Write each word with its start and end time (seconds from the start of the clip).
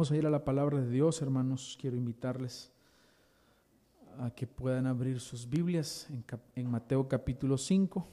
Vamos 0.00 0.12
a 0.12 0.16
ir 0.16 0.26
a 0.26 0.30
la 0.30 0.46
palabra 0.46 0.80
de 0.80 0.88
Dios, 0.88 1.20
hermanos. 1.20 1.76
Quiero 1.78 1.94
invitarles 1.94 2.72
a 4.18 4.30
que 4.30 4.46
puedan 4.46 4.86
abrir 4.86 5.20
sus 5.20 5.46
Biblias 5.46 6.08
en, 6.08 6.24
en 6.54 6.70
Mateo 6.70 7.06
capítulo 7.06 7.58
5, 7.58 8.08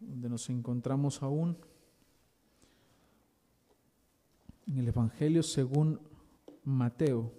donde 0.00 0.28
nos 0.28 0.50
encontramos 0.50 1.22
aún 1.22 1.56
en 4.66 4.78
el 4.78 4.88
Evangelio 4.88 5.44
según 5.44 6.00
Mateo. 6.64 7.30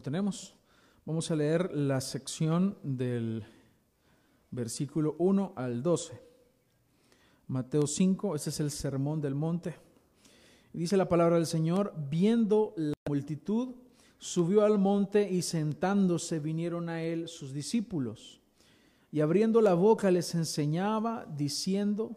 Tenemos. 0.00 0.54
Vamos 1.04 1.30
a 1.30 1.36
leer 1.36 1.70
la 1.74 2.00
sección 2.00 2.78
del 2.82 3.44
versículo 4.50 5.14
1 5.18 5.52
al 5.56 5.82
12. 5.82 6.20
Mateo 7.48 7.86
5, 7.86 8.34
ese 8.34 8.50
es 8.50 8.60
el 8.60 8.70
sermón 8.70 9.20
del 9.20 9.34
monte. 9.34 9.76
dice 10.72 10.96
la 10.96 11.08
palabra 11.08 11.36
del 11.36 11.46
Señor, 11.46 11.92
viendo 12.08 12.72
la 12.76 12.94
multitud, 13.08 13.74
subió 14.18 14.64
al 14.64 14.78
monte 14.78 15.30
y 15.30 15.42
sentándose 15.42 16.38
vinieron 16.38 16.88
a 16.88 17.02
él 17.02 17.28
sus 17.28 17.52
discípulos. 17.52 18.40
Y 19.12 19.20
abriendo 19.20 19.60
la 19.60 19.74
boca 19.74 20.10
les 20.10 20.34
enseñaba, 20.34 21.26
diciendo, 21.36 22.16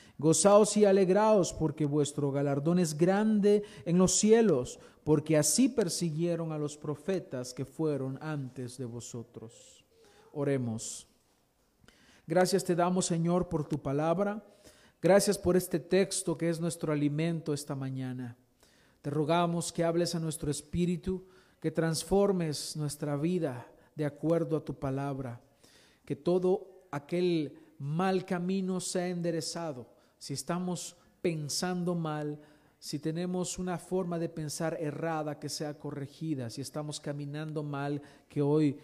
Gozaos 0.21 0.77
y 0.77 0.85
alegraos, 0.85 1.51
porque 1.51 1.83
vuestro 1.83 2.31
galardón 2.31 2.77
es 2.77 2.95
grande 2.95 3.63
en 3.85 3.97
los 3.97 4.11
cielos, 4.11 4.79
porque 5.03 5.35
así 5.35 5.67
persiguieron 5.67 6.51
a 6.51 6.59
los 6.59 6.77
profetas 6.77 7.55
que 7.55 7.65
fueron 7.65 8.19
antes 8.21 8.77
de 8.77 8.85
vosotros. 8.85 9.83
Oremos. 10.31 11.07
Gracias 12.27 12.63
te 12.63 12.75
damos, 12.75 13.07
Señor, 13.07 13.49
por 13.49 13.67
tu 13.67 13.81
palabra. 13.81 14.45
Gracias 15.01 15.39
por 15.39 15.57
este 15.57 15.79
texto 15.79 16.37
que 16.37 16.51
es 16.51 16.59
nuestro 16.59 16.93
alimento 16.93 17.51
esta 17.51 17.73
mañana. 17.73 18.37
Te 19.01 19.09
rogamos 19.09 19.73
que 19.73 19.83
hables 19.83 20.13
a 20.13 20.19
nuestro 20.19 20.51
espíritu, 20.51 21.25
que 21.59 21.71
transformes 21.71 22.77
nuestra 22.77 23.17
vida 23.17 23.65
de 23.95 24.05
acuerdo 24.05 24.57
a 24.57 24.63
tu 24.63 24.77
palabra, 24.77 25.41
que 26.05 26.15
todo 26.15 26.85
aquel 26.91 27.57
mal 27.79 28.23
camino 28.23 28.79
sea 28.79 29.07
enderezado 29.07 29.99
si 30.21 30.35
estamos 30.35 30.95
pensando 31.19 31.95
mal, 31.95 32.39
si 32.77 32.99
tenemos 32.99 33.57
una 33.57 33.79
forma 33.79 34.19
de 34.19 34.29
pensar 34.29 34.77
errada 34.79 35.39
que 35.39 35.49
sea 35.49 35.79
corregida, 35.79 36.51
si 36.51 36.61
estamos 36.61 36.99
caminando 36.99 37.63
mal, 37.63 38.03
que 38.29 38.43
hoy 38.43 38.79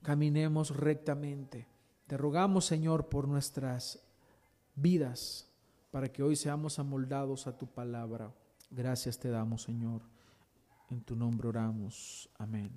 caminemos 0.00 0.76
rectamente. 0.76 1.66
Te 2.06 2.16
rogamos, 2.16 2.66
Señor, 2.66 3.08
por 3.08 3.26
nuestras 3.26 4.00
vidas, 4.76 5.50
para 5.90 6.12
que 6.12 6.22
hoy 6.22 6.36
seamos 6.36 6.78
amoldados 6.78 7.48
a 7.48 7.58
tu 7.58 7.66
palabra. 7.66 8.32
Gracias 8.70 9.18
te 9.18 9.28
damos, 9.28 9.62
Señor. 9.62 10.02
En 10.88 11.00
tu 11.00 11.16
nombre 11.16 11.48
oramos. 11.48 12.30
Amén. 12.38 12.70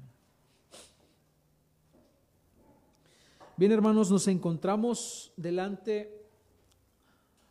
Bien, 3.56 3.72
hermanos, 3.72 4.09
nos 4.09 4.28
encontramos 4.28 5.31
delante 5.38 6.19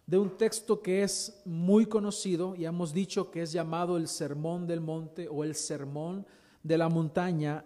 de 0.08 0.16
un 0.16 0.38
texto 0.38 0.80
que 0.80 1.02
es 1.02 1.42
muy 1.44 1.84
conocido, 1.84 2.54
ya 2.54 2.70
hemos 2.70 2.94
dicho 2.94 3.30
que 3.30 3.42
es 3.42 3.52
llamado 3.52 3.98
el 3.98 4.08
Sermón 4.08 4.66
del 4.66 4.80
Monte 4.80 5.28
o 5.28 5.44
el 5.44 5.54
Sermón 5.54 6.26
de 6.62 6.78
la 6.78 6.88
Montaña, 6.88 7.62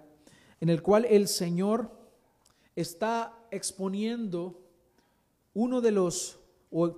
en 0.61 0.69
el 0.69 0.83
cual 0.83 1.05
el 1.05 1.29
Señor 1.29 1.89
está 2.75 3.47
exponiendo 3.53 4.61
uno 5.55 5.81
de 5.81 5.93
los, 5.93 6.41
o 6.73 6.93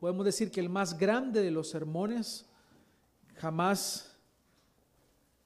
podemos 0.00 0.24
decir 0.24 0.50
que 0.50 0.60
el 0.60 0.70
más 0.70 0.98
grande 0.98 1.42
de 1.42 1.50
los 1.50 1.68
sermones 1.68 2.46
jamás 3.34 4.16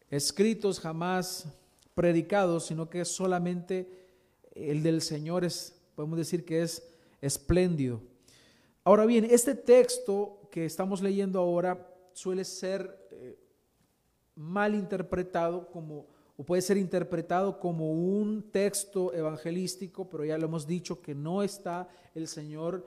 escritos, 0.08 0.78
jamás 0.78 1.48
predicados, 1.96 2.66
sino 2.66 2.88
que 2.88 3.04
solamente 3.04 4.06
el 4.54 4.84
del 4.84 5.02
Señor, 5.02 5.44
es, 5.44 5.76
podemos 5.96 6.16
decir 6.16 6.44
que 6.44 6.62
es 6.62 6.86
espléndido. 7.20 8.00
Ahora 8.86 9.04
bien, 9.04 9.26
este 9.28 9.56
texto 9.56 10.48
que 10.48 10.64
estamos 10.64 11.02
leyendo 11.02 11.40
ahora 11.40 11.92
suele 12.12 12.44
ser 12.44 13.08
eh, 13.10 13.36
mal 14.36 14.76
interpretado 14.76 15.68
como, 15.72 16.06
o 16.36 16.44
puede 16.44 16.62
ser 16.62 16.76
interpretado 16.76 17.58
como 17.58 17.90
un 17.90 18.48
texto 18.52 19.12
evangelístico, 19.12 20.08
pero 20.08 20.24
ya 20.24 20.38
lo 20.38 20.46
hemos 20.46 20.68
dicho 20.68 21.02
que 21.02 21.16
no 21.16 21.42
está 21.42 21.88
el 22.14 22.28
Señor 22.28 22.86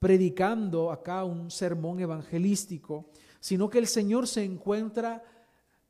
predicando 0.00 0.90
acá 0.90 1.22
un 1.22 1.48
sermón 1.48 2.00
evangelístico, 2.00 3.06
sino 3.38 3.70
que 3.70 3.78
el 3.78 3.86
Señor 3.86 4.26
se 4.26 4.42
encuentra 4.42 5.22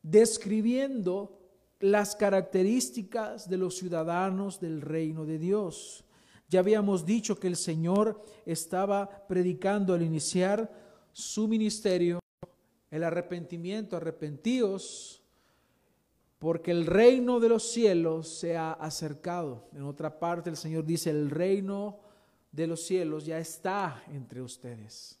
describiendo 0.03 1.39
las 1.79 2.15
características 2.15 3.49
de 3.49 3.57
los 3.57 3.75
ciudadanos 3.75 4.59
del 4.59 4.81
reino 4.81 5.25
de 5.25 5.39
Dios. 5.39 6.04
Ya 6.47 6.59
habíamos 6.59 7.05
dicho 7.05 7.39
que 7.39 7.47
el 7.47 7.55
Señor 7.55 8.21
estaba 8.45 9.27
predicando 9.27 9.93
al 9.93 10.03
iniciar 10.03 10.71
su 11.11 11.47
ministerio 11.47 12.19
el 12.91 13.03
arrepentimiento, 13.03 13.97
arrepentíos, 13.97 15.21
porque 16.39 16.71
el 16.71 16.85
reino 16.85 17.39
de 17.39 17.49
los 17.49 17.63
cielos 17.63 18.27
se 18.27 18.55
ha 18.55 18.73
acercado. 18.73 19.67
En 19.73 19.83
otra 19.83 20.19
parte 20.19 20.49
el 20.49 20.57
Señor 20.57 20.85
dice, 20.85 21.09
el 21.09 21.29
reino 21.29 21.99
de 22.51 22.67
los 22.67 22.83
cielos 22.83 23.25
ya 23.25 23.39
está 23.39 24.03
entre 24.07 24.41
ustedes. 24.41 25.19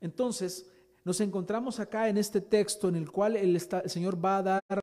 Entonces, 0.00 0.68
nos 1.04 1.20
encontramos 1.20 1.80
acá 1.80 2.08
en 2.08 2.18
este 2.18 2.40
texto 2.40 2.88
en 2.88 2.96
el 2.96 3.10
cual 3.10 3.36
el, 3.36 3.56
el 3.56 3.90
Señor 3.90 4.22
va 4.22 4.38
a 4.38 4.42
dar 4.42 4.80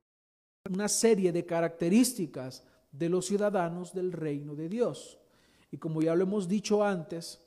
una 0.70 0.88
serie 0.88 1.32
de 1.32 1.46
características 1.46 2.64
de 2.92 3.10
los 3.10 3.26
ciudadanos 3.26 3.94
del 3.94 4.12
reino 4.12 4.56
de 4.56 4.70
Dios. 4.70 5.20
Y 5.76 5.78
como 5.78 6.02
ya 6.02 6.16
lo 6.16 6.24
hemos 6.24 6.48
dicho 6.48 6.86
antes, 6.86 7.42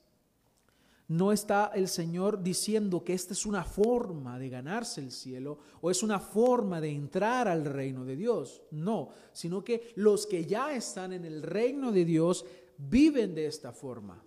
no 1.09 1.33
está 1.33 1.73
el 1.75 1.89
Señor 1.89 2.43
diciendo 2.43 3.03
que 3.03 3.15
esta 3.15 3.33
es 3.33 3.47
una 3.47 3.65
forma 3.65 4.39
de 4.39 4.51
ganarse 4.51 5.01
el 5.01 5.13
cielo 5.13 5.57
o 5.81 5.91
es 5.91 6.03
una 6.03 6.21
forma 6.21 6.79
de 6.79 6.91
entrar 6.91 7.49
al 7.49 7.65
reino 7.65 8.05
de 8.05 8.17
Dios. 8.17 8.61
No, 8.71 9.09
sino 9.33 9.65
que 9.65 9.95
los 9.97 10.27
que 10.27 10.45
ya 10.45 10.75
están 10.75 11.15
en 11.15 11.25
el 11.25 11.43
reino 11.43 11.91
de 11.91 12.05
Dios 12.05 12.45
viven 12.77 13.35
de 13.35 13.47
esta 13.47 13.73
forma. 13.73 14.23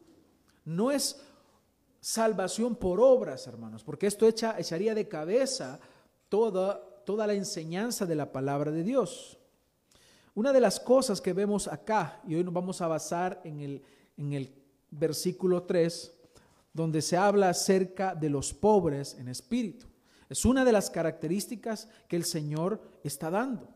No 0.65 0.89
es 0.89 1.21
salvación 1.99 2.77
por 2.77 2.99
obras, 2.99 3.45
hermanos, 3.45 3.83
porque 3.83 4.07
esto 4.07 4.27
echa, 4.27 4.57
echaría 4.57 4.95
de 4.95 5.07
cabeza 5.07 5.79
toda 6.27 6.87
toda 7.05 7.27
la 7.27 7.33
enseñanza 7.33 8.07
de 8.07 8.15
la 8.15 8.31
palabra 8.31 8.71
de 8.71 8.83
Dios. 8.83 9.37
Una 10.33 10.53
de 10.53 10.61
las 10.61 10.79
cosas 10.79 11.19
que 11.19 11.33
vemos 11.33 11.67
acá, 11.67 12.21
y 12.25 12.35
hoy 12.35 12.43
nos 12.43 12.53
vamos 12.53 12.81
a 12.81 12.87
basar 12.87 13.41
en 13.43 13.59
el, 13.59 13.81
en 14.17 14.33
el 14.33 14.53
versículo 14.89 15.63
3, 15.63 16.13
donde 16.73 17.01
se 17.01 17.17
habla 17.17 17.49
acerca 17.49 18.15
de 18.15 18.29
los 18.29 18.53
pobres 18.53 19.15
en 19.19 19.27
espíritu. 19.27 19.87
Es 20.29 20.45
una 20.45 20.63
de 20.63 20.71
las 20.71 20.89
características 20.89 21.89
que 22.07 22.15
el 22.15 22.23
Señor 22.23 22.81
está 23.03 23.29
dando. 23.29 23.67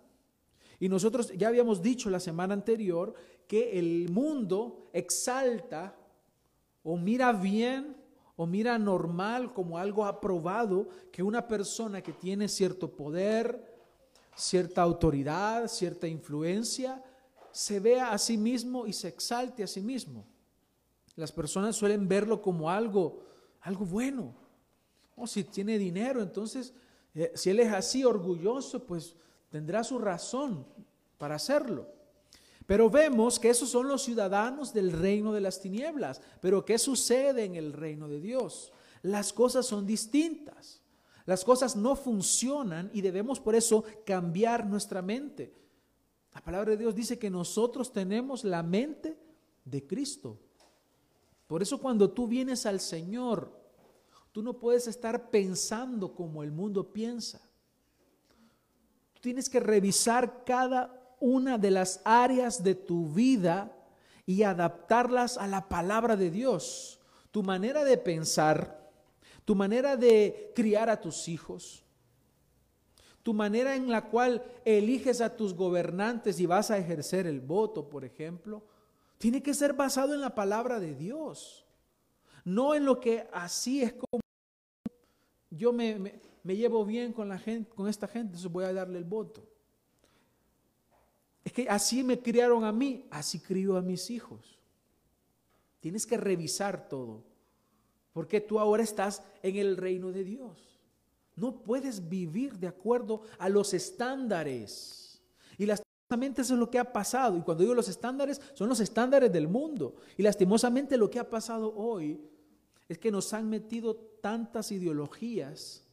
Y 0.80 0.88
nosotros 0.88 1.32
ya 1.36 1.50
habíamos 1.50 1.82
dicho 1.82 2.10
la 2.10 2.22
semana 2.22 2.54
anterior 2.54 3.14
que 3.48 3.78
el 3.78 4.10
mundo 4.10 4.90
exalta 4.94 5.96
o 6.84 6.98
mira 6.98 7.34
bien 7.34 7.98
o 8.38 8.46
mira 8.46 8.78
normal 8.78 9.54
como 9.54 9.78
algo 9.78 10.06
aprobado 10.06 10.88
que 11.12 11.24
una 11.24 11.48
persona 11.48 12.02
que 12.02 12.14
tiene 12.14 12.48
cierto 12.48 12.96
poder, 12.96 13.75
cierta 14.36 14.82
autoridad, 14.82 15.68
cierta 15.68 16.08
influencia, 16.08 17.04
se 17.52 17.80
vea 17.80 18.12
a 18.12 18.18
sí 18.18 18.38
mismo 18.38 18.86
y 18.86 18.94
se 18.94 19.08
exalte 19.08 19.64
a 19.64 19.68
sí 19.68 19.82
mismo. 19.82 20.26
Las 21.16 21.32
personas 21.32 21.76
suelen 21.76 22.08
verlo 22.08 22.42
como 22.42 22.70
algo, 22.70 23.24
algo 23.62 23.86
bueno. 23.86 24.36
O 25.16 25.26
si 25.26 25.46
tiene 25.46 25.78
dinero, 25.78 26.22
entonces, 26.22 26.74
eh, 27.14 27.32
si 27.36 27.50
él 27.50 27.62
es 27.62 27.72
así 27.72 28.04
orgulloso, 28.04 28.86
pues 28.86 29.16
tendrá 29.50 29.84
su 29.84 29.98
razón 29.98 30.68
para 31.18 31.36
hacerlo. 31.36 31.88
Pero 32.66 32.90
vemos 32.90 33.40
que 33.40 33.50
esos 33.50 33.70
son 33.70 33.88
los 33.88 34.04
ciudadanos 34.04 34.74
del 34.74 34.92
reino 34.92 35.32
de 35.32 35.42
las 35.42 35.62
tinieblas. 35.62 36.20
Pero 36.42 36.66
¿qué 36.66 36.78
sucede 36.78 37.46
en 37.46 37.56
el 37.56 37.74
reino 37.74 38.10
de 38.10 38.20
Dios? 38.20 38.74
Las 39.02 39.32
cosas 39.32 39.66
son 39.66 39.86
distintas. 39.86 40.82
Las 41.26 41.44
cosas 41.44 41.76
no 41.76 41.96
funcionan 41.96 42.92
y 42.94 43.02
debemos 43.02 43.40
por 43.40 43.56
eso 43.56 43.84
cambiar 44.06 44.66
nuestra 44.66 45.02
mente. 45.02 45.54
La 46.34 46.42
palabra 46.42 46.72
de 46.72 46.78
Dios 46.78 46.94
dice 46.94 47.18
que 47.18 47.30
nosotros 47.30 47.92
tenemos 47.92 48.44
la 48.44 48.62
mente 48.62 49.18
de 49.64 49.88
Cristo. 49.88 50.38
Por 51.48 51.62
eso 51.62 51.80
cuando 51.80 52.12
tú 52.12 52.28
vienes 52.28 52.66
al 52.66 52.80
Señor, 52.80 53.52
tú 54.32 54.44
no 54.44 54.60
puedes 54.60 54.88
estar 54.88 55.30
pensando 55.30 56.14
como 56.14 56.44
el 56.44 56.52
mundo 56.52 56.92
piensa. 56.92 57.42
Tú 59.14 59.22
tienes 59.22 59.50
que 59.50 59.60
revisar 59.60 60.44
cada 60.44 61.16
una 61.20 61.58
de 61.58 61.72
las 61.72 62.02
áreas 62.04 62.64
de 62.64 62.76
tu 62.76 63.08
vida 63.10 63.72
y 64.26 64.44
adaptarlas 64.44 65.38
a 65.38 65.48
la 65.48 65.70
palabra 65.70 66.16
de 66.16 66.30
Dios. 66.30 67.00
Tu 67.32 67.44
manera 67.44 67.84
de 67.84 67.98
pensar, 67.98 68.85
tu 69.46 69.56
manera 69.56 69.96
de 69.96 70.52
criar 70.56 70.90
a 70.90 71.00
tus 71.00 71.28
hijos, 71.28 71.84
tu 73.24 73.34
manera 73.34 73.76
en 73.76 73.90
la 73.90 74.10
cual 74.10 74.44
eliges 74.66 75.22
a 75.22 75.36
tus 75.36 75.54
gobernantes 75.54 76.40
y 76.40 76.46
vas 76.46 76.70
a 76.72 76.78
ejercer 76.78 77.26
el 77.28 77.40
voto, 77.40 77.88
por 77.88 78.04
ejemplo, 78.04 78.64
tiene 79.18 79.42
que 79.42 79.54
ser 79.54 79.74
basado 79.74 80.14
en 80.14 80.22
la 80.22 80.36
palabra 80.36 80.80
de 80.80 80.94
Dios, 80.94 81.66
no 82.44 82.76
en 82.76 82.86
lo 82.86 83.00
que 83.00 83.28
así 83.32 83.82
es 83.82 83.94
como 83.94 84.22
yo 85.50 85.72
me, 85.72 86.20
llevo 86.44 86.86
bien 86.86 87.14
con 87.14 87.30
la 87.30 87.40
gente, 87.40 87.70
con 87.74 87.88
esta 87.88 88.08
gente, 88.08 88.28
entonces 88.28 88.52
voy 88.52 88.66
a 88.66 88.74
darle 88.74 88.98
el 88.98 89.06
voto. 89.06 89.48
Es 91.44 91.54
que 91.54 91.70
así 91.70 92.04
me 92.04 92.20
criaron 92.20 92.64
a 92.64 92.72
mí, 92.72 93.06
así 93.10 93.40
crió 93.40 93.78
a 93.78 93.82
mis 93.82 94.10
hijos. 94.10 94.60
Tienes 95.80 96.06
que 96.06 96.18
revisar 96.18 96.90
todo, 96.90 97.24
porque 98.16 98.40
tú 98.40 98.62
ahora 98.62 98.82
estás 98.82 99.22
en 99.44 99.58
el 99.58 99.76
reino 99.76 100.10
de 100.14 100.24
Dios. 100.24 100.80
No 101.36 101.62
puedes 101.64 102.08
vivir 102.08 102.58
de 102.58 102.68
acuerdo 102.68 103.24
a 103.38 103.50
los 103.50 103.74
estándares. 103.74 105.22
Y 105.58 105.66
lastimosamente 105.66 106.42
eso 106.42 106.54
es 106.54 106.60
lo 106.62 106.72
que 106.72 106.80
ha 106.80 106.94
pasado. 106.94 107.38
Y 107.38 107.42
cuando 107.42 107.64
digo 107.64 107.76
los 107.76 107.90
estándares, 107.90 108.40
son 108.54 108.70
los 108.70 108.80
estándares 108.80 109.34
del 109.34 109.50
mundo. 109.50 109.98
Y 110.16 110.24
lastimosamente 110.24 110.96
lo 110.96 111.10
que 111.10 111.20
ha 111.20 111.30
pasado 111.30 111.76
hoy 111.76 112.22
es 112.88 112.98
que 112.98 113.12
nos 113.12 113.34
han 113.34 113.50
metido 113.50 113.98
tantas 114.22 114.72
ideologías 114.72 115.84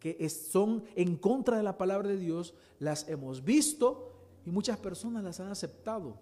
que 0.00 0.28
son 0.28 0.82
en 0.96 1.16
contra 1.16 1.56
de 1.56 1.62
la 1.62 1.78
palabra 1.78 2.08
de 2.08 2.18
Dios, 2.18 2.52
las 2.80 3.08
hemos 3.08 3.44
visto 3.44 4.10
y 4.44 4.50
muchas 4.50 4.76
personas 4.78 5.22
las 5.22 5.38
han 5.38 5.52
aceptado. 5.52 6.18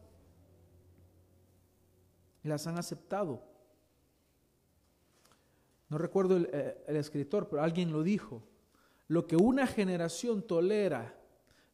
Las 2.42 2.66
han 2.66 2.76
aceptado. 2.76 3.51
No 5.92 5.98
recuerdo 5.98 6.38
eh, 6.38 6.82
el, 6.86 6.96
escritor, 6.96 7.50
pero 7.50 7.62
alguien 7.62 7.92
lo 7.92 8.02
dijo. 8.02 8.42
Lo 9.08 9.26
que 9.26 9.36
una 9.36 9.66
generación 9.66 10.40
tolera, 10.40 11.14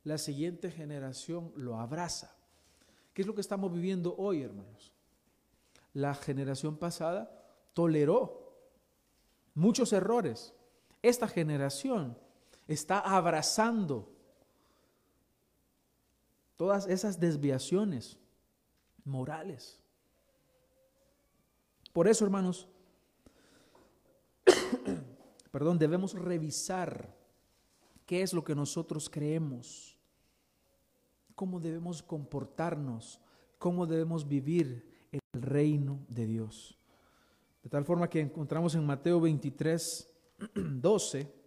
la 0.03 0.19
siguiente 0.19 0.73
generación 0.73 1.53
lo 1.55 1.79
abraza. 1.79 2.35
¿Qué 3.15 3.23
es 3.23 3.29
lo 3.29 3.35
que 3.37 3.43
estamos 3.43 3.73
viviendo 3.73 4.17
hoy, 4.19 4.43
hermanos? 4.43 4.93
La 5.95 6.17
generación 6.17 6.77
pasada 6.79 7.31
toleró 7.75 8.57
muchos 9.55 9.93
errores. 9.93 10.53
Esta 11.01 11.29
generación 11.29 12.19
está 12.67 12.99
abrazando 12.99 14.11
todas 16.57 16.89
esas 16.89 17.21
desviaciones 17.21 18.19
morales. 19.05 19.79
Por 21.93 22.09
eso, 22.09 22.25
hermanos, 22.25 22.67
perdón, 25.59 25.77
debemos 25.77 26.15
revisar 26.15 27.13
qué 28.07 28.23
es 28.23 28.33
lo 28.33 28.45
que 28.45 28.55
nosotros 28.55 29.11
creemos, 29.11 29.99
cómo 31.35 31.59
debemos 31.59 32.01
comportarnos, 32.01 33.21
cómo 33.59 33.85
debemos 33.85 34.29
vivir 34.29 34.89
en 35.11 35.19
el 35.33 35.43
reino 35.43 35.99
de 36.07 36.27
Dios. 36.29 36.79
De 37.65 37.69
tal 37.69 37.85
forma 37.85 38.09
que 38.09 38.21
encontramos 38.21 38.77
en 38.77 38.87
Mateo 38.87 39.21
23, 39.21 40.09
12, 40.55 41.27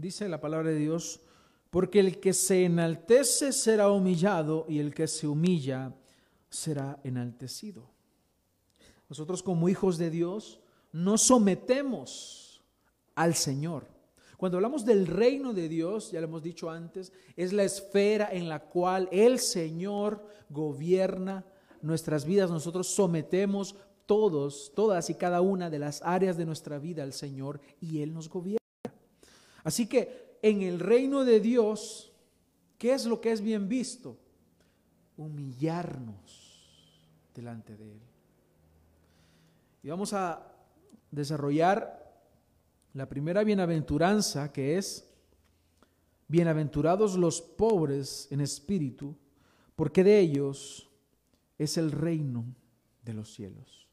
Dice 0.00 0.28
la 0.28 0.40
palabra 0.40 0.70
de 0.70 0.76
Dios, 0.76 1.20
porque 1.68 2.00
el 2.00 2.20
que 2.20 2.32
se 2.32 2.64
enaltece 2.64 3.52
será 3.52 3.90
humillado 3.90 4.64
y 4.66 4.78
el 4.78 4.94
que 4.94 5.06
se 5.06 5.28
humilla 5.28 5.94
será 6.48 6.98
enaltecido. 7.04 7.90
Nosotros 9.10 9.42
como 9.42 9.68
hijos 9.68 9.98
de 9.98 10.08
Dios 10.08 10.60
nos 10.90 11.20
sometemos 11.20 12.62
al 13.14 13.34
Señor. 13.34 13.88
Cuando 14.38 14.56
hablamos 14.56 14.86
del 14.86 15.06
reino 15.06 15.52
de 15.52 15.68
Dios, 15.68 16.12
ya 16.12 16.20
lo 16.20 16.28
hemos 16.28 16.42
dicho 16.42 16.70
antes, 16.70 17.12
es 17.36 17.52
la 17.52 17.64
esfera 17.64 18.30
en 18.32 18.48
la 18.48 18.60
cual 18.60 19.06
el 19.12 19.38
Señor 19.38 20.24
gobierna 20.48 21.44
nuestras 21.82 22.24
vidas. 22.24 22.50
Nosotros 22.50 22.86
sometemos 22.86 23.76
todos, 24.06 24.72
todas 24.74 25.10
y 25.10 25.14
cada 25.14 25.42
una 25.42 25.68
de 25.68 25.78
las 25.78 26.00
áreas 26.00 26.38
de 26.38 26.46
nuestra 26.46 26.78
vida 26.78 27.02
al 27.02 27.12
Señor 27.12 27.60
y 27.82 28.00
Él 28.00 28.14
nos 28.14 28.30
gobierna. 28.30 28.59
Así 29.64 29.86
que 29.86 30.38
en 30.42 30.62
el 30.62 30.80
reino 30.80 31.24
de 31.24 31.40
Dios, 31.40 32.12
¿qué 32.78 32.94
es 32.94 33.06
lo 33.06 33.20
que 33.20 33.32
es 33.32 33.40
bien 33.40 33.68
visto? 33.68 34.18
Humillarnos 35.16 36.50
delante 37.34 37.76
de 37.76 37.92
Él. 37.92 38.00
Y 39.82 39.88
vamos 39.88 40.12
a 40.12 40.46
desarrollar 41.10 42.00
la 42.92 43.08
primera 43.08 43.44
bienaventuranza 43.44 44.52
que 44.52 44.76
es, 44.76 45.08
bienaventurados 46.28 47.16
los 47.16 47.40
pobres 47.40 48.28
en 48.30 48.40
espíritu, 48.40 49.16
porque 49.76 50.04
de 50.04 50.18
ellos 50.18 50.90
es 51.58 51.76
el 51.76 51.92
reino 51.92 52.44
de 53.04 53.14
los 53.14 53.32
cielos. 53.32 53.88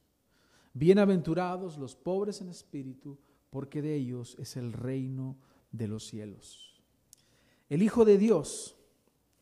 Bienaventurados 0.74 1.77
los 1.77 1.95
pobres 1.95 2.41
en 2.41 2.50
espíritu, 2.50 3.17
porque 3.50 3.81
de 3.81 3.95
ellos 3.95 4.36
es 4.39 4.57
el 4.57 4.74
reino 4.74 5.36
de 5.36 5.36
los 5.36 5.38
cielos. 5.38 5.56
El 7.69 7.83
Hijo 7.83 8.05
de 8.05 8.17
Dios, 8.17 8.75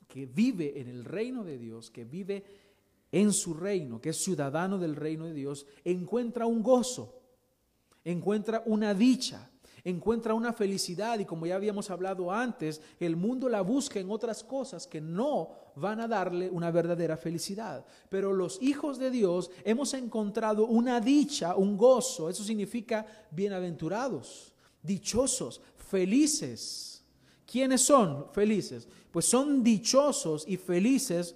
que 0.08 0.26
vive 0.26 0.80
en 0.80 0.88
el 0.88 1.06
reino 1.06 1.44
de 1.44 1.58
Dios, 1.58 1.92
que 1.92 2.06
vive 2.06 2.44
en 3.12 3.32
su 3.32 3.54
reino, 3.54 4.02
que 4.02 4.10
es 4.10 4.18
ciudadano 4.18 4.78
del 4.78 4.96
reino 4.96 5.26
de 5.26 5.34
Dios, 5.34 5.66
encuentra 5.84 6.46
un 6.46 6.64
gozo, 6.64 7.22
encuentra 8.04 8.64
una 8.66 8.94
dicha, 8.94 9.50
encuentra 9.86 10.34
una 10.34 10.52
felicidad. 10.52 11.20
Y 11.20 11.26
como 11.26 11.46
ya 11.46 11.56
habíamos 11.56 11.90
hablado 11.90 12.32
antes, 12.32 12.82
el 13.00 13.16
mundo 13.16 13.48
la 13.48 13.62
busca 13.62 14.00
en 14.00 14.10
otras 14.10 14.44
cosas 14.44 14.86
que 14.88 15.00
no 15.00 15.52
van 15.76 16.02
a 16.02 16.08
darle 16.08 16.50
una 16.50 16.72
verdadera 16.72 17.16
felicidad. 17.16 17.86
Pero 18.10 18.34
los 18.34 18.62
hijos 18.62 18.98
de 18.98 19.12
Dios 19.12 19.52
hemos 19.64 19.94
encontrado 19.94 20.66
una 20.66 21.00
dicha, 21.00 21.56
un 21.56 21.78
gozo, 21.78 22.30
eso 22.30 22.44
significa 22.44 23.06
bienaventurados, 23.32 24.54
dichosos, 24.82 25.62
felices 25.90 26.96
¿Quiénes 27.46 27.82
son 27.82 28.28
felices? 28.34 28.88
Pues 29.12 29.26
son 29.26 29.64
dichosos 29.64 30.46
y 30.48 30.58
felices 30.58 31.36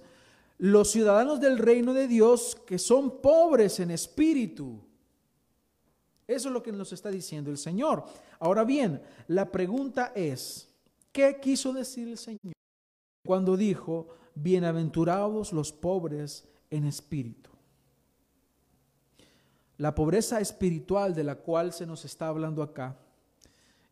los 0.58 0.90
ciudadanos 0.90 1.40
del 1.40 1.56
reino 1.58 1.94
de 1.94 2.08
Dios 2.08 2.56
que 2.66 2.78
son 2.78 3.20
pobres 3.22 3.80
en 3.80 3.90
espíritu. 3.90 4.80
Eso 6.26 6.48
es 6.48 6.52
lo 6.52 6.62
que 6.62 6.72
nos 6.72 6.92
está 6.92 7.10
diciendo 7.10 7.50
el 7.50 7.58
Señor. 7.58 8.04
Ahora 8.38 8.64
bien, 8.64 9.02
la 9.28 9.50
pregunta 9.50 10.12
es, 10.14 10.68
¿qué 11.12 11.40
quiso 11.40 11.72
decir 11.72 12.08
el 12.08 12.18
Señor 12.18 12.52
cuando 13.24 13.56
dijo, 13.56 14.08
bienaventurados 14.34 15.52
los 15.52 15.72
pobres 15.72 16.46
en 16.70 16.84
espíritu? 16.84 17.50
La 19.78 19.94
pobreza 19.94 20.40
espiritual 20.40 21.14
de 21.14 21.24
la 21.24 21.36
cual 21.36 21.72
se 21.72 21.86
nos 21.86 22.04
está 22.04 22.28
hablando 22.28 22.62
acá 22.62 22.98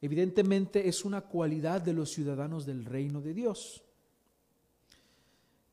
Evidentemente 0.00 0.88
es 0.88 1.04
una 1.04 1.22
cualidad 1.22 1.80
de 1.80 1.92
los 1.92 2.10
ciudadanos 2.10 2.64
del 2.64 2.84
reino 2.84 3.20
de 3.20 3.34
Dios. 3.34 3.82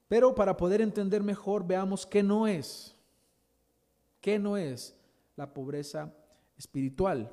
Pero 0.07 0.33
para 0.33 0.57
poder 0.57 0.81
entender 0.81 1.23
mejor, 1.23 1.65
veamos 1.65 2.05
qué 2.05 2.23
no 2.23 2.47
es. 2.47 2.95
¿Qué 4.21 4.39
no 4.39 4.57
es 4.57 4.95
la 5.35 5.53
pobreza 5.53 6.11
espiritual? 6.57 7.31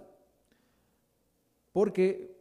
Porque 1.72 2.36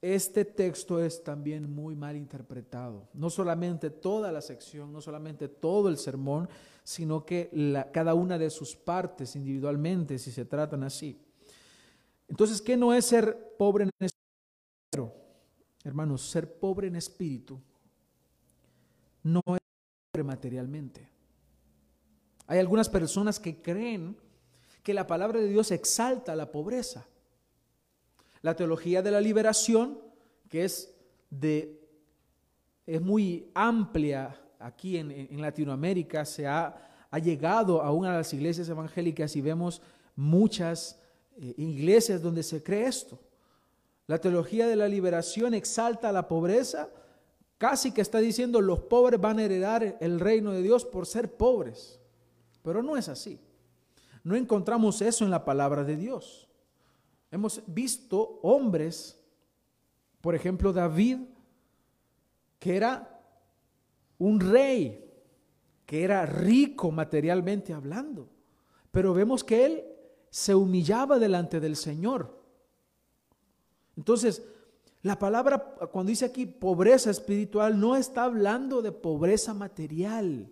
este 0.00 0.46
texto 0.46 0.98
es 1.02 1.22
también 1.22 1.70
muy 1.70 1.94
mal 1.94 2.16
interpretado. 2.16 3.08
No 3.12 3.28
solamente 3.28 3.90
toda 3.90 4.32
la 4.32 4.40
sección, 4.40 4.92
no 4.92 5.02
solamente 5.02 5.48
todo 5.48 5.90
el 5.90 5.98
sermón, 5.98 6.48
sino 6.82 7.26
que 7.26 7.50
cada 7.92 8.14
una 8.14 8.38
de 8.38 8.48
sus 8.48 8.74
partes 8.74 9.36
individualmente, 9.36 10.18
si 10.18 10.32
se 10.32 10.46
tratan 10.46 10.82
así. 10.82 11.20
Entonces, 12.30 12.62
¿qué 12.62 12.76
no 12.76 12.94
es 12.94 13.04
ser 13.04 13.56
pobre 13.58 13.84
en 13.84 13.90
espíritu? 13.98 15.12
Hermanos, 15.82 16.22
ser 16.22 16.58
pobre 16.58 16.86
en 16.86 16.94
espíritu 16.94 17.60
no 19.24 19.42
es 19.46 19.60
pobre 20.12 20.24
materialmente. 20.24 21.08
Hay 22.46 22.60
algunas 22.60 22.88
personas 22.88 23.40
que 23.40 23.60
creen 23.60 24.16
que 24.84 24.94
la 24.94 25.06
palabra 25.06 25.40
de 25.40 25.48
Dios 25.48 25.72
exalta 25.72 26.36
la 26.36 26.52
pobreza. 26.52 27.06
La 28.42 28.54
teología 28.54 29.02
de 29.02 29.10
la 29.10 29.20
liberación, 29.20 29.98
que 30.48 30.64
es 30.64 30.94
de 31.30 31.78
es 32.86 33.00
muy 33.00 33.50
amplia 33.54 34.40
aquí 34.58 34.96
en, 34.96 35.10
en 35.10 35.40
Latinoamérica, 35.40 36.24
se 36.24 36.46
ha, 36.46 37.06
ha, 37.10 37.18
llegado 37.18 37.82
aún 37.82 38.04
a 38.04 38.16
las 38.16 38.32
iglesias 38.34 38.68
evangélicas 38.68 39.36
y 39.36 39.40
vemos 39.40 39.80
muchas 40.16 40.99
eh, 41.40 41.54
iglesias 41.56 42.20
donde 42.20 42.42
se 42.42 42.62
cree 42.62 42.86
esto. 42.86 43.18
La 44.06 44.20
teología 44.20 44.66
de 44.66 44.76
la 44.76 44.88
liberación 44.88 45.54
exalta 45.54 46.12
la 46.12 46.28
pobreza, 46.28 46.90
casi 47.56 47.92
que 47.92 48.02
está 48.02 48.18
diciendo 48.18 48.60
los 48.60 48.80
pobres 48.80 49.20
van 49.20 49.38
a 49.38 49.44
heredar 49.44 49.96
el 50.00 50.20
reino 50.20 50.52
de 50.52 50.62
Dios 50.62 50.84
por 50.84 51.06
ser 51.06 51.32
pobres. 51.36 51.98
Pero 52.62 52.82
no 52.82 52.96
es 52.96 53.08
así. 53.08 53.40
No 54.22 54.36
encontramos 54.36 55.00
eso 55.00 55.24
en 55.24 55.30
la 55.30 55.44
palabra 55.44 55.82
de 55.84 55.96
Dios. 55.96 56.48
Hemos 57.30 57.62
visto 57.66 58.38
hombres, 58.42 59.18
por 60.20 60.34
ejemplo 60.34 60.72
David, 60.72 61.20
que 62.58 62.76
era 62.76 63.22
un 64.18 64.40
rey, 64.40 65.08
que 65.86 66.04
era 66.04 66.26
rico 66.26 66.90
materialmente 66.90 67.72
hablando, 67.72 68.28
pero 68.90 69.14
vemos 69.14 69.42
que 69.42 69.64
él 69.64 69.84
se 70.30 70.54
humillaba 70.54 71.18
delante 71.18 71.60
del 71.60 71.76
Señor. 71.76 72.40
Entonces, 73.96 74.42
la 75.02 75.18
palabra, 75.18 75.58
cuando 75.92 76.10
dice 76.10 76.26
aquí 76.26 76.46
pobreza 76.46 77.10
espiritual, 77.10 77.78
no 77.78 77.96
está 77.96 78.24
hablando 78.24 78.82
de 78.82 78.92
pobreza 78.92 79.54
material, 79.54 80.48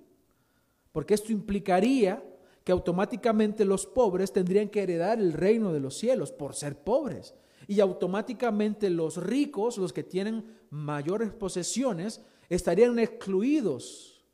porque 0.92 1.14
esto 1.14 1.32
implicaría 1.32 2.22
que 2.64 2.72
automáticamente 2.72 3.64
los 3.64 3.86
pobres 3.86 4.32
tendrían 4.32 4.68
que 4.68 4.82
heredar 4.82 5.18
el 5.18 5.32
reino 5.32 5.72
de 5.72 5.80
los 5.80 5.96
cielos 5.96 6.32
por 6.32 6.54
ser 6.54 6.76
pobres. 6.76 7.34
Y 7.66 7.80
automáticamente 7.80 8.90
los 8.90 9.16
ricos, 9.16 9.78
los 9.78 9.92
que 9.92 10.02
tienen 10.02 10.44
mayores 10.70 11.30
posesiones, 11.30 12.22
estarían 12.48 12.98
excluidos 12.98 14.24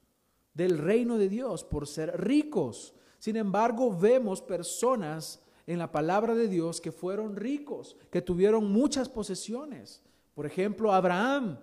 del 0.53 0.79
reino 0.79 1.19
de 1.19 1.29
Dios 1.29 1.65
por 1.65 1.87
ser 1.87 2.21
ricos. 2.21 2.95
Sin 3.25 3.37
embargo, 3.37 3.91
vemos 3.91 4.43
personas 4.43 5.43
en 5.67 5.79
la 5.79 5.91
palabra 5.91 6.35
de 6.35 6.47
Dios 6.47 6.79
que 6.79 6.93
fueron 6.93 7.37
ricos, 7.37 7.97
que 8.11 8.21
tuvieron 8.21 8.71
muchas 8.71 9.09
posesiones. 9.09 10.03
Por 10.35 10.45
ejemplo, 10.45 10.93
Abraham. 10.93 11.59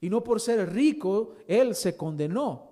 Y 0.00 0.08
no 0.08 0.24
por 0.24 0.40
ser 0.40 0.72
rico, 0.72 1.34
él 1.46 1.74
se 1.74 1.98
condenó. 1.98 2.70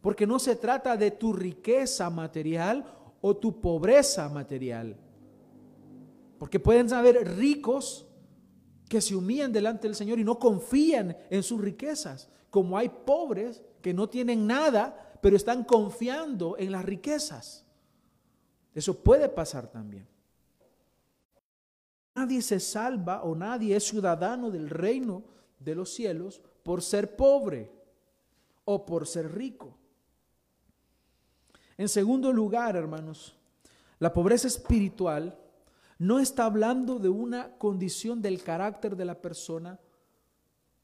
Porque 0.00 0.24
no 0.24 0.38
se 0.38 0.54
trata 0.54 0.96
de 0.96 1.10
tu 1.10 1.32
riqueza 1.32 2.08
material 2.10 2.84
o 3.20 3.36
tu 3.36 3.60
pobreza 3.60 4.28
material. 4.28 4.96
Porque 6.38 6.60
pueden 6.60 6.92
haber 6.92 7.36
ricos 7.36 8.06
que 8.88 9.00
se 9.00 9.16
humillan 9.16 9.50
delante 9.50 9.88
del 9.88 9.96
Señor 9.96 10.20
y 10.20 10.24
no 10.24 10.38
confían 10.38 11.16
en 11.28 11.42
sus 11.42 11.60
riquezas. 11.60 12.30
Como 12.50 12.78
hay 12.78 12.88
pobres 12.88 13.64
que 13.82 13.92
no 13.92 14.08
tienen 14.08 14.46
nada, 14.46 15.18
pero 15.20 15.34
están 15.34 15.64
confiando 15.64 16.56
en 16.56 16.70
las 16.70 16.84
riquezas. 16.84 17.66
Eso 18.80 18.94
puede 18.94 19.28
pasar 19.28 19.70
también. 19.70 20.08
Nadie 22.14 22.40
se 22.40 22.58
salva 22.58 23.24
o 23.24 23.34
nadie 23.34 23.76
es 23.76 23.84
ciudadano 23.84 24.50
del 24.50 24.70
reino 24.70 25.22
de 25.58 25.74
los 25.74 25.92
cielos 25.92 26.40
por 26.62 26.80
ser 26.80 27.14
pobre 27.14 27.70
o 28.64 28.86
por 28.86 29.06
ser 29.06 29.34
rico. 29.34 29.76
En 31.76 31.90
segundo 31.90 32.32
lugar, 32.32 32.74
hermanos, 32.74 33.36
la 33.98 34.14
pobreza 34.14 34.48
espiritual 34.48 35.38
no 35.98 36.18
está 36.18 36.46
hablando 36.46 36.98
de 36.98 37.10
una 37.10 37.58
condición 37.58 38.22
del 38.22 38.42
carácter 38.42 38.96
de 38.96 39.04
la 39.04 39.20
persona 39.20 39.78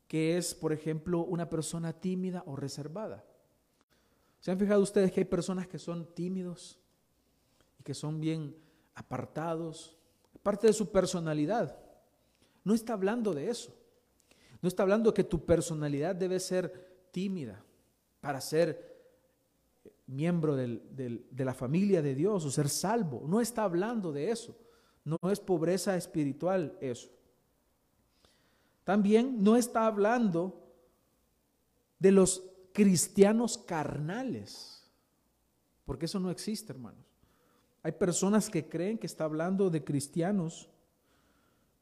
que 0.07 0.37
es, 0.37 0.55
por 0.55 0.75
ejemplo, 0.75 1.25
una 1.25 1.49
persona 1.49 1.95
tímida 1.95 2.43
o 2.45 2.57
reservada. 2.57 3.25
¿Se 4.41 4.51
han 4.51 4.59
fijado 4.59 4.83
ustedes 4.83 5.11
que 5.13 5.21
hay 5.21 5.25
personas 5.25 5.67
que 5.67 5.79
son 5.79 6.05
tímidos, 6.15 6.79
que 7.87 7.95
son 7.95 8.21
bien 8.21 8.53
apartados, 8.97 9.97
parte 10.43 10.67
de 10.67 10.73
su 10.73 10.91
personalidad. 10.91 11.79
No 12.65 12.75
está 12.75 12.95
hablando 12.95 13.33
de 13.33 13.49
eso. 13.49 13.73
No 14.61 14.67
está 14.67 14.83
hablando 14.83 15.15
que 15.15 15.23
tu 15.23 15.47
personalidad 15.47 16.17
debe 16.17 16.41
ser 16.41 17.07
tímida 17.13 17.65
para 18.21 18.41
ser 18.41 18.97
miembro 20.09 20.57
de 20.57 21.45
la 21.45 21.55
familia 21.55 22.03
de 22.03 22.17
Dios 22.17 22.45
o 22.45 22.51
ser 22.51 22.69
salvo. 22.69 23.23
No 23.29 23.41
está 23.41 23.63
hablando 23.63 24.11
de 24.11 24.33
eso. 24.33 24.59
No 25.05 25.17
es 25.31 25.39
pobreza 25.39 25.97
espiritual 25.97 26.77
eso. 26.81 27.09
También 28.83 29.45
no 29.45 29.55
está 29.55 29.87
hablando 29.87 30.61
de 32.01 32.11
los 32.11 32.43
cristianos 32.73 33.59
carnales, 33.59 34.91
porque 35.85 36.07
eso 36.07 36.19
no 36.19 36.33
existe, 36.33 36.73
hermanos. 36.73 37.06
Hay 37.87 37.93
personas 37.93 38.51
que 38.51 38.69
creen 38.69 38.99
que 38.99 39.07
está 39.07 39.23
hablando 39.23 39.71
de 39.71 39.85
cristianos 39.85 40.69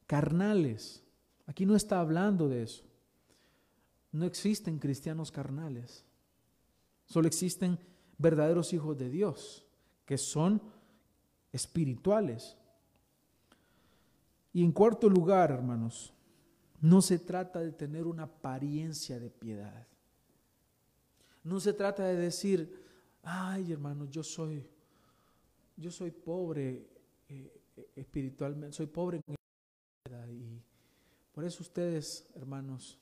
carnales. 0.07 1.03
Aquí 1.47 1.65
no 1.65 1.75
está 1.75 1.99
hablando 1.99 2.47
de 2.47 2.65
eso. 2.65 2.85
No 4.13 4.27
existen 4.27 4.79
cristianos 4.79 5.33
carnales. 5.33 6.05
Solo 7.07 7.27
existen 7.27 7.79
verdaderos 8.19 8.75
hijos 8.75 8.99
de 8.99 9.09
Dios, 9.09 9.67
que 10.05 10.19
son 10.19 10.61
espirituales. 11.53 12.59
Y 14.53 14.63
en 14.63 14.73
cuarto 14.73 15.09
lugar, 15.09 15.53
hermanos, 15.53 16.13
no 16.83 17.01
se 17.01 17.19
trata 17.19 17.61
de 17.61 17.73
tener 17.73 18.07
una 18.07 18.25
apariencia 18.25 19.19
de 19.19 19.31
piedad. 19.31 19.87
No 21.43 21.61
se 21.61 21.73
trata 21.73 22.05
de 22.05 22.17
decir, 22.17 22.85
ay 23.23 23.73
hermano, 23.73 24.05
yo 24.05 24.23
soy 24.23 24.69
yo 25.77 25.91
soy 25.91 26.11
pobre 26.11 26.87
eh, 27.29 27.63
espiritualmente, 27.97 28.77
soy 28.77 28.87
pobre 28.87 29.21
en 29.27 29.35
y 30.31 30.63
por 31.33 31.45
eso 31.45 31.63
ustedes, 31.63 32.31
hermanos, 32.35 32.99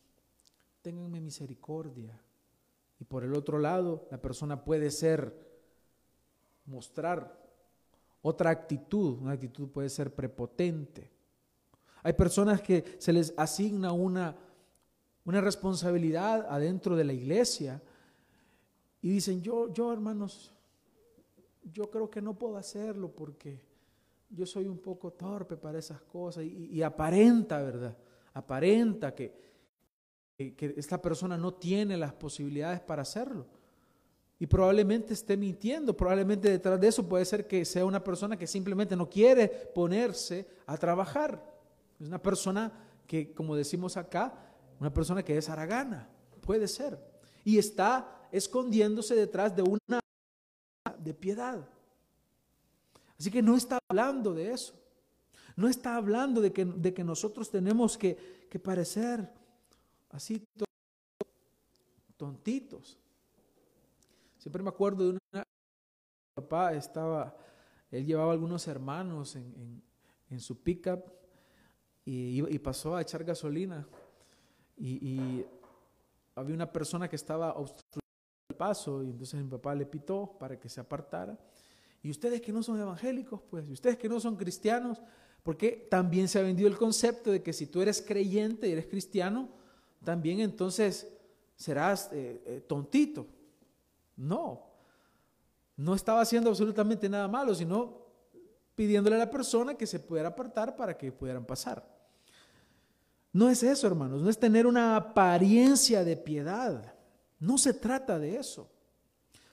tenganme 0.81 1.21
misericordia. 1.21 2.19
Y 2.99 3.05
por 3.05 3.25
el 3.25 3.35
otro 3.35 3.59
lado, 3.59 4.07
la 4.11 4.21
persona 4.21 4.65
puede 4.65 4.91
ser, 4.91 5.35
mostrar 6.65 7.41
otra 8.23 8.51
actitud, 8.51 9.19
una 9.21 9.33
actitud 9.33 9.69
puede 9.69 9.89
ser 9.89 10.15
prepotente. 10.15 11.11
Hay 12.05 12.13
personas 12.13 12.63
que 12.63 12.97
se 12.99 13.13
les 13.13 13.35
asigna 13.37 13.93
una, 13.93 14.37
una 15.25 15.41
responsabilidad 15.41 16.47
adentro 16.49 16.97
de 16.97 17.05
la 17.05 17.13
iglesia 17.13 17.83
y 19.01 19.11
dicen, 19.11 19.43
yo, 19.43 19.73
yo 19.73 19.93
hermanos, 19.93 20.55
yo 21.65 21.91
creo 21.91 22.11
que 22.11 22.23
no 22.23 22.39
puedo 22.39 22.57
hacerlo 22.57 23.11
porque 23.11 23.61
yo 24.31 24.47
soy 24.47 24.67
un 24.67 24.79
poco 24.79 25.13
torpe 25.13 25.57
para 25.57 25.79
esas 25.79 26.01
cosas 26.03 26.45
y, 26.45 26.83
aparenta, 26.83 27.61
¿verdad? 27.63 27.97
Aparenta 28.35 29.15
que 29.15 29.43
que 30.51 30.75
esta 30.77 31.01
persona 31.01 31.37
no 31.37 31.55
tiene 31.55 31.97
las 31.97 32.13
posibilidades 32.13 32.81
para 32.81 33.03
hacerlo. 33.03 33.47
Y 34.39 34.47
probablemente 34.47 35.15
esté 35.15 35.37
mintiendo, 35.37 35.97
probablemente 35.97 36.51
detrás 36.51 36.81
de 36.81 36.89
eso 36.89 37.09
puede 37.09 37.25
ser 37.25 37.47
que 37.47 37.65
sea 37.65 37.85
una 37.85 38.03
persona 38.03 38.37
que 38.37 38.49
simplemente 38.49 38.97
no 38.97 39.09
quiere 39.09 39.47
ponerse 39.47 40.49
a 40.67 40.77
trabajar. 40.77 41.41
Es 42.01 42.09
una 42.09 42.21
persona 42.21 42.73
que, 43.07 43.33
como 43.33 43.55
decimos 43.55 43.97
acá, 43.97 44.35
una 44.81 44.93
persona 44.93 45.23
que 45.23 45.39
es 45.39 45.49
aragana, 45.49 46.09
puede 46.41 46.67
ser. 46.67 46.99
Y 47.45 47.59
está 47.59 48.29
escondiéndose 48.33 49.15
detrás 49.15 49.55
de 49.55 49.63
una 49.63 50.01
de 51.03 51.15
piedad. 51.15 51.69
Así 53.19 53.31
que 53.31 53.43
no 53.43 53.57
está 53.57 53.79
hablando 53.89 54.35
de 54.35 54.53
eso. 54.53 54.75
No 55.57 55.69
está 55.69 55.97
hablando 55.97 56.41
de 56.41 56.53
que, 56.53 56.65
de 56.65 56.95
que 56.95 57.05
nosotros 57.05 57.51
tenemos 57.51 57.99
que, 57.99 58.47
que 58.51 58.59
parecer 58.59 59.31
así 60.11 60.43
tontitos. 62.17 62.99
Siempre 64.39 64.63
me 64.63 64.71
acuerdo 64.71 65.05
de 65.05 65.11
una... 65.11 65.45
Mi 65.45 66.43
papá 66.43 66.73
estaba, 66.73 67.37
él 67.91 68.07
llevaba 68.07 68.33
algunos 68.33 68.67
hermanos 68.67 69.37
en, 69.37 69.83
en, 70.31 70.41
su 70.41 70.63
pickup 70.63 71.05
y, 72.05 72.43
y, 72.43 72.59
pasó 72.59 72.97
a 72.97 73.03
echar 73.03 73.23
gasolina 73.23 73.87
y, 74.77 75.45
había 76.35 76.55
una 76.55 76.73
persona 76.73 77.09
que 77.09 77.17
estaba 77.17 77.53
obstruyendo 77.55 78.02
paso 78.63 79.03
y 79.03 79.11
entonces 79.11 79.43
mi 79.43 79.49
papá 79.49 79.75
le 79.75 79.85
pitó 79.87 80.37
para 80.39 80.57
que 80.57 80.69
se 80.69 80.81
apartara. 80.81 81.37
Y 82.01 82.11
ustedes 82.11 82.41
que 82.41 82.53
no 82.53 82.63
son 82.63 82.81
evangélicos, 82.81 83.41
pues, 83.51 83.69
y 83.69 83.73
ustedes 83.73 83.97
que 83.97 84.09
no 84.09 84.21
son 84.21 84.37
cristianos, 84.37 85.03
porque 85.43 85.89
también 85.91 86.29
se 86.29 86.39
ha 86.39 86.43
vendido 86.43 86.69
el 86.69 86.77
concepto 86.77 87.33
de 87.33 87.43
que 87.43 87.53
si 87.53 87.67
tú 87.67 87.83
eres 87.83 88.01
creyente 88.01 88.69
y 88.69 88.73
eres 88.73 88.87
cristiano, 88.87 89.49
también 90.05 90.39
entonces 90.39 91.13
serás 91.57 92.09
eh, 92.13 92.41
eh, 92.47 92.65
tontito. 92.69 93.27
No, 94.17 94.65
no 95.77 95.97
estaba 95.97 96.21
haciendo 96.21 96.51
absolutamente 96.51 97.09
nada 97.09 97.27
malo, 97.27 97.57
sino 97.57 98.07
pidiéndole 98.77 99.17
a 99.17 99.25
la 99.27 99.31
persona 99.31 99.75
que 99.75 99.89
se 99.89 99.99
pudiera 99.99 100.29
apartar 100.29 100.77
para 100.77 100.97
que 100.97 101.11
pudieran 101.11 101.45
pasar. 101.45 101.85
No 103.33 103.49
es 103.49 103.65
eso, 103.65 103.89
hermanos, 103.89 104.23
no 104.23 104.31
es 104.31 104.39
tener 104.39 104.69
una 104.69 104.95
apariencia 104.95 106.05
de 106.05 106.17
piedad. 106.17 107.02
No 107.43 107.59
se 107.59 107.75
trata 107.75 108.19
de 108.19 108.37
eso. 108.37 108.71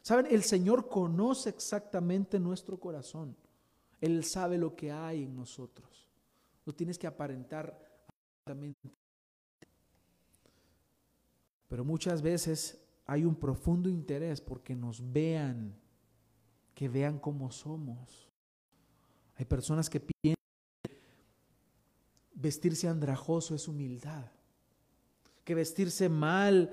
Saben, 0.01 0.27
el 0.29 0.43
Señor 0.43 0.87
conoce 0.87 1.49
exactamente 1.49 2.39
nuestro 2.39 2.79
corazón. 2.79 3.35
Él 3.99 4.23
sabe 4.23 4.57
lo 4.57 4.75
que 4.75 4.91
hay 4.91 5.23
en 5.23 5.35
nosotros. 5.35 6.07
No 6.65 6.73
tienes 6.73 6.97
que 6.97 7.07
aparentar 7.07 7.77
absolutamente 8.07 8.99
pero 11.69 11.85
muchas 11.85 12.21
veces 12.21 12.83
hay 13.05 13.23
un 13.23 13.35
profundo 13.35 13.89
interés 13.89 14.41
porque 14.41 14.75
nos 14.75 15.13
vean, 15.13 15.79
que 16.73 16.89
vean 16.89 17.19
cómo 17.19 17.51
somos. 17.51 18.27
Hay 19.35 19.45
personas 19.45 19.89
que 19.89 19.99
piensan 19.99 20.43
que 20.83 20.99
vestirse 22.33 22.87
andrajoso 22.87 23.53
es 23.53 23.67
humildad, 23.67 24.25
que 25.45 25.55
vestirse 25.55 26.09
mal, 26.09 26.71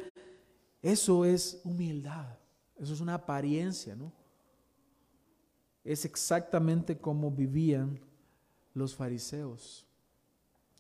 eso 0.93 1.25
es 1.25 1.61
humildad, 1.65 2.39
eso 2.77 2.93
es 2.93 3.01
una 3.01 3.15
apariencia, 3.15 3.95
¿no? 3.95 4.13
Es 5.85 6.05
exactamente 6.05 6.99
como 6.99 7.31
vivían 7.31 8.01
los 8.75 8.95
fariseos. 8.95 9.87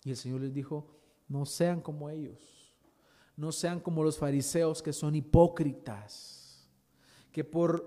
Y 0.04 0.10
el 0.10 0.16
Señor 0.16 0.40
les 0.40 0.52
dijo, 0.52 0.86
no 1.28 1.46
sean 1.46 1.80
como 1.80 2.10
ellos 2.10 2.56
no 3.36 3.52
sean 3.52 3.80
como 3.80 4.02
los 4.02 4.18
fariseos 4.18 4.82
que 4.82 4.92
son 4.92 5.14
hipócritas, 5.14 6.66
que 7.30 7.44
por, 7.44 7.86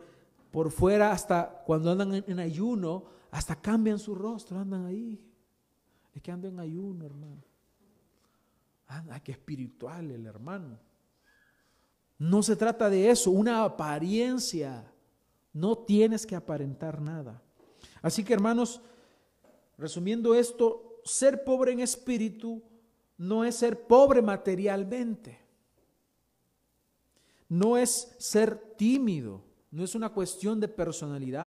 por 0.52 0.72
fuera 0.72 1.12
hasta 1.12 1.64
cuando 1.66 1.92
andan 1.92 2.24
en, 2.28 2.40
ayuno, 2.40 3.06
hasta 3.32 3.60
cambian 3.60 3.98
su 3.98 4.14
rostro, 4.14 4.60
andan 4.60 4.86
ahí. 4.86 5.20
Es 6.14 6.22
que 6.22 6.32
andan 6.32 6.54
en 6.54 6.60
ayuno, 6.60 7.06
hermano. 7.06 7.44
Anda, 8.88 9.20
que 9.20 9.32
espiritual 9.32 10.12
el 10.12 10.26
hermano. 10.26 10.80
No 12.20 12.44
se 12.44 12.58
trata 12.58 12.90
de 12.90 13.10
eso, 13.10 13.32
una 13.32 13.64
apariencia. 13.64 14.86
No 15.54 15.78
tienes 15.78 16.28
que 16.28 16.36
aparentar 16.36 17.02
nada. 17.02 17.42
Así 18.02 18.24
que 18.24 18.34
hermanos, 18.34 18.82
resumiendo 19.78 20.36
esto, 20.36 21.00
ser 21.06 21.44
pobre 21.44 21.72
en 21.72 21.80
espíritu 21.80 22.62
no 23.18 23.44
es 23.44 23.56
ser 23.56 23.88
pobre 23.88 24.22
materialmente. 24.22 25.40
No 27.48 27.78
es 27.78 28.16
ser 28.18 28.58
tímido. 28.78 29.42
No 29.72 29.84
es 29.84 29.96
una 29.96 30.10
cuestión 30.10 30.60
de 30.60 30.68
personalidad. 30.68 31.46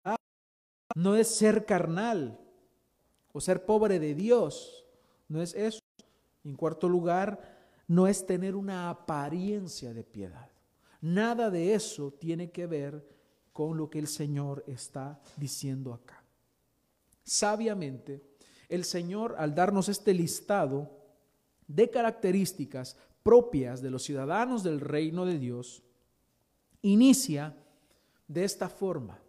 No 0.95 1.15
es 1.15 1.27
ser 1.27 1.65
carnal 1.65 2.39
o 3.33 3.39
ser 3.39 3.65
pobre 3.65 3.99
de 3.99 4.15
Dios. 4.15 4.85
No 5.27 5.41
es 5.41 5.53
eso. 5.53 5.79
En 6.43 6.55
cuarto 6.55 6.89
lugar, 6.89 7.59
no 7.87 8.07
es 8.07 8.25
tener 8.25 8.55
una 8.55 8.89
apariencia 8.89 9.93
de 9.93 10.03
piedad. 10.03 10.50
Nada 11.01 11.49
de 11.49 11.73
eso 11.73 12.13
tiene 12.13 12.51
que 12.51 12.67
ver 12.67 13.05
con 13.51 13.77
lo 13.77 13.89
que 13.89 13.99
el 13.99 14.07
Señor 14.07 14.63
está 14.67 15.19
diciendo 15.37 15.93
acá. 15.93 16.23
Sabiamente, 17.23 18.21
el 18.69 18.85
Señor 18.85 19.35
al 19.37 19.53
darnos 19.53 19.89
este 19.89 20.13
listado 20.13 20.89
de 21.67 21.89
características 21.89 22.95
propias 23.23 23.81
de 23.81 23.91
los 23.91 24.03
ciudadanos 24.03 24.63
del 24.63 24.79
reino 24.79 25.25
de 25.25 25.37
Dios, 25.37 25.83
inicia 26.81 27.55
de 28.27 28.43
esta 28.43 28.69
forma. 28.69 29.19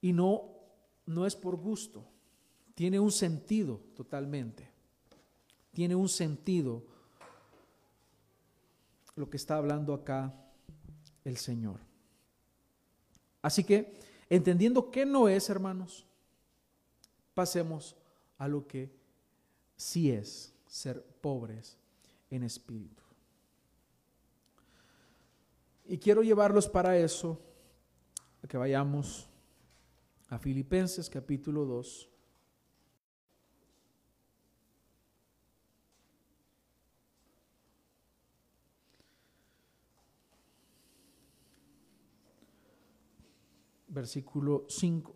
Y 0.00 0.12
no, 0.12 0.50
no 1.06 1.26
es 1.26 1.34
por 1.34 1.56
gusto, 1.56 2.04
tiene 2.74 3.00
un 3.00 3.10
sentido 3.10 3.80
totalmente. 3.94 4.70
Tiene 5.72 5.94
un 5.94 6.08
sentido 6.08 6.84
lo 9.16 9.28
que 9.28 9.36
está 9.36 9.56
hablando 9.56 9.92
acá 9.94 10.32
el 11.24 11.36
Señor. 11.38 11.80
Así 13.42 13.64
que, 13.64 13.98
entendiendo 14.28 14.90
que 14.90 15.04
no 15.04 15.28
es, 15.28 15.50
hermanos, 15.50 16.06
pasemos 17.34 17.96
a 18.38 18.46
lo 18.46 18.66
que 18.66 18.94
sí 19.76 20.10
es 20.10 20.54
ser 20.66 21.02
pobres 21.20 21.76
en 22.30 22.42
espíritu. 22.42 23.02
Y 25.86 25.98
quiero 25.98 26.22
llevarlos 26.22 26.68
para 26.68 26.98
eso, 26.98 27.40
a 28.42 28.48
que 28.48 28.56
vayamos 28.56 29.28
a 30.28 30.38
Filipenses 30.38 31.08
capítulo 31.08 31.64
2. 31.64 32.08
Versículo 43.96 44.66
5. 44.68 45.14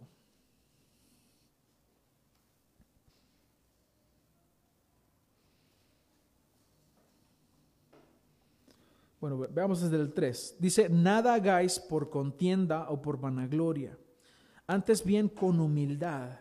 Bueno, 9.20 9.36
veamos 9.50 9.82
desde 9.82 9.96
el 9.96 10.14
3. 10.14 10.56
Dice, 10.58 10.88
nada 10.88 11.34
hagáis 11.34 11.78
por 11.78 12.08
contienda 12.08 12.88
o 12.88 13.02
por 13.02 13.20
vanagloria, 13.20 13.98
antes 14.66 15.04
bien 15.04 15.28
con 15.28 15.60
humildad, 15.60 16.38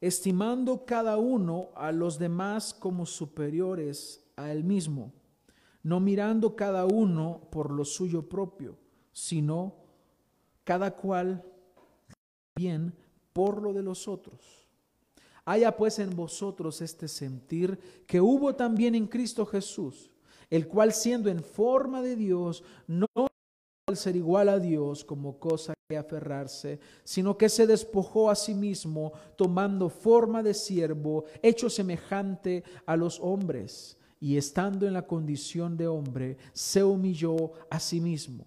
estimando 0.00 0.86
cada 0.86 1.16
uno 1.16 1.70
a 1.74 1.90
los 1.90 2.20
demás 2.20 2.72
como 2.72 3.04
superiores 3.04 4.24
a 4.36 4.52
él 4.52 4.62
mismo, 4.62 5.12
no 5.82 5.98
mirando 5.98 6.54
cada 6.54 6.86
uno 6.86 7.48
por 7.50 7.72
lo 7.72 7.84
suyo 7.84 8.28
propio, 8.28 8.78
sino 9.12 9.74
cada 10.62 10.94
cual 10.94 11.50
bien 12.56 12.94
por 13.32 13.62
lo 13.62 13.72
de 13.72 13.82
los 13.82 14.08
otros. 14.08 14.66
Haya 15.44 15.76
pues 15.76 15.98
en 15.98 16.14
vosotros 16.14 16.80
este 16.80 17.08
sentir 17.08 17.78
que 18.06 18.20
hubo 18.20 18.54
también 18.54 18.94
en 18.94 19.06
Cristo 19.06 19.44
Jesús 19.44 20.10
el 20.50 20.68
cual 20.68 20.92
siendo 20.92 21.30
en 21.30 21.42
forma 21.42 22.02
de 22.02 22.16
Dios, 22.16 22.62
no 22.86 23.06
al 23.86 23.96
ser 23.96 24.16
igual 24.16 24.48
a 24.48 24.58
Dios 24.58 25.04
como 25.04 25.38
cosa 25.38 25.74
que 25.88 25.96
aferrarse, 25.96 26.78
sino 27.02 27.36
que 27.36 27.48
se 27.48 27.66
despojó 27.66 28.30
a 28.30 28.34
sí 28.34 28.54
mismo, 28.54 29.12
tomando 29.36 29.88
forma 29.88 30.42
de 30.42 30.54
siervo, 30.54 31.24
hecho 31.42 31.68
semejante 31.68 32.64
a 32.86 32.96
los 32.96 33.20
hombres, 33.20 33.98
y 34.20 34.36
estando 34.36 34.86
en 34.86 34.94
la 34.94 35.06
condición 35.06 35.76
de 35.76 35.86
hombre, 35.86 36.38
se 36.52 36.82
humilló 36.82 37.52
a 37.68 37.78
sí 37.78 38.00
mismo 38.00 38.46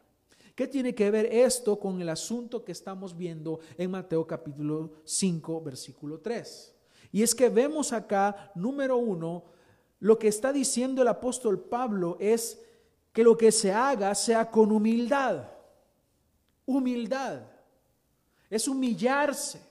¿Qué 0.55 0.67
tiene 0.67 0.93
que 0.93 1.09
ver 1.09 1.27
esto 1.27 1.79
con 1.79 2.01
el 2.01 2.09
asunto 2.09 2.63
que 2.63 2.71
estamos 2.71 3.15
viendo 3.15 3.59
en 3.77 3.91
Mateo 3.91 4.27
capítulo 4.27 4.91
5, 5.05 5.61
versículo 5.61 6.19
3? 6.19 6.75
Y 7.11 7.23
es 7.23 7.33
que 7.33 7.49
vemos 7.49 7.93
acá, 7.93 8.51
número 8.55 8.97
uno, 8.97 9.45
lo 9.99 10.17
que 10.17 10.27
está 10.27 10.51
diciendo 10.51 11.01
el 11.01 11.07
apóstol 11.07 11.59
Pablo 11.59 12.17
es 12.19 12.61
que 13.13 13.23
lo 13.23 13.37
que 13.37 13.51
se 13.51 13.71
haga 13.71 14.13
sea 14.15 14.49
con 14.49 14.71
humildad. 14.71 15.47
Humildad. 16.65 17.43
Es 18.49 18.67
humillarse. 18.67 19.61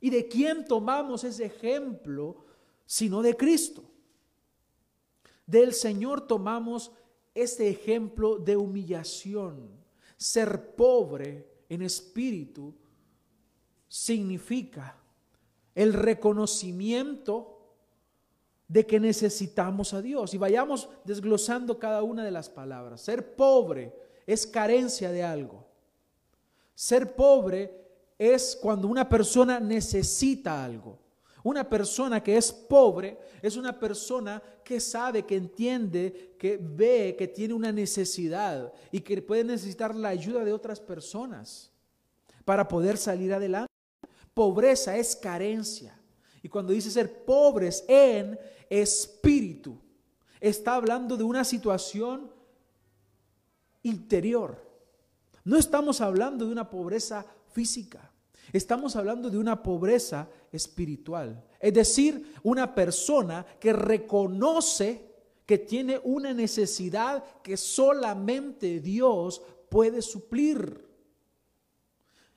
¿Y 0.00 0.10
de 0.10 0.28
quién 0.28 0.64
tomamos 0.64 1.24
ese 1.24 1.46
ejemplo 1.46 2.44
sino 2.86 3.22
de 3.22 3.36
Cristo? 3.36 3.82
Del 5.46 5.72
Señor 5.72 6.26
tomamos 6.26 6.92
este 7.42 7.68
ejemplo 7.68 8.38
de 8.38 8.56
humillación. 8.56 9.70
Ser 10.16 10.74
pobre 10.74 11.48
en 11.68 11.82
espíritu 11.82 12.74
significa 13.88 14.96
el 15.74 15.92
reconocimiento 15.92 17.58
de 18.66 18.86
que 18.86 19.00
necesitamos 19.00 19.94
a 19.94 20.02
Dios. 20.02 20.34
Y 20.34 20.38
vayamos 20.38 20.88
desglosando 21.04 21.78
cada 21.78 22.02
una 22.02 22.24
de 22.24 22.30
las 22.30 22.48
palabras. 22.48 23.00
Ser 23.00 23.34
pobre 23.34 23.94
es 24.26 24.46
carencia 24.46 25.10
de 25.10 25.22
algo. 25.22 25.66
Ser 26.74 27.14
pobre 27.16 27.88
es 28.18 28.58
cuando 28.60 28.88
una 28.88 29.08
persona 29.08 29.58
necesita 29.60 30.64
algo. 30.64 30.98
Una 31.48 31.66
persona 31.66 32.22
que 32.22 32.36
es 32.36 32.52
pobre 32.52 33.18
es 33.40 33.56
una 33.56 33.72
persona 33.80 34.42
que 34.62 34.78
sabe, 34.80 35.24
que 35.24 35.34
entiende, 35.34 36.34
que 36.38 36.58
ve, 36.60 37.16
que 37.18 37.26
tiene 37.26 37.54
una 37.54 37.72
necesidad 37.72 38.70
y 38.92 39.00
que 39.00 39.22
puede 39.22 39.44
necesitar 39.44 39.94
la 39.94 40.10
ayuda 40.10 40.44
de 40.44 40.52
otras 40.52 40.78
personas 40.78 41.72
para 42.44 42.68
poder 42.68 42.98
salir 42.98 43.32
adelante. 43.32 43.72
Pobreza 44.34 44.98
es 44.98 45.16
carencia. 45.16 45.98
Y 46.42 46.50
cuando 46.50 46.74
dice 46.74 46.90
ser 46.90 47.24
pobres 47.24 47.82
en 47.88 48.38
espíritu, 48.68 49.80
está 50.40 50.74
hablando 50.74 51.16
de 51.16 51.24
una 51.24 51.44
situación 51.44 52.30
interior. 53.82 54.62
No 55.44 55.56
estamos 55.56 56.02
hablando 56.02 56.44
de 56.44 56.52
una 56.52 56.68
pobreza 56.68 57.24
física. 57.52 58.12
Estamos 58.52 58.96
hablando 58.96 59.30
de 59.30 59.38
una 59.38 59.62
pobreza 59.62 60.28
espiritual. 60.52 61.44
Es 61.60 61.74
decir, 61.74 62.34
una 62.42 62.74
persona 62.74 63.44
que 63.58 63.72
reconoce 63.72 65.08
que 65.46 65.58
tiene 65.58 66.00
una 66.04 66.34
necesidad 66.34 67.24
que 67.42 67.56
solamente 67.56 68.80
Dios 68.80 69.40
puede 69.70 70.02
suplir. 70.02 70.86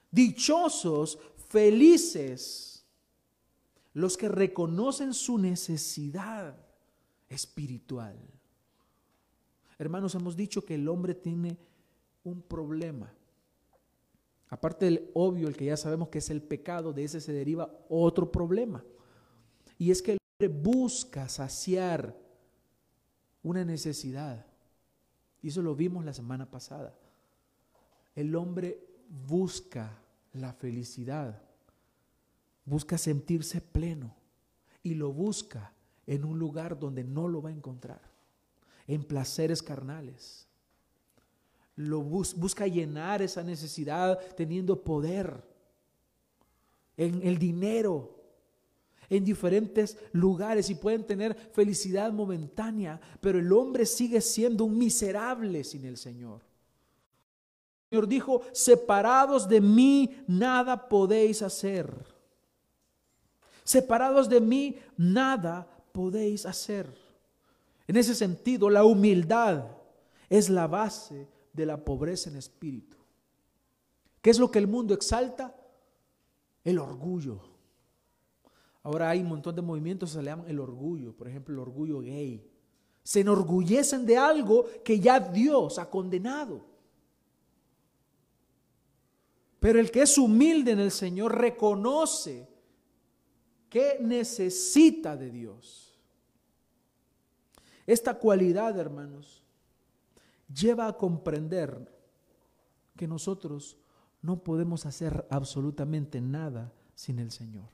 Dichosos, 0.09 1.19
felices, 1.49 2.85
los 3.93 4.15
que 4.15 4.29
reconocen 4.29 5.13
su 5.13 5.37
necesidad 5.37 6.55
espiritual. 7.27 8.17
Hermanos, 9.77 10.15
hemos 10.15 10.35
dicho 10.35 10.63
que 10.63 10.75
el 10.75 10.87
hombre 10.87 11.15
tiene 11.15 11.57
un 12.23 12.41
problema 12.41 13.13
Aparte 14.51 14.83
del 14.83 15.09
obvio, 15.13 15.47
el 15.47 15.55
que 15.55 15.65
ya 15.65 15.77
sabemos 15.77 16.09
que 16.09 16.17
es 16.17 16.29
el 16.29 16.41
pecado, 16.41 16.91
de 16.91 17.05
ese 17.05 17.21
se 17.21 17.31
deriva 17.31 17.73
otro 17.87 18.33
problema. 18.33 18.83
Y 19.77 19.91
es 19.91 20.01
que 20.01 20.11
el 20.11 20.17
hombre 20.19 20.59
busca 20.59 21.29
saciar 21.29 22.13
una 23.43 23.63
necesidad. 23.63 24.45
Y 25.41 25.47
eso 25.47 25.61
lo 25.61 25.73
vimos 25.73 26.03
la 26.03 26.13
semana 26.13 26.51
pasada. 26.51 26.93
El 28.13 28.35
hombre 28.35 28.85
busca 29.25 29.97
la 30.33 30.51
felicidad, 30.51 31.41
busca 32.65 32.97
sentirse 32.97 33.61
pleno 33.61 34.13
y 34.83 34.95
lo 34.95 35.13
busca 35.13 35.73
en 36.05 36.25
un 36.25 36.37
lugar 36.37 36.77
donde 36.77 37.05
no 37.05 37.29
lo 37.29 37.41
va 37.41 37.51
a 37.51 37.53
encontrar, 37.53 38.01
en 38.85 39.05
placeres 39.05 39.63
carnales 39.63 40.50
lo 41.75 42.01
busca 42.01 42.67
llenar 42.67 43.21
esa 43.21 43.43
necesidad 43.43 44.19
teniendo 44.35 44.83
poder 44.83 45.43
en 46.97 47.21
el 47.23 47.37
dinero, 47.37 48.17
en 49.09 49.25
diferentes 49.25 49.97
lugares 50.11 50.69
y 50.69 50.75
pueden 50.75 51.05
tener 51.05 51.35
felicidad 51.35 52.11
momentánea, 52.11 52.99
pero 53.19 53.39
el 53.39 53.51
hombre 53.51 53.85
sigue 53.85 54.21
siendo 54.21 54.65
un 54.65 54.77
miserable 54.77 55.63
sin 55.63 55.85
el 55.85 55.97
Señor. 55.97 56.41
El 57.89 57.97
Señor 57.97 58.07
dijo, 58.07 58.41
separados 58.53 59.49
de 59.49 59.59
mí 59.59 60.23
nada 60.27 60.87
podéis 60.87 61.41
hacer. 61.41 61.91
Separados 63.63 64.29
de 64.29 64.39
mí 64.39 64.77
nada 64.95 65.67
podéis 65.91 66.45
hacer. 66.45 66.87
En 67.87 67.97
ese 67.97 68.15
sentido, 68.15 68.69
la 68.69 68.85
humildad 68.85 69.65
es 70.29 70.49
la 70.49 70.67
base 70.67 71.27
de 71.53 71.65
la 71.65 71.83
pobreza 71.83 72.29
en 72.29 72.37
espíritu. 72.37 72.97
¿Qué 74.21 74.29
es 74.29 74.39
lo 74.39 74.51
que 74.51 74.59
el 74.59 74.67
mundo 74.67 74.93
exalta? 74.93 75.55
El 76.63 76.79
orgullo. 76.79 77.41
Ahora 78.83 79.09
hay 79.09 79.21
un 79.21 79.29
montón 79.29 79.55
de 79.55 79.61
movimientos 79.61 80.09
que 80.09 80.15
se 80.15 80.21
le 80.21 80.29
llaman 80.29 80.49
el 80.49 80.59
orgullo, 80.59 81.13
por 81.13 81.27
ejemplo, 81.27 81.53
el 81.53 81.59
orgullo 81.59 81.99
gay. 81.99 82.47
Se 83.03 83.21
enorgullecen 83.21 84.05
de 84.05 84.17
algo 84.17 84.65
que 84.83 84.99
ya 84.99 85.19
Dios 85.19 85.79
ha 85.79 85.89
condenado. 85.89 86.65
Pero 89.59 89.79
el 89.79 89.91
que 89.91 90.01
es 90.01 90.17
humilde 90.17 90.71
en 90.71 90.79
el 90.79 90.91
Señor 90.91 91.37
reconoce 91.37 92.47
que 93.69 93.97
necesita 94.01 95.15
de 95.15 95.29
Dios. 95.29 95.95
Esta 97.85 98.15
cualidad, 98.17 98.77
hermanos, 98.79 99.40
lleva 100.53 100.87
a 100.87 100.97
comprender 100.97 101.91
que 102.95 103.07
nosotros 103.07 103.77
no 104.21 104.43
podemos 104.43 104.85
hacer 104.85 105.25
absolutamente 105.29 106.21
nada 106.21 106.71
sin 106.95 107.19
el 107.19 107.31
Señor. 107.31 107.69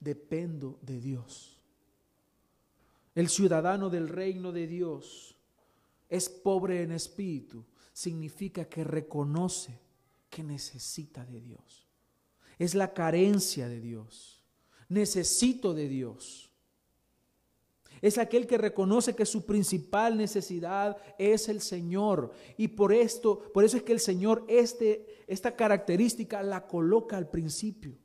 Dependo 0.00 0.78
de 0.82 1.00
Dios. 1.00 1.58
El 3.14 3.28
ciudadano 3.28 3.88
del 3.88 4.08
reino 4.08 4.52
de 4.52 4.66
Dios 4.66 5.36
es 6.08 6.28
pobre 6.28 6.82
en 6.82 6.92
espíritu. 6.92 7.64
Significa 7.92 8.66
que 8.66 8.84
reconoce 8.84 9.80
que 10.28 10.42
necesita 10.42 11.24
de 11.24 11.40
Dios. 11.40 11.86
Es 12.58 12.74
la 12.74 12.92
carencia 12.92 13.68
de 13.68 13.80
Dios. 13.80 14.42
Necesito 14.88 15.72
de 15.72 15.88
Dios. 15.88 16.45
Es 18.06 18.18
aquel 18.18 18.46
que 18.46 18.56
reconoce 18.56 19.16
que 19.16 19.26
su 19.26 19.44
principal 19.44 20.16
necesidad 20.16 20.96
es 21.18 21.48
el 21.48 21.60
Señor. 21.60 22.30
Y 22.56 22.68
por 22.68 22.92
esto, 22.92 23.50
por 23.52 23.64
eso 23.64 23.76
es 23.76 23.82
que 23.82 23.92
el 23.92 23.98
Señor 23.98 24.44
este, 24.46 25.24
esta 25.26 25.56
característica 25.56 26.40
la 26.44 26.68
coloca 26.68 27.16
al 27.16 27.28
principio. 27.28 27.98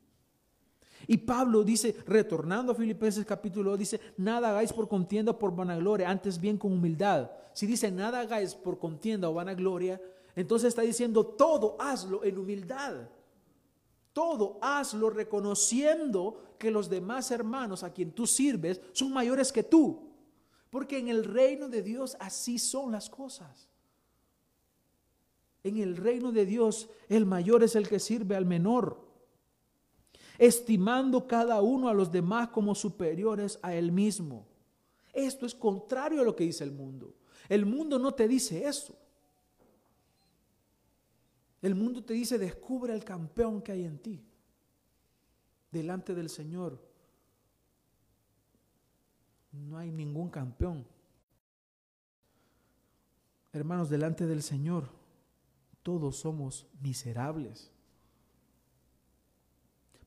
Y 1.05 1.17
Pablo 1.17 1.63
dice, 1.63 1.95
retornando 2.07 2.71
a 2.71 2.75
Filipenses 2.75 3.23
capítulo, 3.27 3.77
dice, 3.77 4.01
nada 4.17 4.49
hagáis 4.49 4.73
por 4.73 4.87
contienda 4.87 5.33
o 5.33 5.37
por 5.37 5.55
vanagloria, 5.55 6.09
antes 6.09 6.41
bien 6.41 6.57
con 6.57 6.71
humildad. 6.73 7.29
Si 7.53 7.67
dice, 7.67 7.91
nada 7.91 8.21
hagáis 8.21 8.55
por 8.55 8.79
contienda 8.79 9.29
o 9.29 9.35
vanagloria, 9.35 10.01
entonces 10.35 10.69
está 10.69 10.81
diciendo, 10.81 11.23
todo 11.23 11.77
hazlo 11.79 12.23
en 12.23 12.39
humildad. 12.39 13.07
Todo 14.13 14.59
hazlo 14.61 15.09
reconociendo 15.09 16.55
que 16.57 16.71
los 16.71 16.89
demás 16.89 17.31
hermanos 17.31 17.83
a 17.83 17.91
quien 17.91 18.11
tú 18.11 18.27
sirves 18.27 18.81
son 18.91 19.13
mayores 19.13 19.51
que 19.51 19.63
tú. 19.63 20.11
Porque 20.69 20.97
en 20.97 21.09
el 21.09 21.23
reino 21.23 21.69
de 21.69 21.81
Dios 21.81 22.17
así 22.19 22.59
son 22.59 22.91
las 22.91 23.09
cosas. 23.09 23.67
En 25.63 25.77
el 25.77 25.95
reino 25.95 26.31
de 26.31 26.45
Dios 26.45 26.89
el 27.07 27.25
mayor 27.25 27.63
es 27.63 27.75
el 27.75 27.87
que 27.87 27.99
sirve 27.99 28.35
al 28.35 28.45
menor, 28.45 28.99
estimando 30.37 31.27
cada 31.27 31.61
uno 31.61 31.87
a 31.87 31.93
los 31.93 32.11
demás 32.11 32.49
como 32.49 32.73
superiores 32.73 33.59
a 33.61 33.75
él 33.75 33.91
mismo. 33.91 34.47
Esto 35.13 35.45
es 35.45 35.53
contrario 35.53 36.21
a 36.21 36.23
lo 36.23 36.35
que 36.35 36.45
dice 36.45 36.63
el 36.63 36.71
mundo. 36.71 37.13
El 37.47 37.65
mundo 37.65 37.99
no 37.99 38.13
te 38.13 38.27
dice 38.27 38.65
eso. 38.65 38.97
El 41.61 41.75
mundo 41.75 42.03
te 42.03 42.13
dice, 42.13 42.37
descubre 42.37 42.93
el 42.93 43.03
campeón 43.03 43.61
que 43.61 43.71
hay 43.71 43.85
en 43.85 43.99
ti. 43.99 44.23
delante 45.71 46.13
del 46.13 46.29
Señor 46.29 46.77
no 49.51 49.77
hay 49.77 49.91
ningún 49.91 50.29
campeón. 50.29 50.85
Hermanos, 53.53 53.89
delante 53.89 54.25
del 54.25 54.41
Señor 54.41 54.89
todos 55.83 56.17
somos 56.17 56.67
miserables. 56.81 57.71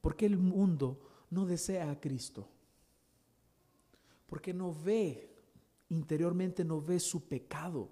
¿Por 0.01 0.17
qué 0.17 0.27
el 0.27 0.37
mundo 0.37 0.99
no 1.31 1.47
desea 1.47 1.91
a 1.91 2.01
Cristo? 2.01 2.49
Porque 4.27 4.53
no 4.53 4.75
ve, 4.75 5.31
interiormente 5.89 6.65
no 6.65 6.81
ve 6.81 7.01
su 7.01 7.27
pecado. 7.27 7.89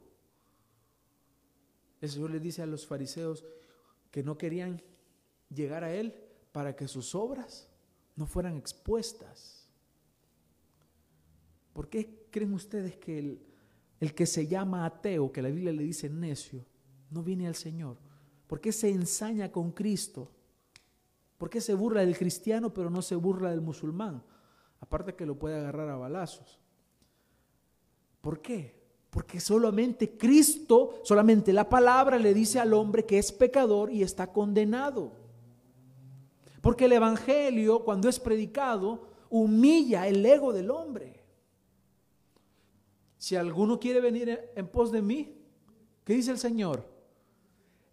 El 2.03 2.11
Señor 2.11 2.33
le 2.33 2.41
dice 2.41 2.61
a 2.61 2.67
los 2.67 2.85
fariseos 2.85 3.45
que 4.11 4.23
no 4.23 4.37
querían 4.37 4.83
llegar 5.49 5.85
a 5.85 5.95
Él 5.95 6.15
para 6.51 6.75
que 6.75 6.88
sus 6.88 7.15
obras 7.15 7.69
no 8.17 8.27
fueran 8.27 8.57
expuestas. 8.57 9.69
¿Por 11.73 11.88
qué 11.88 12.27
creen 12.31 12.53
ustedes 12.53 12.97
que 12.97 13.19
el, 13.19 13.43
el 14.01 14.15
que 14.15 14.27
se 14.27 14.49
llama 14.49 14.85
ateo, 14.85 15.33
que 15.33 15.43
la 15.43 15.49
Biblia 15.49 15.73
le 15.73 15.85
dice 15.85 16.11
necio, 16.11 16.67
no 17.09 17.23
viene 17.23 17.47
al 17.47 17.55
Señor? 17.55 17.97
¿Por 18.49 18.61
qué 18.61 18.73
se 18.73 18.91
ensaña 18.91 19.53
con 19.53 19.71
Cristo? 19.71 20.29
¿Por 21.38 21.49
qué 21.49 21.61
se 21.61 21.73
burla 21.73 22.01
del 22.01 22.19
cristiano 22.19 22.75
pero 22.75 22.91
no 22.91 23.01
se 23.01 23.15
burla 23.15 23.51
del 23.51 23.61
musulmán? 23.61 24.25
Aparte 24.81 25.15
que 25.15 25.25
lo 25.25 25.38
puede 25.38 25.57
agarrar 25.57 25.88
a 25.88 25.97
balazos. 25.97 26.59
¿Por 28.21 28.43
qué? 28.43 28.82
Porque 29.12 29.40
solamente 29.40 30.16
Cristo, 30.16 31.03
solamente 31.05 31.53
la 31.53 31.68
palabra 31.68 32.18
le 32.18 32.33
dice 32.33 32.59
al 32.59 32.72
hombre 32.72 33.05
que 33.05 33.18
es 33.18 33.31
pecador 33.31 33.92
y 33.92 34.03
está 34.03 34.33
condenado. 34.33 35.12
Porque 36.62 36.87
el 36.87 36.92
Evangelio, 36.92 37.85
cuando 37.85 38.09
es 38.09 38.18
predicado, 38.18 39.11
humilla 39.29 40.09
el 40.09 40.25
ego 40.25 40.55
del 40.55 40.70
hombre. 40.70 41.20
Si 43.18 43.37
alguno 43.37 43.79
quiere 43.79 44.01
venir 44.01 44.51
en 44.57 44.66
pos 44.66 44.90
de 44.90 45.03
mí, 45.03 45.37
¿qué 46.05 46.14
dice 46.14 46.31
el 46.31 46.38
Señor? 46.38 46.83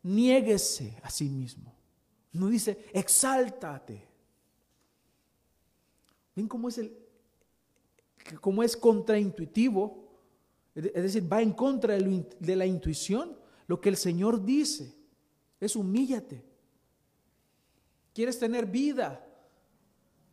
Niéguese 0.04 0.98
a 1.04 1.10
sí 1.10 1.28
mismo. 1.28 1.76
No 2.32 2.48
dice, 2.48 2.86
exáltate. 2.94 4.08
¿Ven 6.34 6.48
cómo 6.48 6.70
es 6.70 6.78
el 6.78 6.98
cómo 8.40 8.64
es 8.64 8.78
contraintuitivo? 8.78 10.09
Es 10.88 11.04
decir, 11.04 11.32
va 11.32 11.42
en 11.42 11.52
contra 11.52 11.96
de 11.98 12.56
la 12.56 12.66
intuición. 12.66 13.38
Lo 13.68 13.80
que 13.80 13.90
el 13.90 13.98
Señor 13.98 14.44
dice 14.44 14.96
es 15.60 15.76
humíllate. 15.76 16.44
¿Quieres 18.14 18.40
tener 18.40 18.66
vida? 18.66 19.26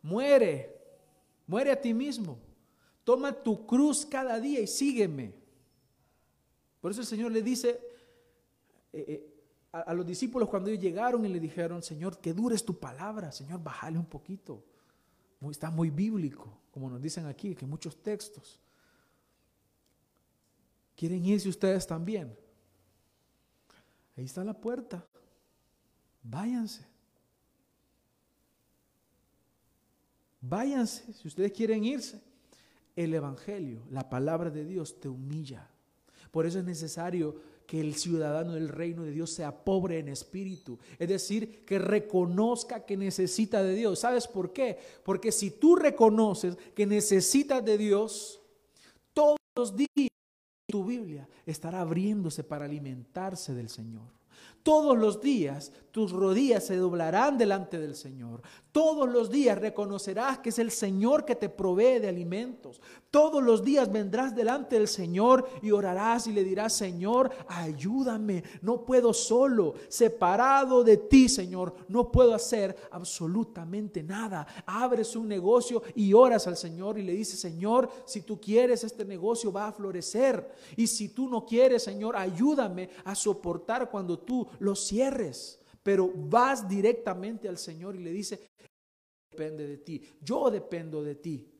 Muere. 0.01 0.75
Muere 1.45 1.71
a 1.71 1.81
ti 1.81 1.93
mismo. 1.93 2.39
Toma 3.03 3.31
tu 3.31 3.65
cruz 3.65 4.05
cada 4.05 4.39
día 4.39 4.59
y 4.59 4.67
sígueme. 4.67 5.33
Por 6.81 6.91
eso 6.91 7.01
el 7.01 7.07
Señor 7.07 7.31
le 7.31 7.41
dice, 7.41 7.79
eh, 8.93 9.05
eh, 9.07 9.33
a, 9.71 9.93
los 9.93 10.05
discípulos 10.05 10.49
cuando 10.49 10.69
ellos 10.69 10.81
llegaron 10.81 11.25
y 11.25 11.29
le 11.29 11.39
dijeron, 11.39 11.81
Señor, 11.83 12.19
que 12.19 12.33
dure 12.33 12.55
es 12.55 12.65
tu 12.65 12.79
palabra, 12.79 13.31
Señor, 13.31 13.61
bájale 13.61 13.97
un 13.97 14.05
poquito. 14.05 14.63
está 15.49 15.69
muy 15.69 15.89
bíblico, 15.89 16.61
como 16.71 16.89
nos 16.89 17.01
dicen 17.01 17.25
aquí, 17.25 17.55
que 17.55 17.65
muchos 17.65 18.01
textos. 18.01 18.59
¿Quieren 20.97 21.23
irse 21.23 21.47
ustedes 21.47 21.85
también? 21.85 22.35
Ahí 24.17 24.25
está 24.25 24.43
la 24.43 24.55
puerta. 24.55 25.07
Váyanse. 26.23 26.83
Váyanse 30.41 31.13
si 31.13 31.27
ustedes 31.27 31.51
quieren 31.51 31.85
irse. 31.85 32.19
El 32.95 33.13
Evangelio, 33.13 33.83
la 33.91 34.09
palabra 34.09 34.49
de 34.49 34.65
Dios 34.65 34.99
te 34.99 35.07
humilla. 35.07 35.69
Por 36.31 36.47
eso 36.47 36.57
es 36.57 36.65
necesario 36.65 37.39
que 37.67 37.79
el 37.79 37.93
ciudadano 37.93 38.53
del 38.53 38.69
reino 38.69 39.03
de 39.03 39.11
Dios 39.11 39.29
sea 39.29 39.63
pobre 39.63 39.99
en 39.99 40.07
espíritu. 40.07 40.79
Es 40.97 41.09
decir, 41.09 41.63
que 41.63 41.77
reconozca 41.77 42.85
que 42.85 42.97
necesita 42.97 43.61
de 43.61 43.75
Dios. 43.75 43.99
¿Sabes 43.99 44.27
por 44.27 44.51
qué? 44.51 44.79
Porque 45.03 45.31
si 45.31 45.51
tú 45.51 45.75
reconoces 45.75 46.57
que 46.73 46.87
necesitas 46.87 47.63
de 47.63 47.77
Dios, 47.77 48.41
todos 49.13 49.37
los 49.55 49.75
días 49.75 50.09
tu 50.67 50.83
Biblia 50.83 51.27
estará 51.45 51.81
abriéndose 51.81 52.43
para 52.43 52.65
alimentarse 52.65 53.53
del 53.53 53.69
Señor. 53.69 54.11
Todos 54.63 54.97
los 54.97 55.21
días 55.21 55.71
tus 55.97 56.11
rodillas 56.11 56.63
se 56.63 56.75
doblarán 56.75 57.39
delante 57.39 57.79
del 57.79 57.95
Señor. 57.95 58.43
Todos 58.71 59.09
los 59.09 59.31
días 59.31 59.57
reconocerás 59.57 60.37
que 60.37 60.49
es 60.49 60.59
el 60.59 60.69
Señor 60.69 61.25
que 61.25 61.35
te 61.35 61.49
provee 61.49 61.97
de 61.97 62.07
alimentos. 62.07 62.79
Todos 63.09 63.41
los 63.41 63.63
días 63.63 63.91
vendrás 63.91 64.35
delante 64.35 64.77
del 64.77 64.87
Señor 64.87 65.49
y 65.63 65.71
orarás 65.71 66.27
y 66.27 66.33
le 66.33 66.43
dirás, 66.43 66.73
Señor, 66.73 67.31
ayúdame. 67.47 68.43
No 68.61 68.85
puedo 68.85 69.11
solo, 69.11 69.73
separado 69.87 70.83
de 70.83 70.97
ti, 70.97 71.27
Señor. 71.29 71.73
No 71.87 72.11
puedo 72.11 72.35
hacer 72.35 72.75
absolutamente 72.91 74.03
nada. 74.03 74.45
Abres 74.67 75.15
un 75.15 75.27
negocio 75.27 75.81
y 75.95 76.13
oras 76.13 76.45
al 76.45 76.57
Señor 76.57 76.99
y 76.99 77.03
le 77.03 77.13
dices, 77.13 77.39
Señor, 77.39 77.89
si 78.05 78.21
tú 78.21 78.39
quieres, 78.39 78.83
este 78.83 79.03
negocio 79.03 79.51
va 79.51 79.69
a 79.69 79.71
florecer. 79.71 80.47
Y 80.75 80.85
si 80.85 81.09
tú 81.09 81.27
no 81.27 81.43
quieres, 81.43 81.81
Señor, 81.81 82.15
ayúdame 82.15 82.91
a 83.03 83.15
soportar 83.15 83.89
cuando 83.89 84.19
tú 84.19 84.46
lo 84.59 84.75
cierres. 84.75 85.59
Pero 85.83 86.11
vas 86.13 86.67
directamente 86.67 87.47
al 87.47 87.57
Señor 87.57 87.95
y 87.95 88.03
le 88.03 88.11
dices, 88.11 88.39
depende 89.31 89.67
de 89.67 89.77
ti, 89.77 90.01
yo 90.21 90.49
dependo 90.51 91.03
de 91.03 91.15
ti. 91.15 91.53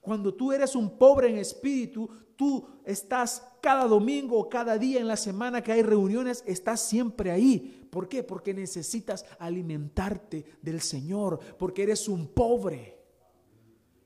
Cuando 0.00 0.34
tú 0.34 0.52
eres 0.52 0.74
un 0.74 0.96
pobre 0.96 1.28
en 1.28 1.38
espíritu, 1.38 2.08
tú 2.34 2.66
estás 2.84 3.42
cada 3.60 3.86
domingo 3.86 4.38
o 4.38 4.48
cada 4.48 4.78
día 4.78 5.00
en 5.00 5.08
la 5.08 5.16
semana 5.16 5.62
que 5.62 5.72
hay 5.72 5.82
reuniones, 5.82 6.42
estás 6.46 6.80
siempre 6.80 7.30
ahí. 7.30 7.86
¿Por 7.90 8.08
qué? 8.08 8.22
Porque 8.22 8.54
necesitas 8.54 9.24
alimentarte 9.38 10.44
del 10.62 10.80
Señor, 10.80 11.40
porque 11.58 11.82
eres 11.82 12.08
un 12.08 12.28
pobre. 12.28 12.96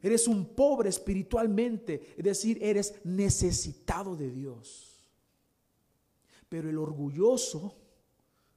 Eres 0.03 0.27
un 0.27 0.47
pobre 0.47 0.89
espiritualmente, 0.89 2.15
es 2.17 2.25
decir, 2.25 2.59
eres 2.61 2.95
necesitado 3.05 4.17
de 4.17 4.31
Dios. 4.31 5.09
Pero 6.49 6.69
el 6.69 6.79
orgulloso, 6.79 7.77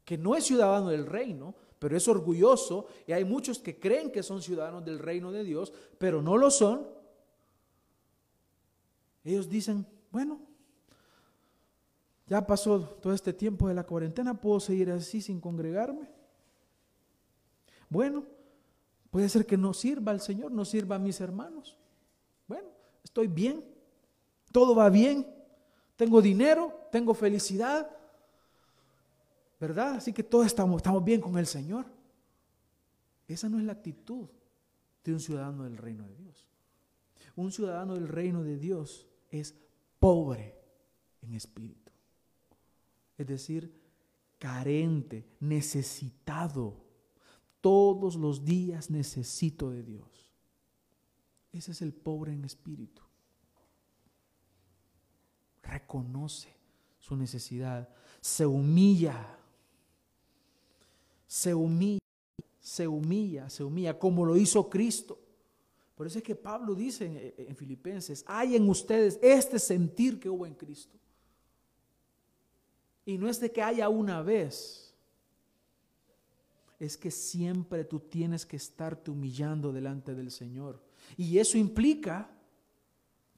que 0.05 0.17
no 0.17 0.35
es 0.35 0.45
ciudadano 0.45 0.89
del 0.89 1.05
reino, 1.05 1.55
pero 1.79 1.97
es 1.97 2.07
orgulloso, 2.07 2.87
y 3.05 3.11
hay 3.11 3.25
muchos 3.25 3.59
que 3.59 3.79
creen 3.79 4.11
que 4.11 4.23
son 4.23 4.41
ciudadanos 4.41 4.85
del 4.85 4.99
reino 4.99 5.31
de 5.31 5.43
Dios, 5.43 5.73
pero 5.97 6.21
no 6.21 6.37
lo 6.37 6.49
son, 6.49 6.87
ellos 9.23 9.49
dicen, 9.49 9.85
bueno, 10.11 10.39
ya 12.27 12.45
pasó 12.45 12.79
todo 12.79 13.13
este 13.13 13.33
tiempo 13.33 13.67
de 13.67 13.73
la 13.73 13.83
cuarentena, 13.83 14.39
puedo 14.39 14.59
seguir 14.59 14.91
así 14.91 15.21
sin 15.21 15.41
congregarme. 15.41 16.09
Bueno, 17.89 18.23
puede 19.09 19.29
ser 19.29 19.45
que 19.45 19.57
no 19.57 19.73
sirva 19.73 20.11
al 20.11 20.21
Señor, 20.21 20.51
no 20.51 20.65
sirva 20.65 20.95
a 20.95 20.99
mis 20.99 21.19
hermanos. 21.21 21.77
Bueno, 22.47 22.69
estoy 23.03 23.27
bien, 23.27 23.63
todo 24.51 24.75
va 24.75 24.89
bien, 24.89 25.27
tengo 25.95 26.21
dinero, 26.21 26.87
tengo 26.91 27.13
felicidad, 27.13 27.89
¿verdad? 29.67 29.95
Así 29.95 30.13
que 30.13 30.23
todos 30.23 30.45
estamos, 30.45 30.77
estamos 30.77 31.03
bien 31.03 31.19
con 31.19 31.39
el 31.39 31.47
Señor. 31.47 31.87
Esa 33.27 33.49
no 33.49 33.57
es 33.57 33.65
la 33.65 33.71
actitud 33.71 34.27
de 35.03 35.11
un 35.11 35.19
ciudadano 35.19 35.63
del 35.63 35.77
reino 35.77 36.07
de 36.07 36.15
Dios. 36.15 36.47
Un 37.35 37.51
ciudadano 37.51 37.95
del 37.95 38.07
reino 38.07 38.43
de 38.43 38.57
Dios 38.57 39.07
es 39.31 39.55
pobre 39.99 40.55
en 41.23 41.33
espíritu. 41.33 41.91
Es 43.17 43.25
decir, 43.25 43.73
carente, 44.37 45.25
necesitado. 45.39 46.85
Todos 47.59 48.17
los 48.17 48.45
días 48.45 48.91
necesito 48.91 49.71
de 49.71 49.81
Dios. 49.81 50.31
Ese 51.51 51.71
es 51.71 51.81
el 51.81 51.91
pobre 51.91 52.33
en 52.33 52.45
espíritu. 52.45 53.01
Reconoce 55.63 56.55
su 56.99 57.15
necesidad, 57.15 57.89
se 58.21 58.45
humilla, 58.45 59.34
se 61.27 61.53
humilla, 61.53 61.99
se 62.59 62.87
humilla, 62.87 63.49
se 63.49 63.63
humilla, 63.63 63.97
como 63.97 64.25
lo 64.25 64.37
hizo 64.37 64.69
Cristo. 64.69 65.19
Por 65.95 66.07
eso 66.07 66.17
es 66.17 66.23
que 66.23 66.35
Pablo 66.35 66.75
dice 66.75 67.33
en, 67.37 67.55
Filipenses, 67.55 68.23
hay 68.27 68.55
en 68.55 68.69
ustedes 68.69 69.17
este 69.21 69.59
sentir 69.59 70.19
que 70.19 70.29
hubo 70.29 70.45
en 70.45 70.53
Cristo. 70.53 70.97
Y 73.05 73.17
no 73.17 73.29
es 73.29 73.39
de 73.39 73.51
que 73.51 73.61
haya 73.61 73.87
una 73.87 74.21
vez, 74.21 74.93
es 76.79 76.97
que 76.97 77.11
siempre 77.11 77.85
tú 77.85 77.99
tienes 77.99 78.45
que 78.45 78.57
estarte 78.57 79.09
humillando 79.09 79.71
delante 79.71 80.13
del 80.13 80.31
Señor. 80.31 80.81
Y 81.15 81.37
eso 81.37 81.57
implica 81.57 82.29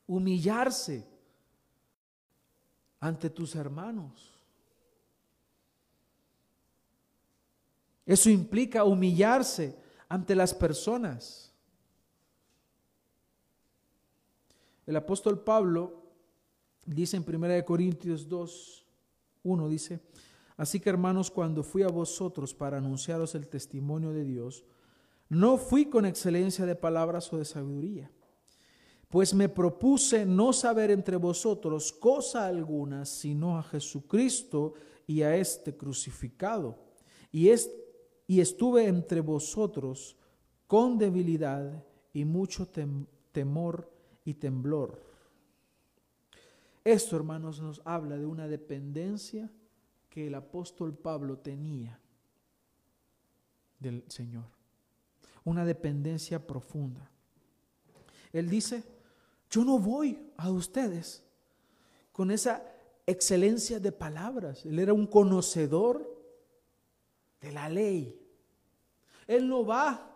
humillarse 0.08 1.08
ante 3.00 3.30
tus 3.30 3.56
hermanos. 3.56 4.37
Eso 8.08 8.30
implica 8.30 8.86
humillarse 8.86 9.78
ante 10.08 10.34
las 10.34 10.54
personas. 10.54 11.54
El 14.86 14.96
apóstol 14.96 15.44
Pablo 15.44 16.02
dice 16.86 17.18
en 17.18 17.26
1 17.28 17.66
Corintios 17.66 18.30
2, 18.30 18.86
1, 19.44 19.70
dice, 19.70 20.00
así 20.56 20.80
que 20.80 20.90
hermanos, 20.90 21.30
cuando 21.30 21.64
fui 21.64 21.84
a 21.84 21.90
vosotros 21.90 22.54
para 22.54 22.78
anunciaros 22.78 23.36
el 23.36 23.50
testimonio 23.50 24.14
de 24.14 24.24
Dios, 24.24 24.64
no 25.28 25.58
fui 25.58 25.88
con 25.88 26.06
excelencia 26.06 26.66
de 26.66 26.76
palabras 26.76 27.32
o 27.34 27.38
de 27.38 27.44
sabiduría, 27.44 28.10
pues 29.10 29.34
me 29.34 29.50
propuse 29.50 30.26
no 30.26 30.54
saber 30.54 30.92
entre 30.92 31.18
vosotros 31.18 31.92
cosa 31.92 32.48
alguna, 32.48 33.04
sino 33.06 33.58
a 33.58 33.64
Jesucristo 33.64 34.76
y 35.06 35.24
a 35.24 35.36
este 35.36 35.76
crucificado. 35.76 36.88
Y, 37.32 37.50
es, 37.50 37.70
y 38.28 38.42
estuve 38.42 38.88
entre 38.88 39.22
vosotros 39.22 40.18
con 40.68 40.98
debilidad 40.98 41.84
y 42.12 42.26
mucho 42.26 42.68
temor 43.32 43.90
y 44.26 44.34
temblor. 44.34 45.02
Esto, 46.84 47.16
hermanos, 47.16 47.62
nos 47.62 47.82
habla 47.86 48.18
de 48.18 48.26
una 48.26 48.48
dependencia 48.48 49.50
que 50.10 50.28
el 50.28 50.36
apóstol 50.36 50.94
Pablo 50.94 51.38
tenía 51.38 52.00
del 53.80 54.04
Señor. 54.08 54.46
Una 55.44 55.64
dependencia 55.66 56.46
profunda. 56.46 57.10
Él 58.34 58.50
dice, 58.50 58.84
yo 59.50 59.64
no 59.64 59.80
voy 59.80 60.20
a 60.36 60.52
ustedes 60.52 61.24
con 62.12 62.32
esa 62.32 62.64
excelencia 63.06 63.80
de 63.80 63.92
palabras. 63.92 64.66
Él 64.66 64.80
era 64.80 64.94
un 64.94 65.08
conocedor 65.08 66.17
de 67.42 67.52
la 67.52 67.70
ley. 67.70 68.20
Él 69.28 69.48
no 69.48 69.66
va 69.66 70.16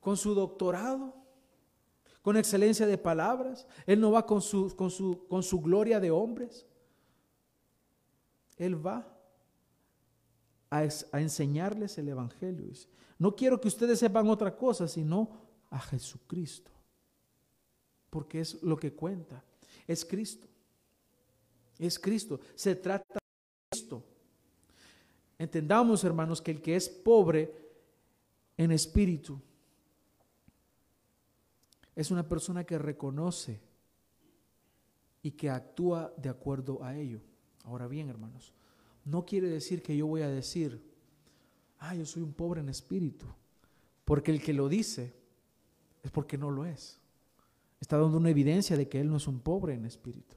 con 0.00 0.16
su 0.16 0.34
doctorado, 0.34 1.14
con 2.22 2.36
excelencia 2.36 2.86
de 2.86 2.98
palabras. 2.98 3.66
Él 3.86 4.00
no 4.00 4.10
va 4.10 4.24
con 4.26 4.40
su, 4.40 4.74
con 4.76 4.90
su, 4.90 5.26
con 5.28 5.42
su 5.42 5.60
gloria 5.60 6.00
de 6.00 6.10
hombres. 6.10 6.66
Él 8.56 8.84
va 8.84 9.06
a, 10.70 10.84
enseñarles 11.18 11.98
el 11.98 12.08
Evangelio. 12.08 12.70
No 13.18 13.34
quiero 13.34 13.60
que 13.60 13.68
ustedes 13.68 13.98
sepan 13.98 14.28
otra 14.28 14.56
cosa, 14.56 14.86
sino 14.88 15.30
a 15.70 15.80
Jesucristo. 15.80 16.70
Porque 18.10 18.40
es 18.40 18.62
lo 18.62 18.76
que 18.76 18.92
cuenta. 18.94 19.44
Es 19.86 20.04
Cristo. 20.04 20.46
Es 21.78 21.98
Cristo. 21.98 22.40
Se 22.54 22.74
trata. 22.74 23.18
Entendamos, 25.38 26.02
hermanos, 26.02 26.42
que 26.42 26.50
el 26.50 26.60
que 26.60 26.74
es 26.76 26.88
pobre 26.88 27.54
en 28.56 28.72
espíritu 28.72 29.40
es 31.94 32.10
una 32.10 32.28
persona 32.28 32.64
que 32.64 32.78
reconoce 32.78 33.60
y 35.22 35.32
que 35.32 35.50
actúa 35.50 36.12
de 36.16 36.28
acuerdo 36.28 36.82
a 36.82 36.96
ello. 36.96 37.20
Ahora 37.64 37.86
bien, 37.86 38.08
hermanos, 38.08 38.52
no 39.04 39.24
quiere 39.26 39.48
decir 39.48 39.82
que 39.82 39.96
yo 39.96 40.06
voy 40.06 40.22
a 40.22 40.28
decir, 40.28 40.80
ah, 41.78 41.94
yo 41.94 42.06
soy 42.06 42.22
un 42.22 42.32
pobre 42.32 42.60
en 42.60 42.68
espíritu, 42.68 43.26
porque 44.04 44.30
el 44.30 44.42
que 44.42 44.52
lo 44.52 44.68
dice 44.68 45.12
es 46.02 46.10
porque 46.10 46.38
no 46.38 46.50
lo 46.50 46.64
es. 46.64 47.00
Está 47.80 47.96
dando 47.98 48.16
una 48.16 48.30
evidencia 48.30 48.76
de 48.76 48.88
que 48.88 49.00
él 49.00 49.08
no 49.08 49.18
es 49.18 49.28
un 49.28 49.40
pobre 49.40 49.74
en 49.74 49.84
espíritu. 49.84 50.36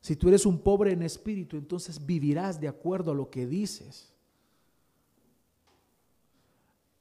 Si 0.00 0.16
tú 0.16 0.28
eres 0.28 0.46
un 0.46 0.58
pobre 0.60 0.92
en 0.92 1.02
espíritu, 1.02 1.56
entonces 1.56 2.04
vivirás 2.04 2.60
de 2.60 2.68
acuerdo 2.68 3.12
a 3.12 3.14
lo 3.14 3.30
que 3.30 3.46
dices. 3.46 4.12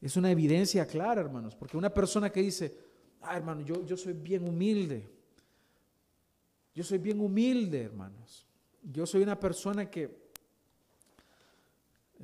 Es 0.01 0.15
una 0.15 0.31
evidencia 0.31 0.85
clara, 0.85 1.21
hermanos, 1.21 1.55
porque 1.55 1.77
una 1.77 1.93
persona 1.93 2.31
que 2.31 2.41
dice, 2.41 2.77
ah, 3.21 3.37
hermano, 3.37 3.61
yo, 3.61 3.85
yo 3.85 3.97
soy 3.97 4.13
bien 4.13 4.47
humilde. 4.47 5.07
Yo 6.73 6.83
soy 6.83 6.99
bien 6.99 7.19
humilde, 7.19 7.81
hermanos. 7.81 8.45
Yo 8.83 9.05
soy 9.05 9.23
una 9.23 9.39
persona 9.39 9.89
que, 9.89 10.29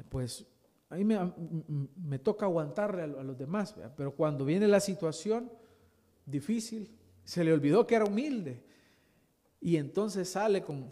pues, 0.10 0.46
a 0.90 0.96
mí 0.96 1.04
me, 1.04 2.20
toca 2.20 2.46
aguantarle 2.46 3.02
a, 3.02 3.08
los 3.08 3.36
demás, 3.36 3.76
pero 3.98 4.14
cuando 4.14 4.46
viene 4.46 4.68
la 4.68 4.80
situación 4.80 5.52
difícil, 6.24 6.96
se 7.24 7.44
le 7.44 7.52
olvidó 7.52 7.88
que 7.88 7.96
era 7.96 8.06
humilde. 8.06 8.64
Y 9.64 9.78
entonces 9.78 10.30
sale 10.30 10.62
con, 10.62 10.90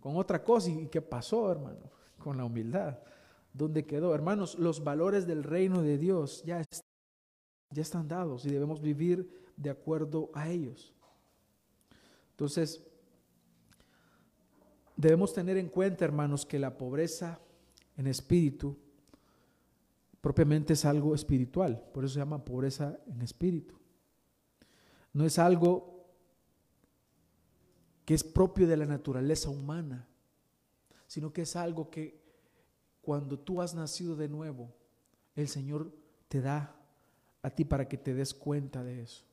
con 0.00 0.16
otra 0.16 0.42
cosa. 0.42 0.70
¿Y 0.70 0.88
qué 0.88 1.02
pasó, 1.02 1.52
hermano? 1.52 1.90
Con 2.18 2.36
la 2.36 2.44
humildad. 2.44 2.98
¿Dónde 3.52 3.84
quedó? 3.84 4.14
Hermanos, 4.14 4.58
los 4.58 4.82
valores 4.82 5.26
del 5.26 5.44
reino 5.44 5.82
de 5.82 5.98
Dios 5.98 6.42
ya 6.44 6.60
están 6.60 6.88
ya 7.70 7.82
están 7.82 8.08
dados 8.08 8.44
y 8.46 8.50
debemos 8.50 8.80
vivir 8.80 9.28
de 9.56 9.70
acuerdo 9.70 10.30
a 10.32 10.48
ellos. 10.48 10.94
Entonces, 12.30 12.82
debemos 14.96 15.32
tener 15.32 15.56
en 15.56 15.68
cuenta, 15.68 16.04
hermanos, 16.04 16.46
que 16.46 16.58
la 16.58 16.76
pobreza 16.76 17.40
en 17.96 18.06
espíritu 18.06 18.76
propiamente 20.20 20.72
es 20.72 20.84
algo 20.84 21.14
espiritual, 21.14 21.82
por 21.92 22.04
eso 22.04 22.14
se 22.14 22.20
llama 22.20 22.44
pobreza 22.44 22.98
en 23.06 23.22
espíritu. 23.22 23.74
No 25.12 25.24
es 25.24 25.38
algo 25.38 25.97
que 28.08 28.14
es 28.14 28.24
propio 28.24 28.66
de 28.66 28.74
la 28.74 28.86
naturaleza 28.86 29.50
humana, 29.50 30.08
sino 31.06 31.30
que 31.30 31.42
es 31.42 31.54
algo 31.56 31.90
que 31.90 32.18
cuando 33.02 33.38
tú 33.38 33.60
has 33.60 33.74
nacido 33.74 34.16
de 34.16 34.30
nuevo, 34.30 34.74
el 35.36 35.46
Señor 35.46 35.92
te 36.26 36.40
da 36.40 36.74
a 37.42 37.50
ti 37.50 37.66
para 37.66 37.86
que 37.86 37.98
te 37.98 38.14
des 38.14 38.32
cuenta 38.32 38.82
de 38.82 39.02
eso. 39.02 39.26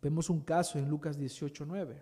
Vemos 0.00 0.30
un 0.30 0.42
caso 0.42 0.78
en 0.78 0.88
Lucas 0.88 1.18
18, 1.18 1.66
9. 1.66 2.00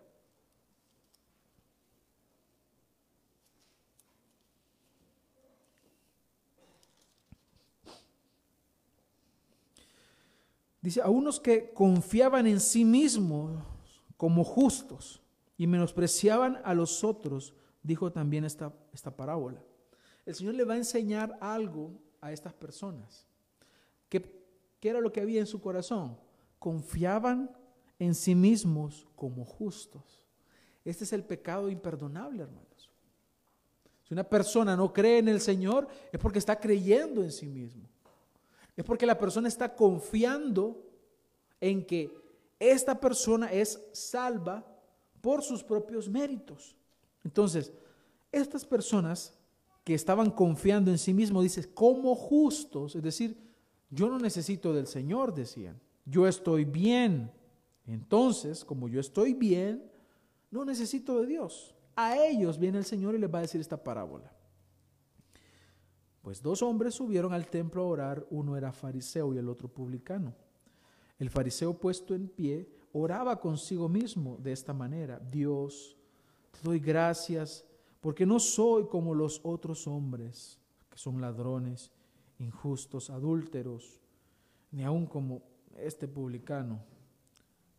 Dice, 10.82 11.00
a 11.00 11.08
unos 11.08 11.40
que 11.40 11.72
confiaban 11.72 12.46
en 12.46 12.60
sí 12.60 12.84
mismos 12.84 13.72
como 14.24 14.42
justos 14.42 15.20
y 15.58 15.66
menospreciaban 15.66 16.58
a 16.64 16.72
los 16.72 17.04
otros, 17.04 17.52
dijo 17.82 18.10
también 18.10 18.46
esta, 18.46 18.72
esta 18.90 19.14
parábola. 19.14 19.62
El 20.24 20.34
Señor 20.34 20.54
le 20.54 20.64
va 20.64 20.72
a 20.72 20.78
enseñar 20.78 21.36
algo 21.42 21.90
a 22.22 22.32
estas 22.32 22.54
personas. 22.54 23.26
¿Qué, 24.08 24.42
era 24.80 25.02
lo 25.02 25.12
que 25.12 25.20
había 25.20 25.40
en 25.40 25.46
su 25.46 25.60
corazón? 25.60 26.16
Confiaban 26.58 27.54
en 27.98 28.14
sí 28.14 28.34
mismos 28.34 29.06
como 29.14 29.44
justos. 29.44 30.24
Este 30.86 31.04
es 31.04 31.12
el 31.12 31.22
pecado 31.22 31.68
imperdonable, 31.68 32.44
hermanos. 32.44 32.90
Si 34.04 34.14
una 34.14 34.24
persona 34.24 34.74
no 34.74 34.90
cree 34.90 35.18
en 35.18 35.28
el 35.28 35.42
Señor, 35.42 35.86
es 36.10 36.18
porque 36.18 36.38
está 36.38 36.58
creyendo 36.58 37.22
en 37.22 37.30
sí 37.30 37.46
mismo. 37.46 37.86
Es 38.74 38.86
porque 38.86 39.04
la 39.04 39.18
persona 39.18 39.48
está 39.48 39.76
confiando 39.76 40.82
en 41.60 41.84
que 41.84 42.23
esta 42.58 42.98
persona 42.98 43.52
es 43.52 43.80
salva 43.92 44.64
por 45.20 45.42
sus 45.42 45.62
propios 45.62 46.08
méritos. 46.08 46.76
Entonces, 47.24 47.72
estas 48.30 48.64
personas 48.64 49.36
que 49.84 49.94
estaban 49.94 50.30
confiando 50.30 50.90
en 50.90 50.98
sí 50.98 51.12
mismos, 51.12 51.42
dice, 51.42 51.72
como 51.72 52.14
justos, 52.14 52.96
es 52.96 53.02
decir, 53.02 53.36
yo 53.90 54.08
no 54.08 54.18
necesito 54.18 54.72
del 54.72 54.86
Señor, 54.86 55.34
decían, 55.34 55.80
yo 56.04 56.26
estoy 56.26 56.64
bien. 56.64 57.30
Entonces, 57.86 58.64
como 58.64 58.88
yo 58.88 59.00
estoy 59.00 59.34
bien, 59.34 59.90
no 60.50 60.64
necesito 60.64 61.20
de 61.20 61.26
Dios. 61.26 61.74
A 61.96 62.16
ellos 62.18 62.58
viene 62.58 62.78
el 62.78 62.84
Señor 62.84 63.14
y 63.14 63.18
les 63.18 63.32
va 63.32 63.38
a 63.38 63.42
decir 63.42 63.60
esta 63.60 63.82
parábola. 63.82 64.32
Pues 66.22 66.42
dos 66.42 66.62
hombres 66.62 66.94
subieron 66.94 67.34
al 67.34 67.46
templo 67.48 67.82
a 67.82 67.86
orar, 67.86 68.26
uno 68.30 68.56
era 68.56 68.72
fariseo 68.72 69.34
y 69.34 69.38
el 69.38 69.48
otro 69.48 69.68
publicano. 69.68 70.34
El 71.24 71.30
fariseo 71.30 71.72
puesto 71.72 72.14
en 72.14 72.28
pie 72.28 72.68
oraba 72.92 73.40
consigo 73.40 73.88
mismo 73.88 74.36
de 74.42 74.52
esta 74.52 74.74
manera, 74.74 75.18
Dios, 75.18 75.96
te 76.50 76.58
doy 76.62 76.78
gracias 76.78 77.64
porque 78.02 78.26
no 78.26 78.38
soy 78.38 78.88
como 78.88 79.14
los 79.14 79.40
otros 79.42 79.86
hombres, 79.86 80.60
que 80.90 80.98
son 80.98 81.22
ladrones, 81.22 81.90
injustos, 82.38 83.08
adúlteros, 83.08 84.02
ni 84.70 84.84
aun 84.84 85.06
como 85.06 85.40
este 85.78 86.06
publicano. 86.08 86.80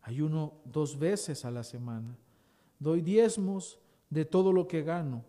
Ayuno 0.02 0.54
dos 0.64 0.98
veces 0.98 1.44
a 1.44 1.52
la 1.52 1.62
semana. 1.62 2.18
Doy 2.80 3.00
diezmos 3.00 3.78
de 4.10 4.24
todo 4.24 4.52
lo 4.52 4.66
que 4.66 4.82
gano. 4.82 5.22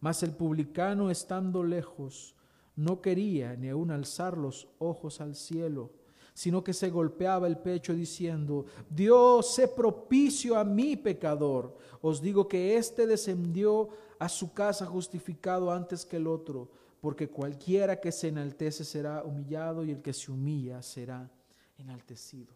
Mas 0.00 0.22
el 0.22 0.30
publicano, 0.30 1.10
estando 1.10 1.62
lejos, 1.62 2.34
no 2.76 3.02
quería 3.02 3.56
ni 3.56 3.68
aun 3.68 3.90
alzar 3.90 4.38
los 4.38 4.68
ojos 4.78 5.20
al 5.20 5.34
cielo, 5.34 5.97
sino 6.38 6.62
que 6.62 6.72
se 6.72 6.88
golpeaba 6.88 7.48
el 7.48 7.58
pecho 7.58 7.92
diciendo, 7.92 8.64
Dios, 8.88 9.56
sé 9.56 9.66
propicio 9.66 10.56
a 10.56 10.62
mi 10.62 10.94
pecador. 10.94 11.76
Os 12.00 12.22
digo 12.22 12.46
que 12.46 12.76
éste 12.76 13.08
descendió 13.08 13.88
a 14.20 14.28
su 14.28 14.52
casa 14.52 14.86
justificado 14.86 15.72
antes 15.72 16.06
que 16.06 16.16
el 16.16 16.28
otro, 16.28 16.70
porque 17.00 17.28
cualquiera 17.28 18.00
que 18.00 18.12
se 18.12 18.28
enaltece 18.28 18.84
será 18.84 19.24
humillado 19.24 19.84
y 19.84 19.90
el 19.90 20.00
que 20.00 20.12
se 20.12 20.30
humilla 20.30 20.80
será 20.80 21.28
enaltecido. 21.76 22.54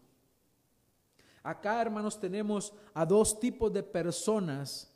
Acá, 1.43 1.81
hermanos, 1.81 2.17
tenemos 2.17 2.73
a 2.93 3.05
dos 3.05 3.37
tipos 3.37 3.73
de 3.73 3.83
personas, 3.83 4.89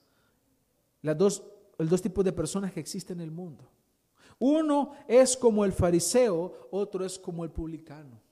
las 1.01 1.17
dos, 1.17 1.43
los 1.77 1.89
dos 1.89 2.01
tipos 2.01 2.23
de 2.23 2.31
personas 2.31 2.71
que 2.71 2.79
existen 2.79 3.17
en 3.17 3.25
el 3.25 3.31
mundo. 3.31 3.69
Uno 4.39 4.93
es 5.09 5.35
como 5.35 5.65
el 5.65 5.73
fariseo, 5.73 6.69
otro 6.71 7.03
es 7.03 7.19
como 7.19 7.43
el 7.43 7.51
publicano. 7.51 8.25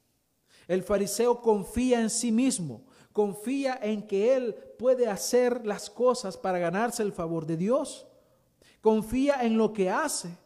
El 0.67 0.83
fariseo 0.83 1.41
confía 1.41 2.01
en 2.01 2.09
sí 2.09 2.31
mismo, 2.31 2.83
confía 3.13 3.79
en 3.81 4.05
que 4.05 4.35
él 4.35 4.55
puede 4.77 5.07
hacer 5.07 5.65
las 5.65 5.89
cosas 5.89 6.37
para 6.37 6.59
ganarse 6.59 7.03
el 7.03 7.13
favor 7.13 7.45
de 7.45 7.57
Dios. 7.57 8.07
Confía 8.81 9.43
en 9.43 9.57
lo 9.57 9.73
que 9.73 9.89
hace. 9.89 10.37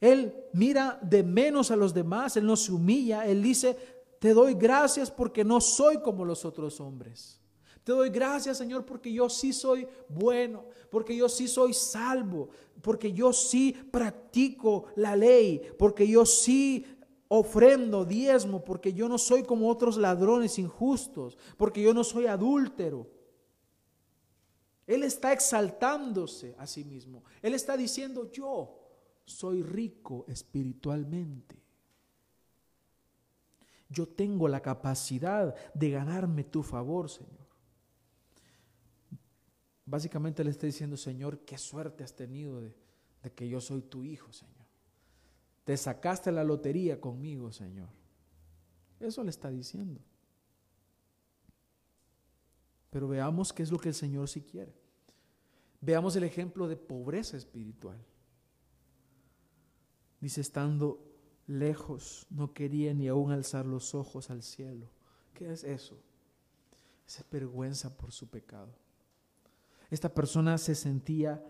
Él 0.00 0.34
mira 0.52 0.98
de 1.02 1.22
menos 1.22 1.70
a 1.70 1.76
los 1.76 1.92
demás, 1.92 2.36
él 2.36 2.46
no 2.46 2.56
se 2.56 2.72
humilla, 2.72 3.26
él 3.26 3.42
dice, 3.42 3.76
te 4.18 4.32
doy 4.32 4.54
gracias 4.54 5.10
porque 5.10 5.44
no 5.44 5.60
soy 5.60 5.98
como 5.98 6.24
los 6.24 6.44
otros 6.44 6.80
hombres. 6.80 7.40
Te 7.88 7.92
doy 7.92 8.10
gracias, 8.10 8.58
Señor, 8.58 8.84
porque 8.84 9.10
yo 9.10 9.30
sí 9.30 9.52
soy 9.52 9.88
bueno, 10.08 10.66
porque 10.90 11.16
yo 11.16 11.28
sí 11.28 11.48
soy 11.48 11.72
salvo, 11.72 12.50
porque 12.82 13.12
yo 13.12 13.32
sí 13.32 13.72
practico 13.90 14.86
la 14.96 15.16
ley, 15.16 15.62
porque 15.78 16.06
yo 16.06 16.26
sí 16.26 16.84
ofrendo 17.28 18.04
diezmo, 18.04 18.64
porque 18.64 18.92
yo 18.92 19.08
no 19.08 19.18
soy 19.18 19.42
como 19.42 19.68
otros 19.68 19.96
ladrones 19.96 20.58
injustos, 20.58 21.36
porque 21.56 21.82
yo 21.82 21.92
no 21.92 22.02
soy 22.02 22.26
adúltero. 22.26 23.06
Él 24.86 25.02
está 25.02 25.32
exaltándose 25.34 26.54
a 26.58 26.66
sí 26.66 26.84
mismo. 26.84 27.22
Él 27.42 27.52
está 27.52 27.76
diciendo, 27.76 28.32
yo 28.32 28.78
soy 29.26 29.62
rico 29.62 30.24
espiritualmente. 30.28 31.62
Yo 33.90 34.08
tengo 34.08 34.48
la 34.48 34.60
capacidad 34.60 35.54
de 35.74 35.90
ganarme 35.90 36.44
tu 36.44 36.62
favor, 36.62 37.10
Señor. 37.10 37.46
Básicamente 39.84 40.44
le 40.44 40.50
está 40.50 40.66
diciendo, 40.66 40.96
Señor, 40.96 41.40
qué 41.40 41.58
suerte 41.58 42.04
has 42.04 42.14
tenido 42.14 42.60
de, 42.60 42.74
de 43.22 43.32
que 43.32 43.48
yo 43.48 43.60
soy 43.60 43.82
tu 43.82 44.04
hijo, 44.04 44.32
Señor. 44.32 44.57
Te 45.68 45.76
sacaste 45.76 46.32
la 46.32 46.44
lotería 46.44 46.98
conmigo, 46.98 47.52
Señor. 47.52 47.90
Eso 48.98 49.22
le 49.22 49.28
está 49.28 49.50
diciendo. 49.50 50.00
Pero 52.88 53.06
veamos 53.06 53.52
qué 53.52 53.64
es 53.64 53.70
lo 53.70 53.76
que 53.76 53.90
el 53.90 53.94
Señor 53.94 54.30
sí 54.30 54.40
quiere. 54.40 54.72
Veamos 55.82 56.16
el 56.16 56.24
ejemplo 56.24 56.68
de 56.68 56.78
pobreza 56.78 57.36
espiritual. 57.36 58.02
Dice, 60.22 60.40
estando 60.40 61.04
lejos, 61.46 62.26
no 62.30 62.54
quería 62.54 62.94
ni 62.94 63.08
aún 63.08 63.30
alzar 63.30 63.66
los 63.66 63.94
ojos 63.94 64.30
al 64.30 64.42
cielo. 64.42 64.88
¿Qué 65.34 65.52
es 65.52 65.64
eso? 65.64 65.98
Es 67.06 67.22
vergüenza 67.30 67.94
por 67.94 68.10
su 68.10 68.26
pecado. 68.30 68.74
Esta 69.90 70.14
persona 70.14 70.56
se 70.56 70.74
sentía 70.74 71.44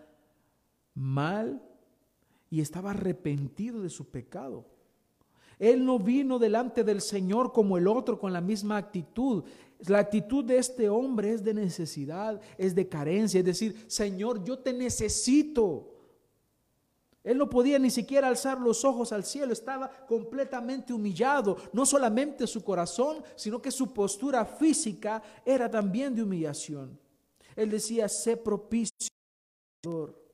mal 0.93 1.63
y 2.51 2.61
estaba 2.61 2.91
arrepentido 2.91 3.83
de 3.83 3.91
su 3.91 4.09
pecado. 4.11 4.65
Él 5.59 5.85
no 5.85 5.99
vino 5.99 6.39
delante 6.39 6.85
del 6.85 7.01
Señor 7.01 7.53
como 7.53 7.77
el 7.77 7.89
otro 7.89 8.19
con 8.19 8.33
la 8.33 8.41
misma 8.41 8.77
actitud. 8.77 9.45
La 9.87 9.99
actitud 9.99 10.45
de 10.45 10.59
este 10.59 10.89
hombre 10.89 11.33
es 11.33 11.43
de 11.43 11.55
necesidad, 11.55 12.41
es 12.57 12.75
de 12.75 12.89
carencia, 12.89 13.41
es 13.41 13.47
decir, 13.47 13.85
Señor, 13.89 14.45
yo 14.45 14.59
te 14.59 14.73
necesito. 14.73 15.95
Él 17.25 17.37
no 17.37 17.51
podía 17.51 17.79
ni 17.79 17.91
siquiera 17.91 18.29
alzar 18.29 18.61
los 18.61 18.85
ojos 18.85 19.13
al 19.13 19.25
cielo, 19.25 19.53
estaba 19.53 19.91
completamente 20.07 20.93
humillado, 20.93 21.57
no 21.73 21.85
solamente 21.85 22.47
su 22.47 22.63
corazón, 22.63 23.23
sino 23.35 23.61
que 23.61 23.71
su 23.71 23.93
postura 23.93 24.45
física 24.45 25.23
era 25.45 25.71
también 25.71 26.15
de 26.15 26.23
humillación. 26.23 26.99
Él 27.57 27.71
decía, 27.71 28.09
sé 28.09 28.37
propicio. 28.37 29.11
Señor, 29.83 30.28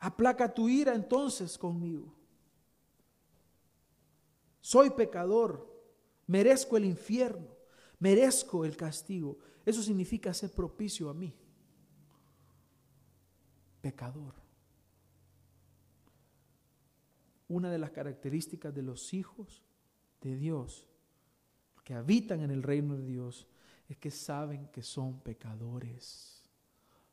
aplaca 0.00 0.52
tu 0.52 0.68
ira 0.68 0.94
entonces 0.94 1.56
conmigo. 1.56 2.12
Soy 4.60 4.90
pecador, 4.90 5.68
merezco 6.26 6.76
el 6.76 6.84
infierno, 6.84 7.48
merezco 7.98 8.64
el 8.64 8.76
castigo. 8.76 9.38
Eso 9.64 9.82
significa 9.82 10.32
ser 10.34 10.52
propicio 10.52 11.08
a 11.10 11.14
mí. 11.14 11.34
Pecador. 13.80 14.34
Una 17.48 17.70
de 17.70 17.78
las 17.78 17.90
características 17.90 18.74
de 18.74 18.82
los 18.82 19.12
hijos 19.12 19.62
de 20.20 20.36
Dios 20.36 20.86
que 21.84 21.94
habitan 21.94 22.40
en 22.40 22.50
el 22.50 22.62
reino 22.62 22.96
de 22.96 23.06
Dios 23.06 23.48
es 23.88 23.96
que 23.96 24.10
saben 24.10 24.68
que 24.68 24.82
son 24.82 25.18
pecadores. 25.20 26.39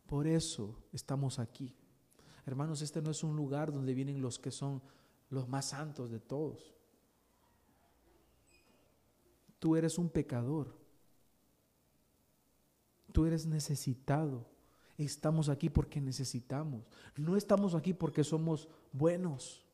Por 0.08 0.26
eso 0.26 0.76
estamos 0.94 1.38
aquí. 1.38 1.76
Hermanos, 2.46 2.82
este 2.82 3.02
no 3.02 3.12
es 3.12 3.24
un 3.24 3.36
lugar 3.36 3.72
donde 3.74 3.94
vienen 3.94 4.22
los 4.22 4.40
que 4.40 4.52
son 4.52 4.82
los 5.30 5.48
más 5.50 5.66
santos 5.66 6.10
de 6.10 6.20
todos. 6.20 6.74
Tú 9.60 9.76
eres 9.76 9.98
un 9.98 10.10
pecador. 10.10 10.74
Tú 13.12 13.26
eres 13.26 13.46
necesitado. 13.46 14.46
Estamos 14.98 15.50
aquí 15.50 15.70
porque 15.70 16.00
necesitamos. 16.00 16.86
No 17.16 17.36
estamos 17.36 17.76
aquí 17.76 17.94
porque 17.94 18.24
somos 18.24 18.70
buenos. 18.94 19.66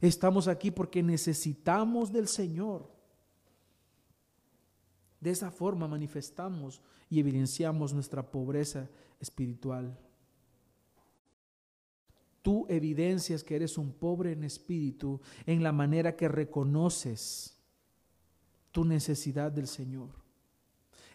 Estamos 0.00 0.48
aquí 0.48 0.70
porque 0.70 1.02
necesitamos 1.02 2.12
del 2.12 2.28
Señor. 2.28 2.93
De 5.24 5.30
esa 5.30 5.50
forma 5.50 5.88
manifestamos 5.88 6.82
y 7.08 7.18
evidenciamos 7.18 7.94
nuestra 7.94 8.30
pobreza 8.30 8.90
espiritual. 9.18 9.96
Tú 12.42 12.66
evidencias 12.68 13.42
que 13.42 13.56
eres 13.56 13.78
un 13.78 13.90
pobre 13.90 14.32
en 14.32 14.44
espíritu 14.44 15.22
en 15.46 15.62
la 15.62 15.72
manera 15.72 16.14
que 16.14 16.28
reconoces 16.28 17.56
tu 18.70 18.84
necesidad 18.84 19.50
del 19.50 19.66
Señor, 19.66 20.10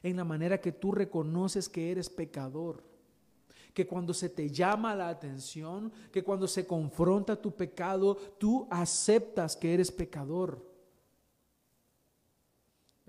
en 0.01 0.17
la 0.17 0.23
manera 0.23 0.59
que 0.59 0.71
tú 0.71 0.91
reconoces 0.91 1.69
que 1.69 1.91
eres 1.91 2.09
pecador, 2.09 2.83
que 3.75 3.85
cuando 3.85 4.15
se 4.15 4.29
te 4.29 4.49
llama 4.49 4.95
la 4.95 5.09
atención, 5.09 5.93
que 6.11 6.23
cuando 6.23 6.47
se 6.47 6.65
confronta 6.65 7.39
tu 7.39 7.55
pecado, 7.55 8.15
tú 8.39 8.67
aceptas 8.71 9.55
que 9.55 9.71
eres 9.71 9.91
pecador. 9.91 10.68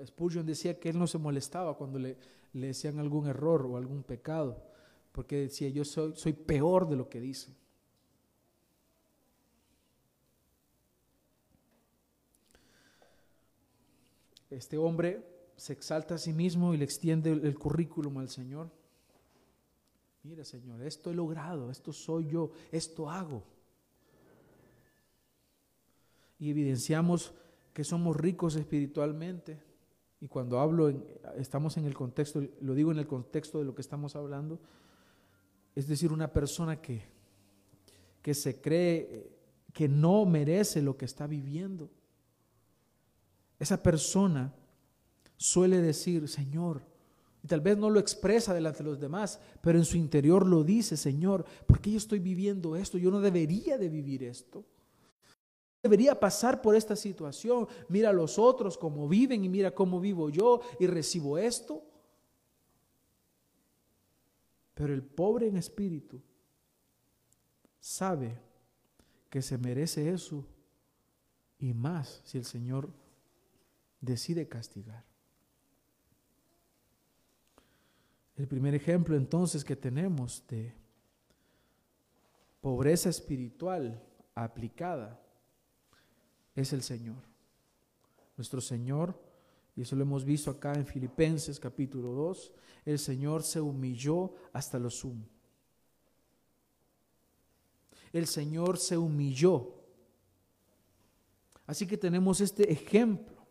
Spurgeon 0.07 0.47
decía 0.47 0.79
que 0.79 0.89
él 0.89 0.99
no 0.99 1.07
se 1.07 1.19
molestaba 1.19 1.77
cuando 1.77 1.99
le, 1.99 2.17
decían 2.53 2.99
algún 2.99 3.27
error 3.27 3.67
o 3.67 3.77
algún 3.77 4.03
pecado 4.03 4.63
porque 5.13 5.37
decía, 5.37 5.69
yo 5.69 5.85
soy, 5.85 6.15
soy 6.17 6.33
peor 6.33 6.89
de 6.89 6.97
lo 6.97 7.09
que 7.09 7.21
dicen. 7.21 7.55
Este 14.51 14.77
hombre 14.77 15.25
se 15.57 15.73
exalta 15.73 16.17
a 16.17 16.19
sí 16.19 16.33
mismo 16.33 16.75
y 16.75 16.77
le 16.77 16.85
extiende 16.85 17.31
el, 17.31 17.59
currículum 17.59 18.19
al 18.19 18.29
Señor. 18.29 18.71
Mira, 20.23 20.45
Señor, 20.45 20.83
esto 20.83 21.11
he 21.11 21.15
logrado, 21.15 21.71
esto 21.71 21.93
soy 21.93 22.29
yo, 22.29 22.51
esto 22.73 23.09
hago. 23.09 23.45
Y 26.39 26.51
evidenciamos 26.51 27.33
que 27.73 27.85
somos 27.85 28.17
ricos 28.17 28.57
espiritualmente. 28.57 29.61
Y 30.21 30.29
cuando 30.29 30.61
hablo, 30.61 30.93
estamos 31.37 31.77
en 31.77 31.87
el 31.87 31.95
contexto, 31.95 32.43
lo 32.61 32.75
digo 32.75 32.93
en 32.93 32.99
el 32.99 33.07
contexto 33.07 33.59
de 33.59 33.65
lo 33.65 33.75
que 33.75 33.81
estamos 33.81 34.17
hablando, 34.17 34.61
es 35.75 35.89
decir, 35.89 36.13
una 36.13 36.33
persona 36.33 36.81
que, 36.81 37.03
que 38.21 38.35
se 38.35 38.61
cree 38.61 39.31
que 39.73 39.89
no 39.89 40.27
merece 40.27 40.83
lo 40.83 40.97
que 40.97 41.07
está 41.07 41.27
viviendo. 41.27 41.91
Esa 43.59 43.83
persona 43.83 44.53
suele 45.37 45.81
decir, 45.81 46.29
Señor, 46.29 46.83
y 47.43 47.47
tal 47.49 47.61
vez 47.61 47.79
no 47.79 47.89
lo 47.89 47.99
expresa 47.99 48.53
delante 48.53 48.83
de 48.83 48.91
los 48.91 49.01
demás, 49.01 49.41
pero 49.63 49.79
en 49.79 49.85
su 49.85 49.97
interior 49.97 50.47
lo 50.47 50.65
dice, 50.65 50.97
Señor, 50.97 51.45
¿por 51.67 51.81
qué 51.81 51.93
yo 51.93 51.97
estoy 51.97 52.19
viviendo 52.19 52.77
esto? 52.77 52.99
Yo 52.99 53.11
no 53.11 53.21
debería 53.21 53.79
de 53.79 53.89
vivir 53.89 54.25
esto. 54.25 54.65
Debería 55.83 56.19
pasar 56.19 56.61
por 56.61 56.77
esta 56.77 56.95
situación. 56.95 57.67
Mira 57.89 58.11
a 58.11 58.13
los 58.13 58.39
otros 58.39 58.77
cómo 58.77 59.09
viven 59.09 59.45
y 59.45 59.49
mira 59.49 59.75
cómo 59.75 59.99
vivo 59.99 60.29
yo 60.29 60.61
y 60.79 60.87
recibo 60.87 61.39
esto. 61.39 61.83
Pero 64.75 64.93
el 64.93 65.03
pobre 65.03 65.47
en 65.47 65.57
espíritu 65.57 66.21
sabe 67.79 68.39
que 69.31 69.41
se 69.41 69.57
merece 69.57 70.11
eso 70.11 70.45
y 71.59 71.73
más 71.73 72.21
si 72.25 72.39
el 72.39 72.45
Señor 72.45 72.91
decide 74.01 74.49
castigar. 74.49 75.05
El 78.37 78.49
primer 78.49 78.75
ejemplo 78.75 79.17
entonces 79.17 79.65
que 79.65 79.77
tenemos 79.77 80.47
de 80.49 80.75
pobreza 82.61 83.09
espiritual 83.09 84.03
aplicada 84.35 85.21
es 86.55 86.73
el 86.73 86.83
Señor. 86.83 87.23
Nuestro 88.37 88.61
Señor, 88.61 89.21
y 89.77 89.83
eso 89.83 89.97
lo 89.97 90.03
hemos 90.03 90.25
visto 90.25 90.51
acá 90.51 90.75
en 90.75 90.87
Filipenses 90.87 91.61
capítulo 91.61 92.13
2, 92.13 92.53
el 92.85 92.99
Señor 92.99 93.43
se 93.43 93.61
humilló 93.61 94.35
hasta 94.53 94.79
lo 94.79 94.91
sumo. 94.91 95.27
El 98.13 98.27
Señor 98.27 98.79
se 98.79 98.97
humilló. 98.97 99.75
Así 101.67 101.87
que 101.87 101.97
tenemos 101.97 102.41
este 102.41 102.73
ejemplo 102.73 103.47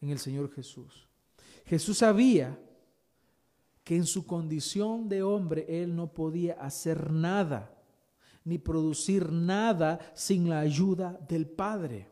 en 0.00 0.10
el 0.10 0.18
Señor 0.18 0.50
Jesús. 0.52 1.06
Jesús 1.66 1.98
sabía 1.98 2.58
que 3.82 3.96
en 3.96 4.06
su 4.06 4.26
condición 4.26 5.08
de 5.08 5.22
hombre 5.22 5.66
Él 5.68 5.94
no 5.94 6.12
podía 6.12 6.54
hacer 6.54 7.12
nada, 7.12 7.73
ni 8.44 8.58
producir 8.58 9.32
nada 9.32 9.98
sin 10.14 10.48
la 10.48 10.60
ayuda 10.60 11.18
del 11.28 11.46
Padre. 11.46 12.08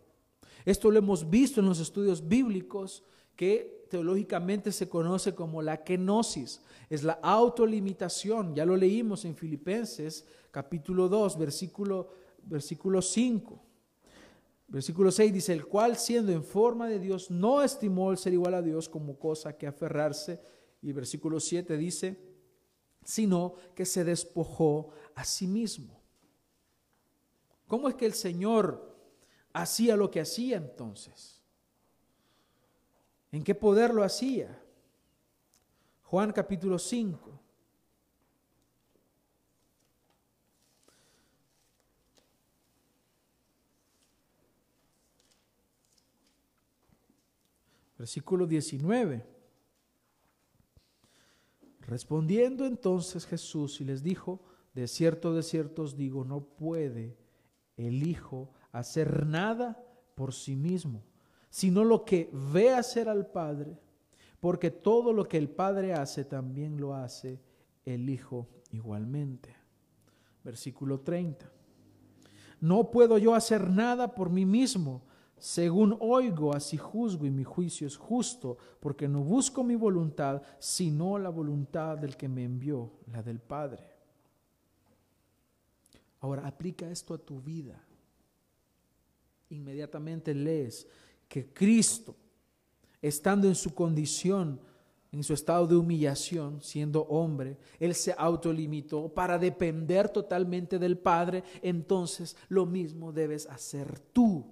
Esto 0.65 0.91
lo 0.91 0.99
hemos 0.99 1.29
visto 1.29 1.61
en 1.61 1.67
los 1.67 1.81
estudios 1.81 2.27
bíblicos 2.27 3.03
que 3.37 3.87
teológicamente 3.91 4.73
se 4.73 4.89
conoce 4.89 5.35
como 5.35 5.61
la 5.61 5.85
kenosis, 5.85 6.63
es 6.89 7.03
la 7.03 7.19
autolimitación, 7.23 8.55
ya 8.55 8.65
lo 8.65 8.77
leímos 8.77 9.25
en 9.25 9.37
Filipenses 9.37 10.27
capítulo 10.51 11.09
2, 11.09 11.39
versículo, 11.39 12.11
versículo 12.45 13.03
5. 13.03 13.63
Versículo 14.69 15.11
6 15.11 15.33
dice, 15.33 15.53
el 15.53 15.67
cual 15.67 15.97
siendo 15.97 16.33
en 16.33 16.43
forma 16.43 16.89
de 16.89 16.99
Dios 16.99 17.31
no 17.31 17.63
estimó 17.63 18.11
el 18.11 18.17
ser 18.17 18.33
igual 18.33 18.55
a 18.55 18.63
Dios 18.63 18.89
como 18.89 19.19
cosa 19.19 19.57
que 19.57 19.67
aferrarse, 19.67 20.41
y 20.81 20.93
versículo 20.93 21.41
7 21.41 21.77
dice, 21.77 22.19
sino 23.05 23.55
que 23.75 23.85
se 23.85 24.05
despojó 24.05 24.91
a 25.15 25.25
sí 25.25 25.47
mismo. 25.47 26.02
¿Cómo 27.73 27.89
es 27.89 27.95
que 27.95 28.05
el 28.05 28.13
Señor 28.13 28.95
hacía 29.55 29.97
lo 29.97 30.11
que 30.11 30.21
hacía 30.21 30.59
entonces? 30.59 31.43
¿En 33.31 33.43
qué 33.43 33.55
poder 33.55 33.95
lo 33.95 34.05
hacía? 34.05 34.63
Juan 36.03 36.33
capítulo 36.33 36.79
5. 36.79 37.41
Versículo 47.97 48.47
19. 48.47 49.25
Respondiendo 51.81 52.67
entonces 52.67 53.25
Jesús 53.25 53.81
y 53.81 53.85
les 53.85 54.03
dijo, 54.03 54.43
de 54.75 54.87
cierto, 54.87 55.33
de 55.33 55.43
cierto 55.43 55.85
os 55.85 55.97
digo, 55.97 56.23
no 56.23 56.43
puede 56.43 57.22
el 57.77 58.07
Hijo 58.07 58.51
hacer 58.73 59.27
nada 59.27 59.83
por 60.15 60.33
sí 60.33 60.57
mismo, 60.57 61.03
sino 61.51 61.85
lo 61.85 62.05
que 62.05 62.31
ve 62.33 62.71
hacer 62.71 63.09
al 63.09 63.27
Padre, 63.27 63.79
porque 64.41 64.71
todo 64.71 65.13
lo 65.13 65.29
que 65.29 65.39
el 65.39 65.49
Padre 65.49 65.93
hace 65.93 66.25
también 66.25 66.81
lo 66.81 66.95
hace 66.95 67.41
el 67.85 68.09
Hijo 68.09 68.49
igualmente. 68.71 69.55
Versículo 70.45 71.01
30. 71.01 71.51
No 72.61 72.91
puedo 72.91 73.19
yo 73.19 73.35
hacer 73.35 73.71
nada 73.71 74.15
por 74.15 74.31
mí 74.31 74.45
mismo, 74.45 75.03
según 75.37 75.97
oigo, 75.99 76.55
así 76.55 76.77
juzgo 76.77 77.27
y 77.27 77.31
mi 77.31 77.43
juicio 77.43 77.87
es 77.87 77.97
justo, 77.97 78.59
porque 78.79 79.09
no 79.09 79.25
busco 79.25 79.65
mi 79.65 79.75
voluntad, 79.75 80.41
sino 80.61 81.19
la 81.19 81.31
voluntad 81.31 81.99
del 81.99 82.17
que 82.17 82.29
me 82.29 82.45
envió, 82.45 82.93
la 83.13 83.23
del 83.25 83.41
Padre. 83.41 83.92
Ahora, 86.23 86.47
aplica 86.47 86.89
esto 86.89 87.15
a 87.15 87.19
tu 87.19 87.41
vida. 87.41 87.85
Inmediatamente 89.51 90.33
lees 90.33 90.87
que 91.29 91.53
Cristo, 91.53 92.15
estando 93.03 93.49
en 93.49 93.57
su 93.57 93.75
condición, 93.75 94.61
en 95.11 95.25
su 95.25 95.35
estado 95.35 95.67
de 95.67 95.75
humillación, 95.77 96.63
siendo 96.63 97.03
hombre, 97.03 97.59
Él 97.81 97.95
se 97.95 98.15
autolimitó 98.17 99.09
para 99.09 99.37
depender 99.37 100.09
totalmente 100.09 100.79
del 100.79 100.97
Padre, 100.97 101.43
entonces 101.61 102.37
lo 102.49 102.67
mismo 102.67 103.13
debes 103.13 103.47
hacer 103.47 103.99
tú 104.13 104.47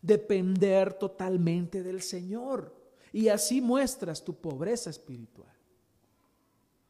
depender 0.00 0.94
totalmente 0.94 1.82
del 1.82 2.00
Señor. 2.00 2.74
Y 3.12 3.28
así 3.28 3.60
muestras 3.60 4.24
tu 4.24 4.34
pobreza 4.34 4.88
espiritual. 4.88 5.52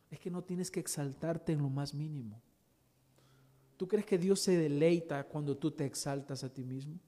Es 0.09 0.20
que 0.20 0.31
no 0.31 0.45
tienes 0.45 0.70
que 0.70 0.78
exaltarte 0.78 1.53
en 1.53 1.62
lo 1.62 1.68
más 1.68 1.95
mínimo. 1.95 2.41
¿Tú 3.81 3.89
crees 3.89 4.05
que 4.05 4.18
Dios 4.18 4.41
se 4.41 4.59
deleita 4.59 5.24
cuando 5.24 5.57
tú 5.57 5.70
te 5.70 5.87
exaltas 5.87 6.45
a 6.45 6.53
ti 6.53 6.62
mismo? 6.62 7.01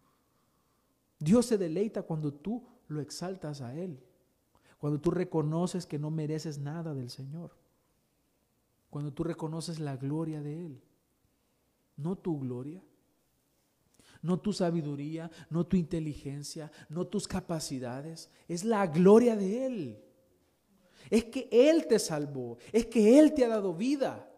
Dios 1.18 1.44
se 1.44 1.58
deleita 1.58 2.00
cuando 2.00 2.32
tú 2.32 2.66
lo 2.88 3.02
exaltas 3.02 3.60
a 3.60 3.74
Él. 3.74 4.02
Cuando 4.78 4.98
tú 4.98 5.10
reconoces 5.10 5.84
que 5.84 5.98
no 5.98 6.10
mereces 6.10 6.56
nada 6.56 6.94
del 6.94 7.10
Señor. 7.10 7.54
Cuando 8.88 9.12
tú 9.12 9.22
reconoces 9.22 9.80
la 9.80 9.98
gloria 9.98 10.40
de 10.40 10.64
Él. 10.64 10.82
No 11.98 12.16
tu 12.16 12.40
gloria 12.40 12.82
no 14.22 14.38
tu 14.38 14.54
sabiduría, 14.54 15.30
no 15.50 15.66
tu 15.66 15.76
inteligencia, 15.76 16.70
no 16.88 17.06
tus 17.06 17.26
capacidades, 17.26 18.30
es 18.48 18.64
la 18.64 18.86
gloria 18.86 19.36
de 19.36 19.66
Él. 19.66 20.04
Es 21.10 21.24
que 21.24 21.48
Él 21.50 21.86
te 21.86 21.98
salvó, 21.98 22.56
es 22.72 22.86
que 22.86 23.18
Él 23.18 23.34
te 23.34 23.44
ha 23.44 23.48
dado 23.48 23.74
vida. 23.74 24.31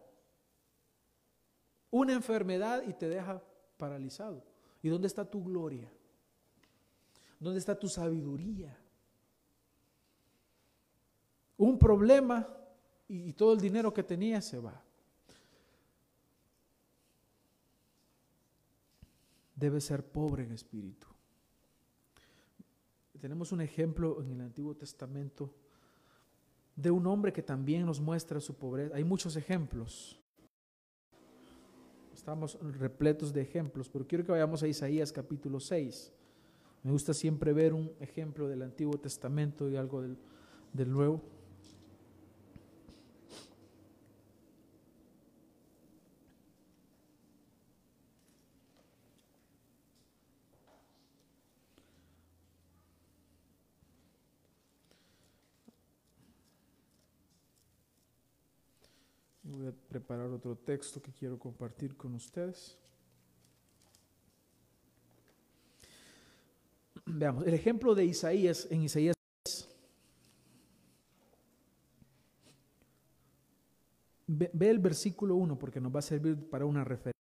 Una 1.95 2.11
enfermedad 2.11 2.83
y 2.85 2.91
te 2.91 3.07
deja 3.07 3.41
paralizado. 3.77 4.43
¿Y 4.83 4.89
dónde 4.89 5.07
está 5.07 5.23
tu 5.23 5.41
gloria? 5.41 5.89
¿Dónde 7.39 7.57
está 7.57 7.79
tu 7.79 7.87
sabiduría? 7.87 8.77
Un 11.55 11.79
problema 11.79 12.45
y, 13.07 13.31
todo 13.31 13.53
el 13.53 13.61
dinero 13.61 13.93
que 13.93 14.03
tenía 14.03 14.41
se 14.41 14.59
va. 14.59 14.83
debe 19.55 19.79
ser 19.79 20.05
pobre 20.05 20.43
en 20.43 20.51
espíritu. 20.51 21.07
Tenemos 23.21 23.53
un 23.53 23.61
ejemplo 23.61 24.21
en 24.21 24.31
el 24.31 24.41
Antiguo 24.41 24.75
Testamento 24.75 25.55
de 26.75 26.91
un 26.91 27.07
hombre 27.07 27.31
que 27.31 27.41
también 27.41 27.85
nos 27.85 28.01
muestra 28.01 28.41
su 28.41 28.53
pobreza. 28.57 28.97
Hay 28.97 29.05
muchos 29.05 29.37
ejemplos. 29.37 30.21
Estamos 32.25 32.57
repletos 32.79 33.31
de 33.31 33.43
ejemplos, 33.43 33.87
pero 33.87 34.07
quiero 34.07 34.25
que 34.25 34.31
vayamos 34.31 34.63
a 34.63 34.67
Isaías 34.67 35.11
capítulo 35.11 35.59
6. 35.59 36.11
Me 36.81 36.89
gusta 36.89 37.13
siempre 37.13 37.53
ver 37.53 37.71
un 37.71 37.91
ejemplo 37.99 38.47
del 38.47 38.63
Antiguo 38.63 38.97
Testamento 38.97 39.69
y 39.69 39.75
algo 39.75 40.01
del, 40.01 40.17
del 40.73 40.91
Nuevo. 40.91 41.21
Voy 59.43 59.67
a 59.67 59.84
preparar 59.95 60.29
otro 60.29 60.57
texto 60.57 61.01
que 61.01 61.13
quiero 61.13 61.39
compartir 61.39 61.95
con 61.95 62.15
ustedes. 62.15 62.77
Veamos, 67.05 67.47
el 67.47 67.53
ejemplo 67.53 67.95
de 67.95 68.03
Isaías 68.03 68.67
en 68.69 68.83
Isaías 68.83 69.15
Ve, 74.27 74.49
ve, 74.51 74.69
el 74.69 74.79
versículo 74.79 75.35
1 75.35 75.57
porque 75.57 75.79
nos 75.79 75.95
va 75.95 75.99
a 75.99 76.01
servir 76.01 76.35
para 76.49 76.65
una 76.65 76.83
referencia. 76.83 77.13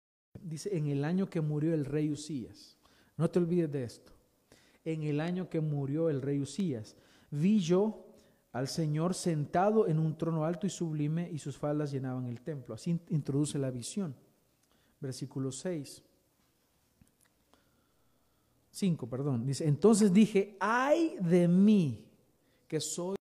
Dice, 0.43 0.77
en 0.77 0.89
el 0.89 1.05
año 1.05 1.31
que 1.31 1.41
murió 1.41 1.75
el 1.75 1.85
rey 1.85 2.11
Usías, 2.11 2.77
no 3.17 3.31
te 3.31 3.39
olvides 3.39 3.71
de 3.71 3.85
esto, 3.85 4.11
en 4.85 5.05
el 5.05 5.21
año 5.21 5.49
que 5.49 5.61
murió 5.61 6.11
el 6.11 6.23
rey 6.23 6.41
Usías, 6.41 6.97
vi 7.31 7.61
yo 7.61 8.04
al 8.55 8.69
Señor 8.69 9.15
sentado 9.15 9.89
en 9.89 9.99
un 9.99 10.17
trono 10.17 10.45
alto 10.45 10.65
y 10.65 10.71
sublime 10.71 11.29
y 11.31 11.41
sus 11.41 11.59
faldas 11.59 11.91
llenaban 11.91 12.27
el 12.27 12.41
templo. 12.41 12.73
Así 12.73 13.01
introduce 13.11 13.59
la 13.59 13.69
visión. 13.69 14.15
Versículo 15.01 15.51
6. 15.51 16.05
5, 18.71 19.09
perdón. 19.09 19.45
Dice, 19.45 19.67
entonces 19.67 20.13
dije, 20.13 20.57
ay 20.61 21.17
de 21.21 21.49
mí 21.49 22.07
que 22.69 22.79
soy 22.79 23.17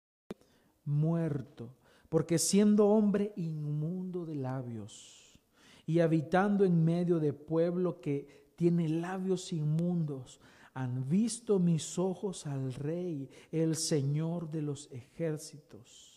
muerto, 0.85 1.75
porque 2.11 2.39
siendo 2.39 2.89
hombre 2.89 3.33
inmundo 3.37 4.27
de 4.27 4.35
labios 4.35 5.41
y 5.87 6.01
habitando 6.01 6.67
en 6.67 6.85
medio 6.85 7.19
de 7.19 7.33
pueblo 7.33 8.03
que 8.03 8.53
tiene 8.55 8.87
labios 8.87 9.51
inmundos, 9.55 10.41
han 10.75 11.09
visto 11.09 11.59
mis 11.59 11.99
ojos 11.99 12.47
al 12.47 12.73
Rey, 12.73 13.29
el 13.51 13.77
Señor 13.77 14.51
de 14.51 14.63
los 14.63 14.91
ejércitos. 14.91 16.11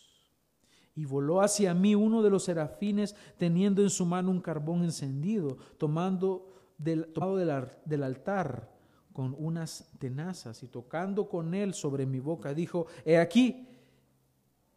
Y 0.94 1.04
voló 1.04 1.42
hacia 1.42 1.74
mí 1.74 1.94
uno 1.94 2.22
de 2.22 2.30
los 2.30 2.44
serafines 2.44 3.14
teniendo 3.36 3.82
en 3.82 3.90
su 3.90 4.06
mano 4.06 4.30
un 4.30 4.40
carbón 4.40 4.82
encendido, 4.82 5.58
tomando 5.76 6.54
del, 6.78 7.12
tomado 7.12 7.36
del, 7.36 7.68
del 7.84 8.02
altar 8.02 8.74
con 9.12 9.34
unas 9.38 9.90
tenazas 9.98 10.62
y 10.62 10.68
tocando 10.68 11.28
con 11.28 11.54
él 11.54 11.74
sobre 11.74 12.06
mi 12.06 12.20
boca, 12.20 12.54
dijo, 12.54 12.86
he 13.04 13.18
aquí 13.18 13.66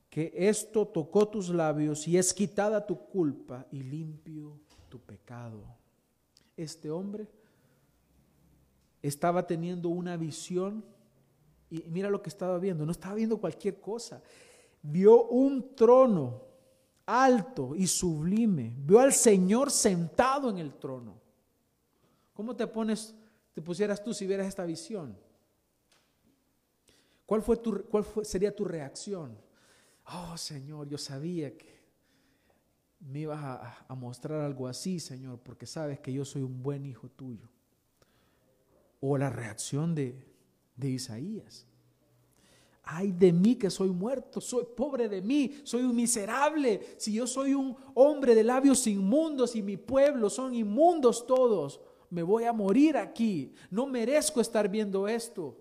que 0.09 0.33
esto 0.35 0.87
tocó 0.87 1.27
tus 1.27 1.49
labios 1.49 2.07
y 2.07 2.17
es 2.17 2.33
quitada 2.33 2.85
tu 2.85 2.97
culpa 2.97 3.65
y 3.71 3.83
limpio 3.83 4.59
tu 4.89 4.99
pecado. 4.99 5.61
Este 6.57 6.89
hombre 6.89 7.27
estaba 9.01 9.45
teniendo 9.47 9.89
una 9.89 10.17
visión 10.17 10.83
y 11.69 11.83
mira 11.87 12.09
lo 12.09 12.21
que 12.21 12.29
estaba 12.29 12.57
viendo, 12.57 12.85
no 12.85 12.91
estaba 12.91 13.15
viendo 13.15 13.39
cualquier 13.39 13.79
cosa. 13.79 14.21
Vio 14.81 15.25
un 15.25 15.75
trono 15.75 16.43
alto 17.05 17.75
y 17.75 17.85
sublime, 17.87 18.73
vio 18.77 18.99
al 18.99 19.13
Señor 19.13 19.71
sentado 19.71 20.49
en 20.49 20.57
el 20.57 20.73
trono. 20.73 21.19
¿Cómo 22.33 22.55
te 22.55 22.65
pones, 22.67 23.15
te 23.53 23.61
pusieras 23.61 24.03
tú 24.03 24.13
si 24.13 24.25
vieras 24.25 24.47
esta 24.47 24.65
visión? 24.65 25.15
¿Cuál, 27.25 27.41
fue 27.41 27.57
tu, 27.57 27.83
cuál 27.85 28.05
sería 28.23 28.55
tu 28.55 28.65
reacción? 28.65 29.37
Oh 30.05 30.35
Señor, 30.37 30.87
yo 30.87 30.97
sabía 30.97 31.55
que 31.55 31.79
me 32.99 33.19
ibas 33.19 33.39
a, 33.43 33.85
a 33.87 33.95
mostrar 33.95 34.41
algo 34.41 34.67
así, 34.67 34.99
Señor, 34.99 35.39
porque 35.39 35.67
sabes 35.67 35.99
que 35.99 36.11
yo 36.11 36.25
soy 36.25 36.41
un 36.41 36.63
buen 36.63 36.85
hijo 36.85 37.09
tuyo. 37.09 37.47
O 38.99 39.17
la 39.17 39.29
reacción 39.29 39.95
de, 39.95 40.15
de 40.75 40.89
Isaías. 40.89 41.65
Ay 42.83 43.11
de 43.11 43.31
mí 43.31 43.55
que 43.55 43.69
soy 43.69 43.91
muerto, 43.91 44.41
soy 44.41 44.65
pobre 44.75 45.07
de 45.07 45.21
mí, 45.21 45.61
soy 45.63 45.83
un 45.83 45.95
miserable. 45.95 46.95
Si 46.97 47.13
yo 47.13 47.27
soy 47.27 47.53
un 47.53 47.77
hombre 47.93 48.33
de 48.33 48.43
labios 48.43 48.87
inmundos 48.87 49.55
y 49.55 49.61
mi 49.61 49.77
pueblo 49.77 50.29
son 50.29 50.55
inmundos 50.55 51.27
todos, 51.27 51.79
me 52.09 52.23
voy 52.23 52.45
a 52.45 52.53
morir 52.53 52.97
aquí. 52.97 53.53
No 53.69 53.85
merezco 53.85 54.41
estar 54.41 54.67
viendo 54.69 55.07
esto. 55.07 55.55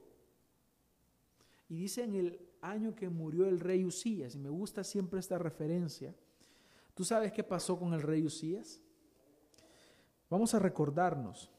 Y 1.68 1.76
dice 1.76 2.05
en 2.05 2.14
el 2.14 2.41
año 2.62 2.95
que 2.95 3.09
murió 3.09 3.47
el 3.47 3.61
rey 3.61 3.84
Usías, 3.84 4.34
y 4.34 4.39
me 4.39 4.49
gusta 4.49 4.82
siempre 4.82 5.20
esta 5.20 5.39
referencia. 5.39 6.14
¿Tú 6.95 7.05
sabes 7.05 7.30
qué 7.32 7.45
pasó 7.45 7.78
con 7.78 7.93
el 7.93 8.03
rey 8.03 8.24
Usías? 8.24 8.80
Vamos 10.30 10.55
a 10.55 10.59
recordarnos. 10.59 11.51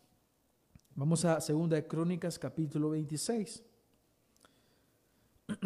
Vamos 1.00 1.24
a 1.24 1.40
Segunda 1.40 1.78
de 1.78 1.88
Crónicas 1.88 2.38
capítulo 2.38 2.90
26. 2.90 3.64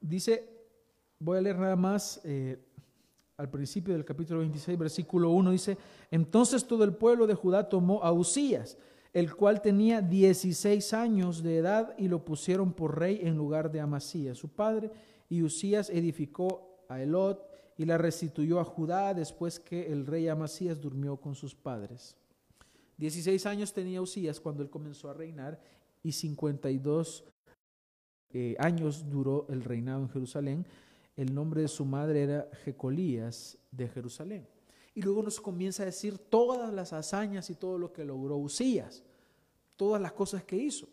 Dice, 0.00 0.48
voy 1.18 1.36
a 1.36 1.42
leer 1.42 1.58
nada 1.58 1.76
más 1.76 2.22
eh, 2.24 2.58
al 3.36 3.50
principio 3.50 3.92
del 3.92 4.06
capítulo 4.06 4.40
26, 4.40 4.78
versículo 4.78 5.28
1, 5.32 5.50
dice, 5.50 5.76
entonces 6.10 6.66
todo 6.66 6.82
el 6.82 6.94
pueblo 6.94 7.26
de 7.26 7.34
Judá 7.34 7.68
tomó 7.68 8.02
a 8.02 8.12
Usías, 8.12 8.78
el 9.12 9.36
cual 9.36 9.60
tenía 9.60 10.00
16 10.00 10.94
años 10.94 11.42
de 11.42 11.58
edad, 11.58 11.94
y 11.98 12.08
lo 12.08 12.24
pusieron 12.24 12.72
por 12.72 12.98
rey 12.98 13.20
en 13.22 13.36
lugar 13.36 13.70
de 13.70 13.80
Amasías, 13.80 14.38
su 14.38 14.48
padre, 14.48 14.90
y 15.28 15.42
Usías 15.42 15.90
edificó 15.90 16.82
a 16.88 17.02
Elot 17.02 17.55
y 17.76 17.84
la 17.84 17.98
restituyó 17.98 18.58
a 18.58 18.64
Judá 18.64 19.12
después 19.12 19.60
que 19.60 19.92
el 19.92 20.06
rey 20.06 20.28
Amasías 20.28 20.80
durmió 20.80 21.16
con 21.18 21.34
sus 21.34 21.54
padres. 21.54 22.16
16 22.96 23.44
años 23.46 23.72
tenía 23.72 24.00
Usías 24.00 24.40
cuando 24.40 24.62
él 24.62 24.70
comenzó 24.70 25.10
a 25.10 25.14
reinar 25.14 25.60
y 26.02 26.12
52 26.12 27.24
eh, 28.32 28.56
años 28.58 29.08
duró 29.08 29.46
el 29.50 29.62
reinado 29.62 30.02
en 30.02 30.08
Jerusalén. 30.08 30.66
El 31.16 31.34
nombre 31.34 31.62
de 31.62 31.68
su 31.68 31.84
madre 31.84 32.22
era 32.22 32.48
Jecolías 32.64 33.58
de 33.70 33.88
Jerusalén. 33.88 34.46
Y 34.94 35.02
luego 35.02 35.22
nos 35.22 35.40
comienza 35.40 35.82
a 35.82 35.86
decir 35.86 36.16
todas 36.16 36.72
las 36.72 36.94
hazañas 36.94 37.50
y 37.50 37.54
todo 37.54 37.78
lo 37.78 37.92
que 37.92 38.04
logró 38.04 38.36
Usías, 38.38 39.02
todas 39.76 40.00
las 40.00 40.12
cosas 40.12 40.42
que 40.44 40.56
hizo. 40.56 40.88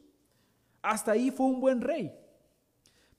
Hasta 0.81 1.13
ahí 1.13 1.31
fue 1.31 1.45
un 1.45 1.61
buen 1.61 1.79
rey. 1.79 2.13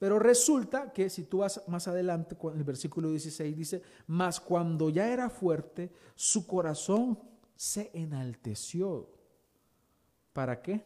Pero 0.05 0.19
resulta 0.19 0.93
que 0.93 1.09
si 1.09 1.25
tú 1.25 1.39
vas 1.39 1.63
más 1.67 1.89
adelante, 1.89 2.37
el 2.55 2.63
versículo 2.63 3.09
16 3.09 3.57
dice, 3.57 3.83
mas 4.07 4.39
cuando 4.39 4.91
ya 4.91 5.11
era 5.11 5.31
fuerte, 5.31 5.91
su 6.15 6.47
corazón 6.47 7.19
se 7.57 7.91
enalteció. 7.95 9.09
¿Para 10.35 10.61
qué? 10.61 10.85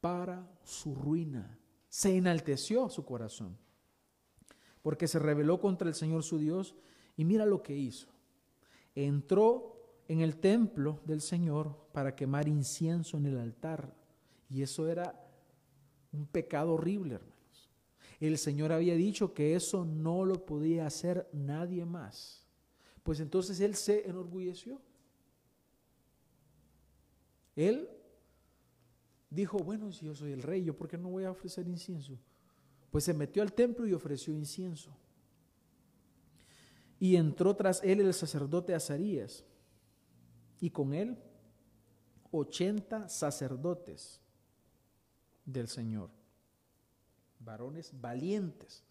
Para 0.00 0.50
su 0.64 0.96
ruina. 0.96 1.56
Se 1.88 2.16
enalteció 2.16 2.88
su 2.88 3.04
corazón. 3.04 3.56
Porque 4.82 5.06
se 5.06 5.20
rebeló 5.20 5.60
contra 5.60 5.86
el 5.86 5.94
Señor 5.94 6.24
su 6.24 6.36
Dios 6.38 6.74
y 7.16 7.24
mira 7.24 7.46
lo 7.46 7.62
que 7.62 7.76
hizo. 7.76 8.08
Entró 8.96 10.00
en 10.08 10.22
el 10.22 10.38
templo 10.40 10.98
del 11.04 11.20
Señor 11.20 11.86
para 11.92 12.16
quemar 12.16 12.48
incienso 12.48 13.16
en 13.16 13.26
el 13.26 13.38
altar. 13.38 13.94
Y 14.50 14.62
eso 14.62 14.88
era 14.88 15.24
un 16.10 16.26
pecado 16.26 16.74
horrible, 16.74 17.14
hermanos. 17.14 17.33
El 18.20 18.38
Señor 18.38 18.72
había 18.72 18.94
dicho 18.94 19.34
que 19.34 19.54
eso 19.54 19.84
no 19.84 20.24
lo 20.24 20.46
podía 20.46 20.86
hacer 20.86 21.28
nadie 21.32 21.84
más. 21.84 22.46
Pues 23.02 23.20
entonces 23.20 23.60
él 23.60 23.74
se 23.74 24.08
enorgulleció. 24.08 24.80
Él 27.54 27.88
dijo, 29.30 29.58
bueno, 29.58 29.92
si 29.92 30.06
yo 30.06 30.14
soy 30.14 30.32
el 30.32 30.42
rey, 30.42 30.64
¿yo 30.64 30.76
por 30.76 30.88
qué 30.88 30.96
no 30.96 31.10
voy 31.10 31.24
a 31.24 31.30
ofrecer 31.30 31.68
incienso? 31.68 32.18
Pues 32.90 33.04
se 33.04 33.14
metió 33.14 33.42
al 33.42 33.52
templo 33.52 33.86
y 33.86 33.92
ofreció 33.92 34.32
incienso. 34.32 34.96
Y 36.98 37.16
entró 37.16 37.54
tras 37.54 37.82
él 37.82 38.00
el 38.00 38.14
sacerdote 38.14 38.74
Azarías, 38.74 39.44
y 40.60 40.70
con 40.70 40.94
él 40.94 41.18
ochenta 42.30 43.08
sacerdotes 43.08 44.20
del 45.44 45.68
Señor, 45.68 46.10
varones 47.44 47.92
valientes, 48.00 48.82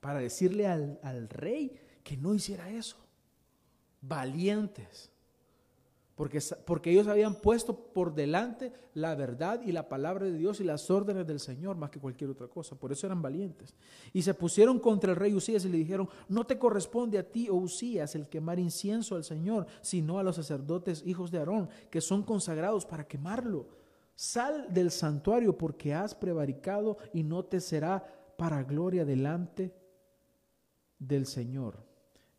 para 0.00 0.20
decirle 0.20 0.66
al, 0.66 1.00
al 1.02 1.28
rey 1.28 1.80
que 2.04 2.16
no 2.16 2.34
hiciera 2.34 2.70
eso, 2.70 2.96
valientes 4.00 5.10
porque, 6.16 6.40
porque 6.64 6.90
ellos 6.90 7.06
habían 7.08 7.34
puesto 7.34 7.76
por 7.76 8.14
delante 8.14 8.72
la 8.94 9.14
verdad 9.14 9.60
y 9.62 9.70
la 9.70 9.86
palabra 9.86 10.24
de 10.24 10.32
Dios 10.32 10.60
y 10.60 10.64
las 10.64 10.90
órdenes 10.90 11.26
del 11.26 11.38
Señor 11.38 11.76
más 11.76 11.90
que 11.90 12.00
cualquier 12.00 12.30
otra 12.30 12.48
cosa. 12.48 12.74
Por 12.74 12.90
eso 12.90 13.06
eran 13.06 13.20
valientes. 13.20 13.74
Y 14.14 14.22
se 14.22 14.32
pusieron 14.32 14.78
contra 14.78 15.10
el 15.10 15.16
rey 15.16 15.34
Usías 15.34 15.66
y 15.66 15.68
le 15.68 15.76
dijeron, 15.76 16.08
no 16.30 16.46
te 16.46 16.58
corresponde 16.58 17.18
a 17.18 17.30
ti, 17.30 17.50
oh 17.50 17.56
Usías, 17.56 18.14
el 18.14 18.28
quemar 18.28 18.58
incienso 18.58 19.14
al 19.14 19.24
Señor, 19.24 19.66
sino 19.82 20.18
a 20.18 20.22
los 20.22 20.36
sacerdotes 20.36 21.02
hijos 21.04 21.30
de 21.30 21.38
Aarón, 21.38 21.68
que 21.90 22.00
son 22.00 22.22
consagrados 22.22 22.86
para 22.86 23.06
quemarlo. 23.06 23.66
Sal 24.16 24.72
del 24.72 24.90
santuario 24.90 25.58
porque 25.58 25.92
has 25.92 26.14
prevaricado 26.14 26.96
y 27.12 27.22
no 27.22 27.44
te 27.44 27.60
será 27.60 28.34
para 28.38 28.64
gloria 28.64 29.04
delante 29.04 29.74
del 30.98 31.26
Señor. 31.26 31.84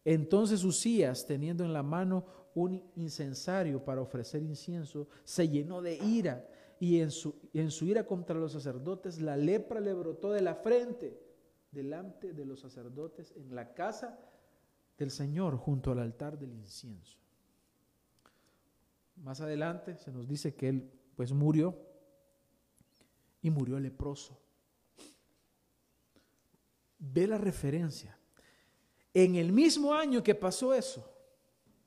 Entonces 0.03 0.63
Usías, 0.63 1.27
teniendo 1.27 1.63
en 1.63 1.73
la 1.73 1.83
mano 1.83 2.25
un 2.55 2.83
incensario 2.95 3.85
para 3.85 4.01
ofrecer 4.01 4.41
incienso, 4.41 5.07
se 5.23 5.47
llenó 5.47 5.83
de 5.83 5.97
ira 5.97 6.49
y 6.79 6.99
en 6.99 7.11
su, 7.11 7.35
en 7.53 7.69
su 7.69 7.85
ira 7.85 8.07
contra 8.07 8.39
los 8.39 8.53
sacerdotes 8.53 9.21
la 9.21 9.37
lepra 9.37 9.79
le 9.79 9.93
brotó 9.93 10.31
de 10.31 10.41
la 10.41 10.55
frente 10.55 11.21
delante 11.71 12.33
de 12.33 12.45
los 12.45 12.59
sacerdotes 12.59 13.33
en 13.35 13.53
la 13.53 13.75
casa 13.75 14.19
del 14.97 15.11
Señor 15.11 15.57
junto 15.57 15.91
al 15.91 15.99
altar 15.99 16.39
del 16.39 16.53
incienso. 16.53 17.19
Más 19.17 19.41
adelante 19.41 19.95
se 19.97 20.11
nos 20.11 20.27
dice 20.27 20.55
que 20.55 20.69
él 20.69 20.91
pues 21.17 21.33
murió 21.33 21.75
y 23.41 23.49
murió 23.49 23.79
leproso. 23.79 24.39
Ve 26.99 27.25
la 27.25 27.39
referencia. 27.39 28.17
En 29.13 29.35
el 29.35 29.51
mismo 29.51 29.95
año 29.95 30.21
que 30.21 30.35
pasó 30.35 30.75
eso, 30.75 31.11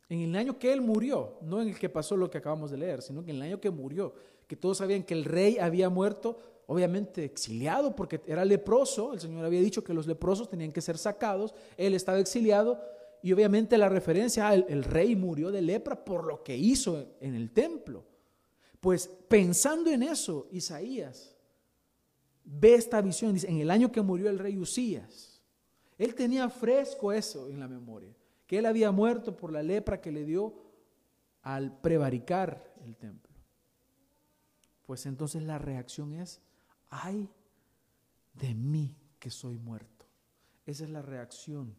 en 0.08 0.22
el 0.22 0.34
año 0.34 0.58
que 0.58 0.72
él 0.72 0.80
murió, 0.80 1.38
no 1.42 1.62
en 1.62 1.68
el 1.68 1.78
que 1.78 1.88
pasó 1.88 2.16
lo 2.16 2.28
que 2.28 2.38
acabamos 2.38 2.72
de 2.72 2.78
leer, 2.78 3.02
sino 3.02 3.24
que 3.24 3.30
en 3.30 3.36
el 3.36 3.42
año 3.42 3.60
que 3.60 3.70
murió, 3.70 4.12
que 4.48 4.56
todos 4.56 4.78
sabían 4.78 5.04
que 5.04 5.14
el 5.14 5.24
rey 5.24 5.58
había 5.58 5.88
muerto, 5.88 6.40
obviamente 6.66 7.24
exiliado 7.24 7.94
porque 7.94 8.20
era 8.26 8.44
leproso, 8.44 9.12
el 9.12 9.20
Señor 9.20 9.44
había 9.44 9.60
dicho 9.60 9.84
que 9.84 9.94
los 9.94 10.08
leprosos 10.08 10.48
tenían 10.48 10.72
que 10.72 10.80
ser 10.80 10.98
sacados, 10.98 11.54
él 11.76 11.94
estaba 11.94 12.18
exiliado 12.18 12.82
y 13.22 13.32
obviamente 13.32 13.78
la 13.78 13.88
referencia 13.88 14.48
al 14.48 14.66
el 14.68 14.82
rey 14.82 15.14
murió 15.14 15.52
de 15.52 15.62
lepra 15.62 16.04
por 16.04 16.24
lo 16.24 16.42
que 16.42 16.56
hizo 16.56 17.14
en 17.20 17.36
el 17.36 17.52
templo. 17.52 18.09
Pues 18.80 19.06
pensando 19.28 19.90
en 19.90 20.02
eso, 20.02 20.48
Isaías 20.50 21.36
ve 22.44 22.74
esta 22.74 23.00
visión, 23.00 23.34
dice, 23.34 23.48
en 23.48 23.60
el 23.60 23.70
año 23.70 23.92
que 23.92 24.02
murió 24.02 24.28
el 24.30 24.38
rey 24.38 24.58
Usías, 24.58 25.42
él 25.98 26.14
tenía 26.14 26.48
fresco 26.48 27.12
eso 27.12 27.48
en 27.48 27.60
la 27.60 27.68
memoria 27.68 28.14
que 28.50 28.58
él 28.58 28.66
había 28.66 28.90
muerto 28.90 29.36
por 29.36 29.52
la 29.52 29.62
lepra 29.62 30.00
que 30.00 30.10
le 30.10 30.24
dio 30.24 30.52
al 31.42 31.80
prevaricar 31.80 32.74
el 32.84 32.96
templo. 32.96 33.30
pues 34.84 35.06
entonces 35.06 35.44
la 35.44 35.56
reacción 35.56 36.14
es, 36.14 36.40
ay 36.88 37.30
de 38.34 38.52
mí 38.56 38.96
que 39.20 39.30
soy 39.30 39.56
muerto. 39.56 40.04
Esa 40.66 40.82
es 40.82 40.90
la 40.90 41.00
reacción 41.00 41.76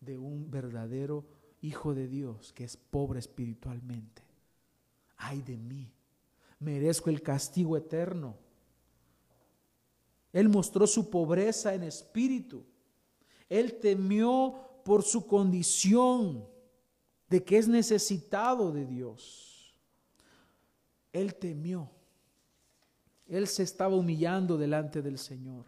de 0.00 0.16
un 0.16 0.50
verdadero 0.50 1.26
hijo 1.60 1.94
de 1.94 2.08
Dios 2.08 2.54
que 2.54 2.64
es 2.64 2.78
pobre 2.78 3.18
espiritualmente. 3.18 4.22
Ay 5.18 5.42
de 5.42 5.56
mí, 5.56 5.92
merezco 6.60 7.10
el 7.10 7.20
castigo 7.20 7.76
eterno. 7.76 8.36
Él 10.32 10.48
mostró 10.48 10.86
su 10.86 11.10
pobreza 11.10 11.74
en 11.74 11.82
espíritu. 11.82 12.64
Él 13.48 13.78
temió 13.80 14.54
por 14.84 15.02
su 15.02 15.26
condición 15.26 16.46
de 17.28 17.44
que 17.44 17.58
es 17.58 17.68
necesitado 17.68 18.72
de 18.72 18.86
Dios. 18.86 19.74
Él 21.12 21.34
temió. 21.34 21.90
Él 23.26 23.46
se 23.46 23.62
estaba 23.62 23.94
humillando 23.94 24.56
delante 24.56 25.02
del 25.02 25.18
Señor. 25.18 25.66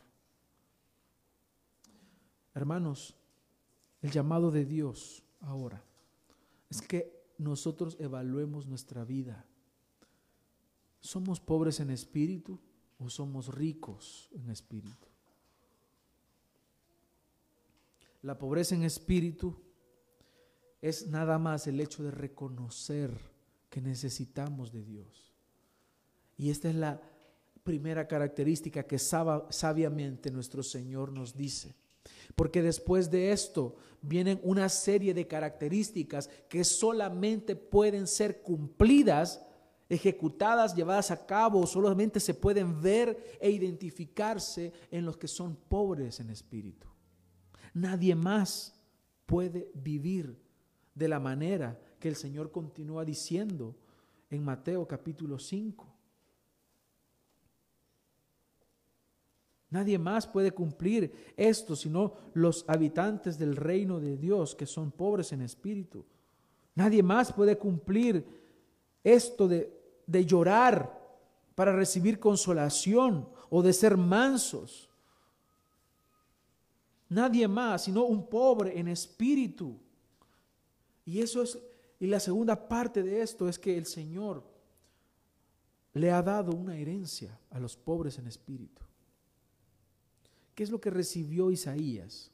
Hermanos, 2.55 3.14
el 4.01 4.11
llamado 4.11 4.51
de 4.51 4.64
Dios 4.64 5.22
ahora 5.40 5.82
es 6.70 6.80
que 6.80 7.19
nosotros 7.41 7.97
evaluemos 7.99 8.66
nuestra 8.66 9.05
vida. 9.05 9.47
¿Somos 11.01 11.41
pobres 11.41 11.80
en 11.80 11.91
espíritu 11.91 12.61
o 12.99 13.09
somos 13.09 13.49
ricos 13.55 14.28
en 14.32 14.51
espíritu? 14.51 15.07
La 18.22 18.38
pobreza 18.38 18.74
en 18.74 18.82
espíritu 18.82 19.57
es 20.82 21.09
nada 21.09 21.38
más 21.38 21.66
el 21.66 21.80
hecho 21.80 22.03
de 22.03 22.11
reconocer 22.11 23.11
que 23.70 23.80
necesitamos 23.80 24.70
de 24.70 24.84
Dios. 24.84 25.32
Y 26.36 26.51
esta 26.51 26.68
es 26.68 26.74
la 26.74 27.01
primera 27.64 28.07
característica 28.07 28.82
que 28.82 28.99
sabiamente 28.99 30.30
nuestro 30.30 30.62
Señor 30.62 31.12
nos 31.12 31.34
dice. 31.34 31.74
Porque 32.34 32.62
después 32.62 33.11
de 33.11 33.32
esto 33.32 33.76
vienen 34.03 34.40
una 34.42 34.68
serie 34.68 35.14
de 35.14 35.26
características 35.26 36.28
que 36.48 36.64
solamente 36.64 37.57
pueden 37.57 38.07
ser 38.07 38.42
cumplidas, 38.42 39.44
ejecutadas, 39.88 40.74
llevadas 40.74 41.11
a 41.11 41.26
cabo, 41.26 41.66
solamente 41.66 42.20
se 42.20 42.34
pueden 42.34 42.80
ver 42.80 43.38
e 43.40 43.51
identificarse 43.51 44.72
en 44.90 45.05
los 45.05 45.16
que 45.16 45.28
son 45.28 45.57
pobres 45.57 46.20
en 46.20 46.30
espíritu. 46.30 46.86
Nadie 47.74 48.14
más 48.14 48.74
puede 49.26 49.70
vivir 49.74 50.40
de 50.94 51.09
la 51.09 51.20
manera 51.20 51.80
que 51.98 52.09
el 52.09 52.16
Señor 52.16 52.51
continúa 52.51 53.05
diciendo 53.05 53.76
en 54.30 54.44
Mateo 54.44 54.86
capítulo 54.86 55.38
5. 55.38 55.89
Nadie 59.70 59.98
más 59.98 60.26
puede 60.26 60.50
cumplir 60.50 61.32
esto 61.36 61.76
sino 61.76 62.14
los 62.34 62.64
habitantes 62.68 63.38
del 63.38 63.56
reino 63.56 64.00
de 64.00 64.16
Dios 64.16 64.54
que 64.54 64.66
son 64.66 64.90
pobres 64.90 65.32
en 65.32 65.42
espíritu. 65.42 66.04
Nadie 66.74 67.02
más 67.02 67.32
puede 67.32 67.56
cumplir 67.56 68.24
esto 69.04 69.48
de, 69.48 69.72
de 70.06 70.26
llorar 70.26 70.98
para 71.54 71.74
recibir 71.74 72.18
consolación 72.18 73.28
o 73.48 73.62
de 73.62 73.72
ser 73.72 73.96
mansos 73.96 74.90
Nadie 77.10 77.48
más, 77.48 77.84
sino 77.84 78.04
un 78.04 78.28
pobre 78.28 78.78
en 78.78 78.86
espíritu. 78.86 79.76
Y 81.04 81.20
eso 81.20 81.42
es, 81.42 81.58
y 81.98 82.06
la 82.06 82.20
segunda 82.20 82.68
parte 82.68 83.02
de 83.02 83.20
esto 83.20 83.48
es 83.48 83.58
que 83.58 83.76
el 83.76 83.84
Señor 83.84 84.44
le 85.92 86.12
ha 86.12 86.22
dado 86.22 86.52
una 86.52 86.76
herencia 86.76 87.36
a 87.50 87.58
los 87.58 87.76
pobres 87.76 88.16
en 88.18 88.28
espíritu. 88.28 88.80
¿Qué 90.61 90.64
es 90.64 90.70
lo 90.70 90.78
que 90.78 90.90
recibió 90.90 91.50
Isaías? 91.50 92.30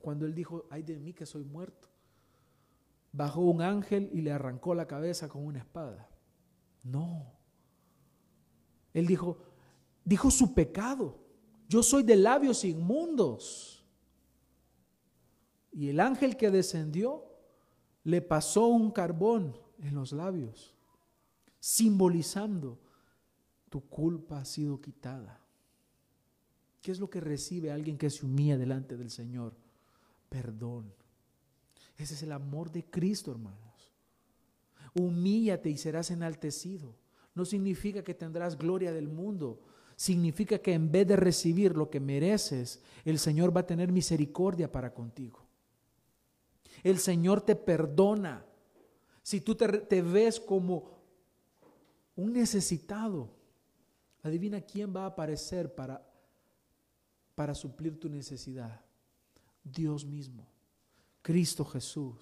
Cuando 0.00 0.26
él 0.26 0.34
dijo, 0.34 0.66
ay 0.68 0.82
de 0.82 0.98
mí 0.98 1.12
que 1.12 1.24
soy 1.24 1.44
muerto. 1.44 1.88
Bajó 3.12 3.42
un 3.42 3.62
ángel 3.62 4.10
y 4.12 4.20
le 4.20 4.32
arrancó 4.32 4.74
la 4.74 4.88
cabeza 4.88 5.28
con 5.28 5.46
una 5.46 5.60
espada. 5.60 6.10
No. 6.82 7.34
Él 8.92 9.06
dijo, 9.06 9.38
dijo 10.04 10.28
su 10.32 10.54
pecado. 10.54 11.20
Yo 11.68 11.84
soy 11.84 12.02
de 12.02 12.16
labios 12.16 12.64
inmundos. 12.64 13.86
Y 15.70 15.88
el 15.88 16.00
ángel 16.00 16.36
que 16.36 16.50
descendió 16.50 17.24
le 18.02 18.22
pasó 18.22 18.66
un 18.66 18.90
carbón 18.90 19.56
en 19.78 19.94
los 19.94 20.10
labios, 20.10 20.74
simbolizando, 21.60 22.80
tu 23.68 23.88
culpa 23.88 24.40
ha 24.40 24.44
sido 24.44 24.80
quitada. 24.80 25.41
¿Qué 26.82 26.90
es 26.90 26.98
lo 26.98 27.08
que 27.08 27.20
recibe 27.20 27.70
alguien 27.70 27.96
que 27.96 28.10
se 28.10 28.26
humilla 28.26 28.58
delante 28.58 28.96
del 28.96 29.10
Señor? 29.10 29.54
Perdón. 30.28 30.92
Ese 31.96 32.14
es 32.14 32.22
el 32.24 32.32
amor 32.32 32.72
de 32.72 32.84
Cristo, 32.84 33.30
hermanos. 33.30 33.92
Humíllate 34.94 35.70
y 35.70 35.78
serás 35.78 36.10
enaltecido. 36.10 36.94
No 37.34 37.44
significa 37.44 38.02
que 38.02 38.14
tendrás 38.14 38.58
gloria 38.58 38.92
del 38.92 39.08
mundo, 39.08 39.60
significa 39.96 40.58
que 40.58 40.74
en 40.74 40.90
vez 40.90 41.06
de 41.06 41.16
recibir 41.16 41.76
lo 41.76 41.88
que 41.88 42.00
mereces, 42.00 42.82
el 43.04 43.18
Señor 43.18 43.56
va 43.56 43.60
a 43.60 43.66
tener 43.66 43.92
misericordia 43.92 44.70
para 44.70 44.92
contigo. 44.92 45.46
El 46.82 46.98
Señor 46.98 47.40
te 47.42 47.54
perdona. 47.54 48.44
Si 49.22 49.40
tú 49.40 49.54
te, 49.54 50.02
ves 50.02 50.40
como 50.40 50.90
un 52.16 52.32
necesitado, 52.32 53.30
adivina 54.22 54.60
quién 54.60 54.94
va 54.94 55.04
a 55.04 55.06
aparecer 55.06 55.72
para, 55.74 56.04
para 57.34 57.54
suplir 57.54 57.98
tu 57.98 58.08
necesidad. 58.08 58.80
Dios 59.64 60.04
mismo, 60.04 60.46
Cristo 61.22 61.64
Jesús. 61.64 62.18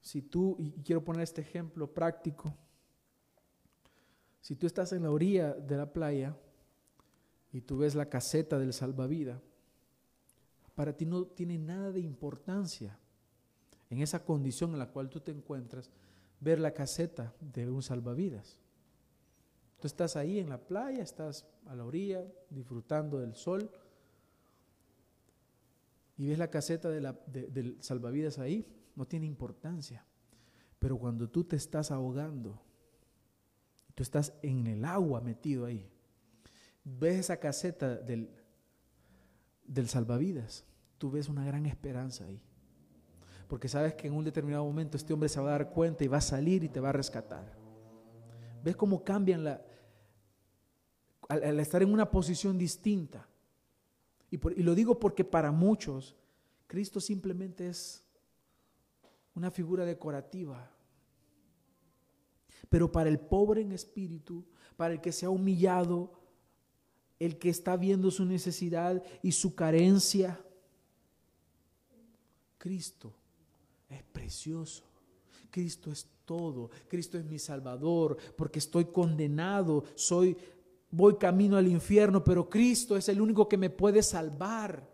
Si 0.00 0.22
tú, 0.22 0.56
y 0.58 0.72
quiero 0.82 1.04
poner 1.04 1.22
este 1.22 1.40
ejemplo 1.40 1.92
práctico, 1.92 2.54
si 4.40 4.56
tú 4.56 4.66
estás 4.66 4.92
en 4.92 5.04
la 5.04 5.10
orilla 5.10 5.54
de 5.54 5.76
la 5.76 5.92
playa 5.92 6.36
y 7.52 7.60
tú 7.60 7.78
ves 7.78 7.94
la 7.94 8.08
caseta 8.08 8.58
del 8.58 8.72
salvavidas, 8.72 9.40
para 10.74 10.96
ti 10.96 11.06
no 11.06 11.26
tiene 11.26 11.58
nada 11.58 11.92
de 11.92 12.00
importancia 12.00 12.98
en 13.90 14.00
esa 14.00 14.24
condición 14.24 14.72
en 14.72 14.78
la 14.78 14.90
cual 14.90 15.10
tú 15.10 15.20
te 15.20 15.30
encuentras 15.30 15.90
ver 16.40 16.58
la 16.58 16.72
caseta 16.72 17.34
de 17.40 17.70
un 17.70 17.82
salvavidas. 17.82 18.58
Tú 19.82 19.88
estás 19.88 20.14
ahí 20.16 20.38
en 20.38 20.48
la 20.48 20.58
playa, 20.58 21.02
estás 21.02 21.44
a 21.66 21.74
la 21.74 21.84
orilla 21.84 22.24
disfrutando 22.48 23.18
del 23.18 23.34
sol 23.34 23.68
y 26.16 26.28
ves 26.28 26.38
la 26.38 26.48
caseta 26.48 26.88
del 26.88 27.76
salvavidas 27.80 28.38
ahí, 28.38 28.64
no 28.94 29.06
tiene 29.06 29.26
importancia. 29.26 30.06
Pero 30.78 30.96
cuando 30.98 31.28
tú 31.28 31.44
te 31.44 31.56
estás 31.56 31.90
ahogando, 31.90 32.62
Tú 33.94 34.02
estás 34.02 34.32
en 34.42 34.66
el 34.66 34.84
agua 34.84 35.20
metido 35.20 35.66
ahí. 35.66 35.88
Ves 36.84 37.20
esa 37.20 37.36
caseta 37.38 37.96
del, 37.96 38.30
del 39.64 39.88
salvavidas. 39.88 40.64
Tú 40.98 41.10
ves 41.10 41.28
una 41.28 41.44
gran 41.44 41.66
esperanza 41.66 42.24
ahí. 42.24 42.40
Porque 43.48 43.68
sabes 43.68 43.94
que 43.94 44.06
en 44.06 44.14
un 44.14 44.24
determinado 44.24 44.64
momento 44.64 44.96
este 44.96 45.12
hombre 45.12 45.28
se 45.28 45.40
va 45.40 45.48
a 45.48 45.58
dar 45.58 45.70
cuenta 45.70 46.04
y 46.04 46.08
va 46.08 46.18
a 46.18 46.22
salir 46.22 46.64
y 46.64 46.68
te 46.68 46.80
va 46.80 46.88
a 46.88 46.92
rescatar. 46.92 47.52
¿Ves 48.64 48.76
cómo 48.76 49.04
cambian 49.04 49.44
la, 49.44 49.62
al, 51.40 51.60
estar 51.60 51.82
en 51.82 51.92
una 51.92 52.10
posición 52.10 52.58
distinta? 52.58 53.26
Y, 54.30 54.36
y 54.58 54.62
lo 54.62 54.74
digo 54.74 54.98
porque 54.98 55.24
para 55.24 55.52
muchos 55.52 56.16
Cristo 56.66 57.00
simplemente 57.00 57.68
es 57.68 58.02
una 59.34 59.50
figura 59.50 59.84
decorativa, 59.84 60.70
pero 62.68 62.90
para 62.90 63.08
el 63.08 63.18
pobre 63.18 63.62
en 63.62 63.72
espíritu, 63.72 64.44
para 64.76 64.94
el 64.94 65.00
que 65.00 65.12
se 65.12 65.26
ha 65.26 65.30
humillado, 65.30 66.12
el 67.18 67.38
que 67.38 67.50
está 67.50 67.76
viendo 67.76 68.10
su 68.10 68.24
necesidad 68.24 69.02
y 69.22 69.32
su 69.32 69.54
carencia, 69.54 70.40
Cristo 72.58 73.12
es 73.88 74.02
precioso. 74.04 74.84
Cristo 75.50 75.92
es 75.92 76.06
todo. 76.24 76.70
Cristo 76.88 77.18
es 77.18 77.24
mi 77.24 77.38
salvador, 77.38 78.16
porque 78.36 78.58
estoy 78.58 78.86
condenado, 78.86 79.84
soy 79.94 80.36
voy 80.92 81.16
camino 81.16 81.56
al 81.56 81.66
infierno, 81.66 82.22
pero 82.22 82.48
Cristo 82.48 82.96
es 82.96 83.08
el 83.08 83.20
único 83.20 83.48
que 83.48 83.56
me 83.56 83.70
puede 83.70 84.02
salvar. 84.02 84.88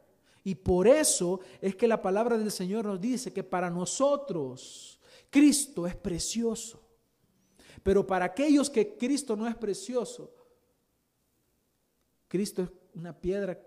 Y 0.44 0.54
por 0.54 0.88
eso 0.88 1.40
es 1.60 1.76
que 1.76 1.88
la 1.88 2.00
palabra 2.00 2.38
del 2.38 2.50
Señor 2.50 2.86
nos 2.86 3.00
dice 3.00 3.32
que 3.32 3.44
para 3.44 3.68
nosotros 3.68 4.98
Cristo 5.28 5.86
es 5.86 5.96
precioso. 5.96 6.82
Pero 7.82 8.06
para 8.06 8.26
aquellos 8.26 8.70
que 8.70 8.96
Cristo 8.96 9.36
no 9.36 9.46
es 9.46 9.56
precioso, 9.56 10.32
Cristo 12.28 12.62
es 12.62 12.70
una 12.94 13.12
piedra 13.12 13.60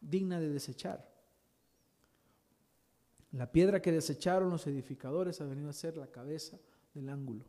digna 0.00 0.40
de 0.40 0.48
desechar. 0.48 1.06
La 3.32 3.50
piedra 3.50 3.82
que 3.82 3.92
desecharon 3.92 4.50
los 4.50 4.66
edificadores 4.66 5.40
ha 5.40 5.44
venido 5.44 5.68
a 5.68 5.72
ser 5.72 5.96
la 5.96 6.06
cabeza 6.06 6.58
del 6.94 7.08
ángulo. 7.08 7.44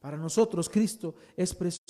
Para 0.00 0.16
nosotros 0.16 0.68
Cristo 0.68 1.14
es 1.36 1.54
precioso. 1.54 1.83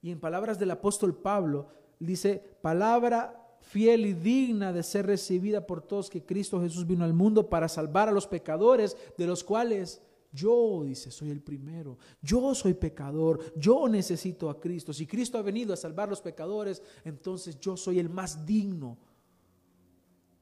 Y 0.00 0.10
en 0.10 0.20
palabras 0.20 0.58
del 0.58 0.70
apóstol 0.70 1.16
Pablo, 1.16 1.68
dice, 1.98 2.42
palabra 2.60 3.56
fiel 3.60 4.06
y 4.06 4.14
digna 4.14 4.72
de 4.72 4.82
ser 4.82 5.06
recibida 5.06 5.66
por 5.66 5.82
todos 5.82 6.08
que 6.08 6.24
Cristo 6.24 6.60
Jesús 6.60 6.86
vino 6.86 7.04
al 7.04 7.12
mundo 7.12 7.50
para 7.50 7.68
salvar 7.68 8.08
a 8.08 8.12
los 8.12 8.26
pecadores, 8.26 8.96
de 9.16 9.26
los 9.26 9.44
cuales 9.44 10.00
yo, 10.32 10.82
dice, 10.84 11.10
soy 11.10 11.30
el 11.30 11.40
primero. 11.40 11.98
Yo 12.20 12.54
soy 12.54 12.74
pecador. 12.74 13.40
Yo 13.56 13.88
necesito 13.88 14.50
a 14.50 14.60
Cristo. 14.60 14.92
Si 14.92 15.06
Cristo 15.06 15.38
ha 15.38 15.42
venido 15.42 15.72
a 15.72 15.76
salvar 15.76 16.08
a 16.08 16.10
los 16.10 16.20
pecadores, 16.20 16.82
entonces 17.04 17.58
yo 17.58 17.76
soy 17.76 17.98
el 17.98 18.10
más 18.10 18.44
digno 18.44 18.98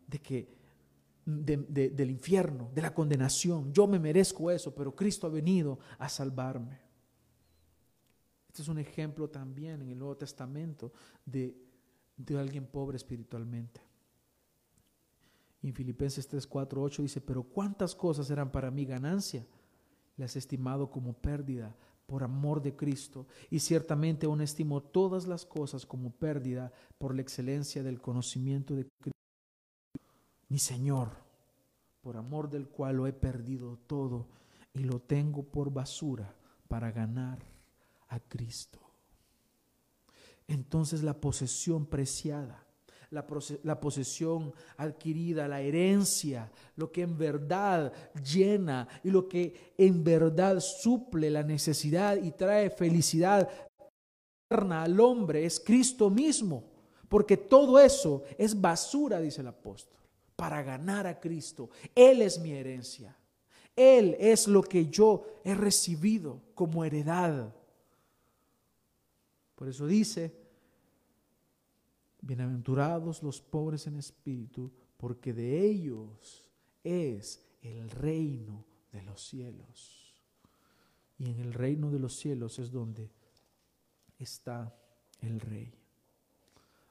de 0.06 0.18
que 0.18 0.56
del 1.24 2.10
infierno, 2.10 2.70
de 2.72 2.82
la 2.82 2.94
condenación. 2.94 3.72
Yo 3.72 3.86
me 3.86 3.98
merezco 3.98 4.50
eso, 4.50 4.72
pero 4.74 4.94
Cristo 4.94 5.26
ha 5.26 5.30
venido 5.30 5.78
a 5.98 6.08
salvarme. 6.08 6.85
Este 8.56 8.62
es 8.62 8.68
un 8.70 8.78
ejemplo 8.78 9.28
también 9.28 9.82
en 9.82 9.90
el 9.90 9.98
Nuevo 9.98 10.16
Testamento 10.16 10.90
de, 11.26 11.54
de 12.16 12.38
alguien 12.38 12.64
pobre 12.64 12.96
espiritualmente. 12.96 13.82
En 15.62 15.74
Filipenses 15.74 16.26
3, 16.26 16.46
4, 16.46 16.82
8 16.82 17.02
dice, 17.02 17.20
pero 17.20 17.42
cuántas 17.42 17.94
cosas 17.94 18.30
eran 18.30 18.50
para 18.50 18.70
mí 18.70 18.86
ganancia, 18.86 19.46
las 20.16 20.36
he 20.36 20.38
estimado 20.38 20.90
como 20.90 21.12
pérdida 21.12 21.76
por 22.06 22.24
amor 22.24 22.62
de 22.62 22.74
Cristo, 22.74 23.26
y 23.50 23.58
ciertamente 23.58 24.24
aún 24.24 24.40
estimo 24.40 24.82
todas 24.82 25.26
las 25.26 25.44
cosas 25.44 25.84
como 25.84 26.12
pérdida 26.12 26.72
por 26.96 27.14
la 27.14 27.20
excelencia 27.20 27.82
del 27.82 28.00
conocimiento 28.00 28.74
de 28.74 28.86
Cristo 29.02 29.20
mi 30.48 30.58
Señor, 30.58 31.10
por 32.00 32.16
amor 32.16 32.48
del 32.48 32.68
cual 32.68 32.96
lo 32.96 33.06
he 33.06 33.12
perdido 33.12 33.76
todo 33.86 34.28
y 34.72 34.84
lo 34.84 34.98
tengo 34.98 35.42
por 35.42 35.70
basura 35.70 36.34
para 36.68 36.90
ganar 36.90 37.55
a 38.08 38.20
Cristo. 38.20 38.78
Entonces 40.48 41.02
la 41.02 41.14
posesión 41.20 41.86
preciada, 41.86 42.64
la, 43.10 43.80
posesión 43.80 44.52
adquirida, 44.76 45.48
la 45.48 45.60
herencia, 45.60 46.50
lo 46.76 46.92
que 46.92 47.02
en 47.02 47.16
verdad 47.18 47.92
llena 48.22 48.86
y 49.02 49.10
lo 49.10 49.28
que 49.28 49.74
en 49.76 50.04
verdad 50.04 50.60
suple 50.60 51.30
la 51.30 51.42
necesidad 51.42 52.16
y 52.16 52.30
trae 52.32 52.70
felicidad 52.70 53.48
eterna 54.48 54.82
al 54.84 55.00
hombre 55.00 55.44
es 55.44 55.58
Cristo 55.58 56.10
mismo, 56.10 56.64
porque 57.08 57.36
todo 57.36 57.78
eso 57.78 58.22
es 58.38 58.60
basura, 58.60 59.20
dice 59.20 59.40
el 59.40 59.48
apóstol 59.48 59.96
para 60.36 60.62
ganar 60.62 61.06
a 61.06 61.18
Cristo. 61.18 61.70
Él 61.94 62.22
es 62.22 62.38
mi 62.38 62.52
herencia. 62.52 63.16
Él 63.74 64.16
es 64.20 64.46
lo 64.46 64.62
que 64.62 64.86
yo 64.86 65.26
he 65.42 65.54
recibido 65.54 66.40
como 66.54 66.84
heredad. 66.84 67.52
Por 69.56 69.68
eso 69.68 69.86
dice, 69.86 70.32
bienaventurados 72.20 73.22
los 73.22 73.40
pobres 73.40 73.86
en 73.86 73.96
espíritu, 73.96 74.70
porque 74.98 75.32
de 75.32 75.66
ellos 75.66 76.48
es 76.84 77.44
el 77.62 77.90
reino 77.90 78.64
de 78.92 79.02
los 79.02 79.26
cielos. 79.26 80.14
Y 81.18 81.30
en 81.30 81.40
el 81.40 81.54
reino 81.54 81.90
de 81.90 81.98
los 81.98 82.16
cielos 82.16 82.58
es 82.58 82.70
donde 82.70 83.10
está 84.18 84.76
el 85.20 85.40
rey. 85.40 85.72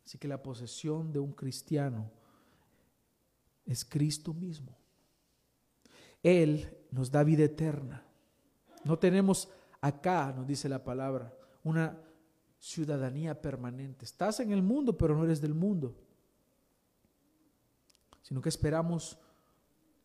Así 0.03 0.18
que 0.18 0.28
la 0.28 0.41
posesión 0.41 1.13
de 1.13 1.20
un 1.20 1.34
cristiano 1.34 2.11
es 3.66 3.86
Cristo 3.86 4.34
mismo. 4.34 4.76
Él 6.24 6.76
nos 6.89 7.11
da 7.11 7.24
vida 7.24 7.43
eterna. 7.43 8.03
No 8.84 8.97
tenemos 8.97 9.49
acá, 9.82 10.34
nos 10.36 10.47
dice 10.47 10.68
la 10.68 10.84
palabra, 10.84 11.32
una 11.63 11.99
ciudadanía 12.66 13.39
permanente. 13.39 14.05
Estás 14.05 14.39
en 14.39 14.51
el 14.51 14.63
mundo, 14.63 14.97
pero 14.97 15.16
no 15.16 15.24
eres 15.24 15.39
del 15.39 15.53
mundo. 15.53 15.95
Sino 18.24 18.41
que 18.41 18.49
esperamos 18.49 19.20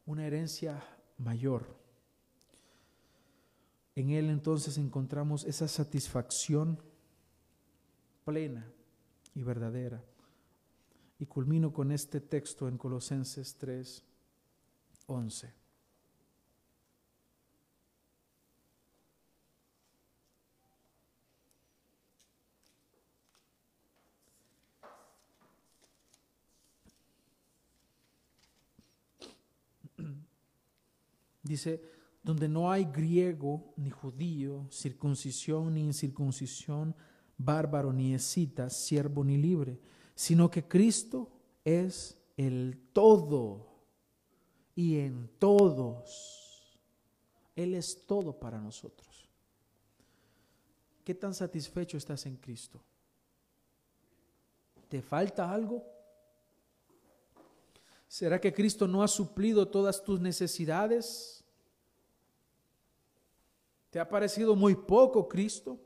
una 0.04 0.26
herencia 0.26 0.84
mayor. 1.16 1.74
En 3.94 4.10
Él 4.10 4.28
entonces 4.28 4.76
encontramos 4.76 5.44
esa 5.44 5.66
satisfacción 5.68 6.78
plena 8.26 8.70
y 9.34 9.42
verdadera. 9.42 10.04
Y 11.18 11.24
culmino 11.24 11.72
con 11.72 11.90
este 11.90 12.20
texto 12.20 12.68
en 12.68 12.76
Colosenses 12.76 13.56
3, 13.56 14.04
11. 15.06 15.59
Dice, 31.50 31.82
donde 32.22 32.48
no 32.48 32.70
hay 32.70 32.84
griego 32.84 33.72
ni 33.76 33.90
judío, 33.90 34.66
circuncisión 34.70 35.74
ni 35.74 35.80
incircuncisión, 35.80 36.94
bárbaro 37.36 37.92
ni 37.92 38.14
escita, 38.14 38.70
siervo 38.70 39.24
ni 39.24 39.36
libre 39.36 39.80
sino 40.20 40.50
que 40.50 40.68
Cristo 40.68 41.32
es 41.64 42.18
el 42.36 42.90
todo 42.92 43.70
y 44.74 44.98
en 44.98 45.30
todos. 45.38 46.78
Él 47.56 47.72
es 47.72 48.04
todo 48.06 48.38
para 48.38 48.60
nosotros. 48.60 49.30
¿Qué 51.02 51.14
tan 51.14 51.32
satisfecho 51.32 51.96
estás 51.96 52.26
en 52.26 52.36
Cristo? 52.36 52.82
¿Te 54.90 55.00
falta 55.00 55.50
algo? 55.50 55.82
¿Será 58.06 58.38
que 58.38 58.52
Cristo 58.52 58.86
no 58.86 59.02
ha 59.02 59.08
suplido 59.08 59.68
todas 59.68 60.04
tus 60.04 60.20
necesidades? 60.20 61.39
¿Te 63.90 63.98
ha 63.98 64.08
parecido 64.08 64.54
muy 64.54 64.74
poco 64.74 65.28
Cristo? 65.28 65.78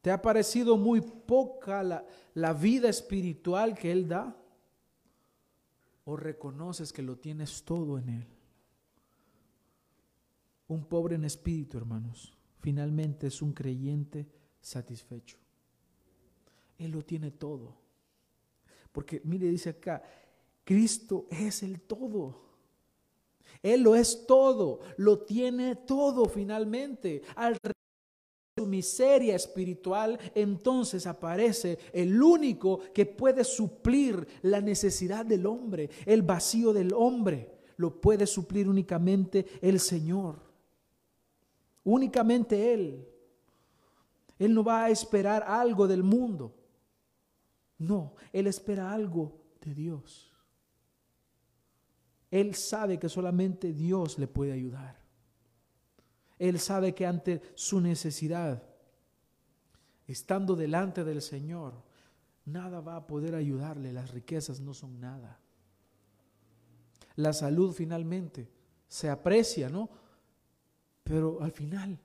¿Te 0.00 0.10
ha 0.10 0.20
parecido 0.20 0.78
muy 0.78 1.02
poca 1.02 1.82
la, 1.82 2.06
la 2.32 2.54
vida 2.54 2.88
espiritual 2.88 3.76
que 3.76 3.92
Él 3.92 4.08
da? 4.08 4.34
¿O 6.04 6.16
reconoces 6.16 6.92
que 6.92 7.02
lo 7.02 7.18
tienes 7.18 7.62
todo 7.64 7.98
en 7.98 8.08
Él? 8.08 8.26
Un 10.68 10.86
pobre 10.86 11.16
en 11.16 11.24
espíritu, 11.24 11.76
hermanos, 11.76 12.32
finalmente 12.60 13.26
es 13.26 13.42
un 13.42 13.52
creyente 13.52 14.26
satisfecho. 14.60 15.36
Él 16.78 16.92
lo 16.92 17.04
tiene 17.04 17.30
todo. 17.30 17.76
Porque 18.90 19.20
mire, 19.24 19.48
dice 19.48 19.70
acá, 19.70 20.02
Cristo 20.64 21.26
es 21.30 21.62
el 21.62 21.82
todo. 21.82 22.49
Él 23.62 23.82
lo 23.82 23.94
es 23.94 24.26
todo, 24.26 24.80
lo 24.96 25.20
tiene 25.20 25.76
todo 25.76 26.26
finalmente. 26.26 27.22
Al 27.36 27.56
miseria 28.66 29.36
espiritual, 29.36 30.18
entonces 30.34 31.06
aparece 31.06 31.78
el 31.92 32.20
único 32.22 32.80
que 32.92 33.06
puede 33.06 33.44
suplir 33.44 34.26
la 34.42 34.60
necesidad 34.60 35.24
del 35.24 35.46
hombre, 35.46 35.90
el 36.06 36.22
vacío 36.22 36.72
del 36.72 36.92
hombre. 36.92 37.58
Lo 37.76 38.00
puede 38.00 38.26
suplir 38.26 38.68
únicamente 38.68 39.46
el 39.62 39.80
Señor. 39.80 40.36
Únicamente 41.84 42.74
Él. 42.74 43.06
Él 44.38 44.54
no 44.54 44.64
va 44.64 44.84
a 44.84 44.90
esperar 44.90 45.44
algo 45.46 45.86
del 45.86 46.02
mundo. 46.02 46.54
No, 47.78 48.14
Él 48.32 48.46
espera 48.46 48.92
algo 48.92 49.32
de 49.60 49.74
Dios. 49.74 50.29
Él 52.30 52.54
sabe 52.54 52.98
que 52.98 53.08
solamente 53.08 53.72
Dios 53.72 54.18
le 54.18 54.28
puede 54.28 54.52
ayudar. 54.52 55.00
Él 56.38 56.58
sabe 56.58 56.94
que 56.94 57.06
ante 57.06 57.42
su 57.54 57.80
necesidad, 57.80 58.62
estando 60.06 60.56
delante 60.56 61.04
del 61.04 61.22
Señor, 61.22 61.82
nada 62.44 62.80
va 62.80 62.96
a 62.96 63.06
poder 63.06 63.34
ayudarle, 63.34 63.92
las 63.92 64.10
riquezas 64.10 64.60
no 64.60 64.72
son 64.72 65.00
nada. 65.00 65.38
La 67.16 67.32
salud 67.32 67.72
finalmente 67.72 68.48
se 68.88 69.10
aprecia, 69.10 69.68
¿no? 69.68 69.90
Pero 71.04 71.42
al 71.42 71.52
final 71.52 71.98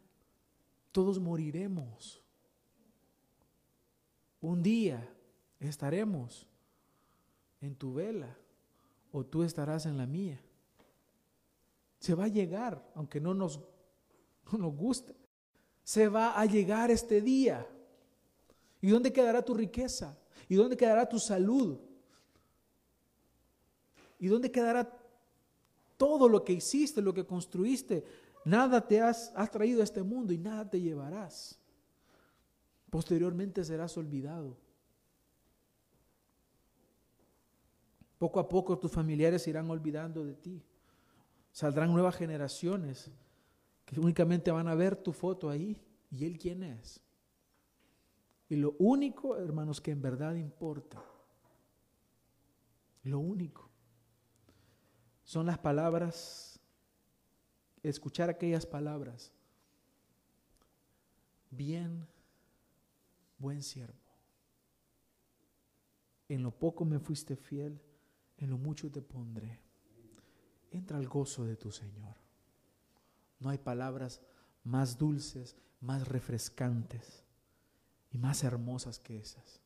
todos 0.92 1.20
moriremos. 1.20 2.22
Un 4.42 4.62
día 4.62 5.08
estaremos 5.60 6.48
en 7.62 7.76
tu 7.76 7.94
vela 7.94 8.38
o 9.16 9.26
tú 9.26 9.44
estarás 9.44 9.86
en 9.86 9.98
la 9.98 10.06
mía. 10.06 10.42
Se 12.00 12.14
va 12.14 12.26
a 12.26 12.28
llegar, 12.28 12.86
aunque 12.96 13.22
no 13.22 13.34
nos 13.34 13.62
no 14.52 14.58
nos 14.58 14.76
gusta. 14.76 15.14
Se 15.84 16.10
va 16.10 16.38
a 16.38 16.46
llegar 16.46 16.92
este 16.92 17.22
día. 17.22 17.66
¿Y 18.82 18.90
dónde 18.90 19.14
quedará 19.14 19.42
tu 19.42 19.54
riqueza? 19.54 20.18
¿Y 20.50 20.56
dónde 20.56 20.76
quedará 20.76 21.08
tu 21.08 21.18
salud? 21.18 21.80
¿Y 24.20 24.28
dónde 24.28 24.52
quedará 24.52 24.92
todo 25.96 26.28
lo 26.28 26.44
que 26.44 26.52
hiciste, 26.52 27.02
lo 27.02 27.14
que 27.14 27.26
construiste. 27.26 28.04
Nada 28.44 28.86
te 28.86 29.00
has, 29.00 29.32
has 29.34 29.50
traído 29.50 29.80
a 29.80 29.86
este 29.86 30.04
mundo 30.04 30.34
y 30.34 30.38
nada 30.38 30.70
te 30.70 30.82
llevarás. 30.82 31.58
Posteriormente 32.90 33.64
serás 33.64 33.98
olvidado. 33.98 34.58
Poco 38.18 38.40
a 38.40 38.48
poco 38.48 38.78
tus 38.78 38.92
familiares 38.92 39.48
irán 39.48 39.70
olvidando 39.70 40.24
de 40.24 40.34
ti. 40.34 40.64
Saldrán 41.52 41.92
nuevas 41.92 42.16
generaciones 42.16 43.12
que 43.86 44.00
únicamente 44.00 44.52
van 44.52 44.68
a 44.68 44.76
ver 44.76 44.96
tu 44.96 45.14
foto 45.14 45.50
ahí 45.50 45.78
y 46.10 46.26
él 46.26 46.38
quién 46.38 46.64
es. 46.64 47.02
Y 48.48 48.56
lo 48.56 48.76
único, 48.78 49.38
hermanos, 49.38 49.82
que 49.82 49.92
en 49.92 50.02
verdad 50.02 50.36
importa, 50.36 51.04
lo 53.04 53.20
único, 53.20 53.70
son 55.24 55.48
las 55.48 55.58
palabras, 55.58 56.60
escuchar 57.82 58.30
aquellas 58.30 58.66
palabras. 58.66 59.32
Bien, 61.50 62.08
buen 63.38 63.64
siervo. 63.64 63.94
En 66.28 66.44
lo 66.44 66.52
poco 66.52 66.86
me 66.86 67.00
fuiste 67.00 67.36
fiel, 67.36 67.80
en 68.46 68.52
lo 68.52 68.58
mucho 68.58 68.92
te 68.92 69.02
pondré. 69.02 69.60
Entra 70.72 70.98
al 70.98 71.08
gozo 71.08 71.46
de 71.46 71.56
tu 71.56 71.72
Señor. 71.72 72.16
No 73.40 73.50
hay 73.50 73.58
palabras 73.58 74.22
más 74.64 74.98
dulces, 74.98 75.56
más 75.82 76.08
refrescantes 76.08 77.24
y 78.12 78.18
más 78.18 78.44
hermosas 78.44 79.00
que 79.00 79.18
esas. 79.18 79.62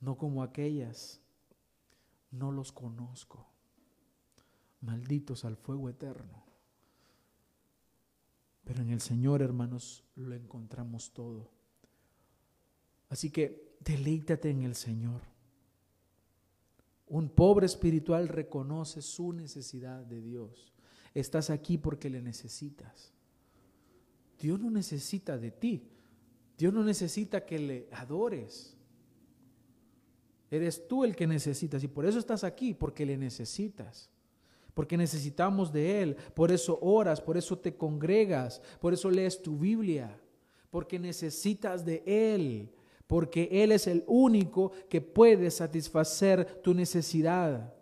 No 0.00 0.16
como 0.16 0.42
aquellas, 0.42 1.20
no 2.32 2.50
los 2.52 2.72
conozco. 2.72 3.46
Malditos 4.80 5.44
al 5.44 5.56
fuego 5.56 5.88
eterno. 5.88 6.44
Pero 8.64 8.82
en 8.82 8.90
el 8.90 9.00
Señor, 9.00 9.40
hermanos, 9.40 10.04
lo 10.16 10.34
encontramos 10.34 11.12
todo. 11.12 11.50
Así 13.08 13.30
que 13.30 13.76
deleítate 13.80 14.50
en 14.50 14.62
el 14.62 14.74
Señor. 14.74 15.37
Un 17.08 17.28
pobre 17.30 17.66
espiritual 17.66 18.28
reconoce 18.28 19.02
su 19.02 19.32
necesidad 19.32 20.04
de 20.04 20.20
Dios. 20.20 20.74
Estás 21.14 21.50
aquí 21.50 21.78
porque 21.78 22.10
le 22.10 22.20
necesitas. 22.20 23.12
Dios 24.38 24.60
no 24.60 24.70
necesita 24.70 25.38
de 25.38 25.50
ti. 25.50 25.88
Dios 26.56 26.72
no 26.72 26.84
necesita 26.84 27.44
que 27.44 27.58
le 27.58 27.88
adores. 27.92 28.76
Eres 30.50 30.86
tú 30.86 31.04
el 31.04 31.14
que 31.14 31.26
necesitas 31.26 31.82
y 31.82 31.88
por 31.88 32.06
eso 32.06 32.18
estás 32.18 32.44
aquí, 32.44 32.74
porque 32.74 33.04
le 33.04 33.16
necesitas. 33.16 34.10
Porque 34.74 34.96
necesitamos 34.96 35.72
de 35.72 36.02
Él. 36.02 36.16
Por 36.34 36.52
eso 36.52 36.78
oras, 36.80 37.20
por 37.20 37.36
eso 37.36 37.58
te 37.58 37.76
congregas, 37.76 38.62
por 38.80 38.92
eso 38.92 39.10
lees 39.10 39.42
tu 39.42 39.58
Biblia. 39.58 40.20
Porque 40.70 40.98
necesitas 40.98 41.84
de 41.84 42.02
Él 42.06 42.70
porque 43.08 43.48
Él 43.50 43.72
es 43.72 43.86
el 43.88 44.04
único 44.06 44.70
que 44.88 45.00
puede 45.00 45.50
satisfacer 45.50 46.60
tu 46.62 46.74
necesidad. 46.74 47.74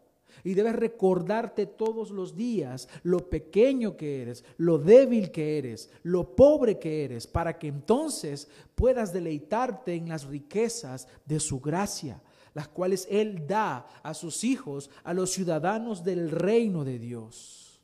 Y 0.44 0.54
debes 0.54 0.76
recordarte 0.76 1.66
todos 1.66 2.12
los 2.12 2.36
días 2.36 2.88
lo 3.02 3.28
pequeño 3.28 3.96
que 3.96 4.22
eres, 4.22 4.44
lo 4.56 4.78
débil 4.78 5.32
que 5.32 5.58
eres, 5.58 5.90
lo 6.04 6.36
pobre 6.36 6.78
que 6.78 7.04
eres, 7.04 7.26
para 7.26 7.58
que 7.58 7.66
entonces 7.66 8.48
puedas 8.76 9.12
deleitarte 9.12 9.94
en 9.94 10.08
las 10.08 10.24
riquezas 10.26 11.08
de 11.24 11.40
su 11.40 11.60
gracia, 11.60 12.22
las 12.54 12.68
cuales 12.68 13.08
Él 13.10 13.48
da 13.48 13.84
a 14.04 14.14
sus 14.14 14.44
hijos, 14.44 14.90
a 15.02 15.12
los 15.12 15.32
ciudadanos 15.32 16.04
del 16.04 16.30
reino 16.30 16.84
de 16.84 17.00
Dios. 17.00 17.82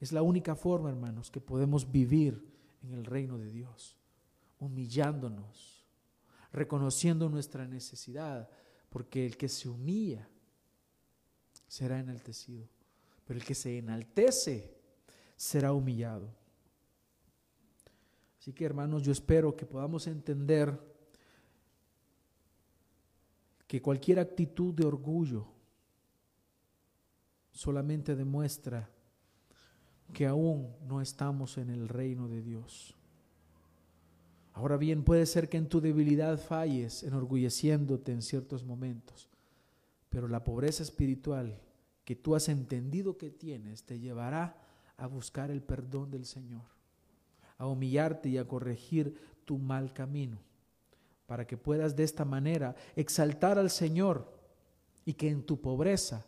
Es 0.00 0.12
la 0.12 0.22
única 0.22 0.54
forma, 0.54 0.90
hermanos, 0.90 1.32
que 1.32 1.40
podemos 1.40 1.90
vivir 1.90 2.40
en 2.84 2.94
el 2.94 3.04
reino 3.04 3.36
de 3.36 3.50
Dios, 3.50 3.96
humillándonos 4.60 5.77
reconociendo 6.52 7.28
nuestra 7.28 7.66
necesidad, 7.66 8.48
porque 8.88 9.26
el 9.26 9.36
que 9.36 9.48
se 9.48 9.68
humilla 9.68 10.28
será 11.66 11.98
enaltecido, 11.98 12.68
pero 13.24 13.38
el 13.38 13.44
que 13.44 13.54
se 13.54 13.78
enaltece 13.78 14.74
será 15.36 15.72
humillado. 15.72 16.34
Así 18.40 18.52
que 18.52 18.64
hermanos, 18.64 19.02
yo 19.02 19.12
espero 19.12 19.54
que 19.54 19.66
podamos 19.66 20.06
entender 20.06 20.78
que 23.66 23.82
cualquier 23.82 24.18
actitud 24.18 24.72
de 24.72 24.86
orgullo 24.86 25.46
solamente 27.52 28.16
demuestra 28.16 28.88
que 30.12 30.26
aún 30.26 30.74
no 30.86 31.02
estamos 31.02 31.58
en 31.58 31.68
el 31.68 31.88
reino 31.88 32.28
de 32.28 32.40
Dios. 32.40 32.97
Ahora 34.58 34.76
bien, 34.76 35.04
puede 35.04 35.24
ser 35.24 35.48
que 35.48 35.56
en 35.56 35.68
tu 35.68 35.80
debilidad 35.80 36.36
falles 36.36 37.04
enorgulleciéndote 37.04 38.10
en 38.10 38.22
ciertos 38.22 38.64
momentos, 38.64 39.28
pero 40.10 40.26
la 40.26 40.42
pobreza 40.42 40.82
espiritual 40.82 41.60
que 42.04 42.16
tú 42.16 42.34
has 42.34 42.48
entendido 42.48 43.16
que 43.16 43.30
tienes 43.30 43.84
te 43.84 44.00
llevará 44.00 44.56
a 44.96 45.06
buscar 45.06 45.52
el 45.52 45.62
perdón 45.62 46.10
del 46.10 46.24
Señor, 46.24 46.64
a 47.56 47.68
humillarte 47.68 48.30
y 48.30 48.38
a 48.38 48.48
corregir 48.48 49.14
tu 49.44 49.58
mal 49.58 49.92
camino, 49.92 50.40
para 51.28 51.46
que 51.46 51.56
puedas 51.56 51.94
de 51.94 52.02
esta 52.02 52.24
manera 52.24 52.74
exaltar 52.96 53.60
al 53.60 53.70
Señor 53.70 54.28
y 55.04 55.14
que 55.14 55.28
en 55.28 55.44
tu 55.44 55.60
pobreza, 55.60 56.26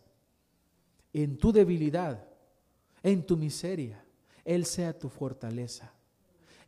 en 1.13 1.37
tu 1.37 1.51
debilidad, 1.51 2.29
en 3.03 3.27
tu 3.27 3.37
miseria, 3.37 4.05
Él 4.45 4.67
sea 4.67 4.97
tu 4.97 5.09
fortaleza 5.09 5.93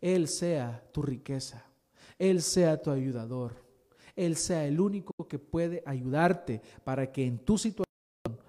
él 0.03 0.27
sea 0.27 0.85
tu 0.93 1.01
riqueza, 1.01 1.65
Él 2.19 2.43
sea 2.43 2.83
tu 2.83 2.91
ayudador, 2.91 3.55
Él 4.17 4.37
sea 4.37 4.67
el 4.67 4.81
único 4.81 5.13
que 5.29 5.39
puede 5.39 5.83
ayudarte 5.87 6.61
para 6.83 7.11
que 7.13 7.25
en 7.25 7.39
tu 7.39 7.57
situación 7.57 7.87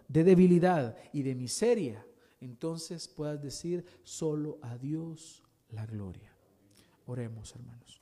de 0.08 0.24
debilidad 0.24 0.98
y 1.14 1.22
de 1.22 1.36
miseria, 1.36 2.06
entonces 2.42 3.08
puedas 3.08 3.40
decir 3.40 3.86
solo 4.04 4.58
a 4.64 4.78
Dios 4.78 5.44
la 5.70 5.86
gloria. 5.86 6.34
Oremos, 7.06 7.54
hermanos. 7.56 8.02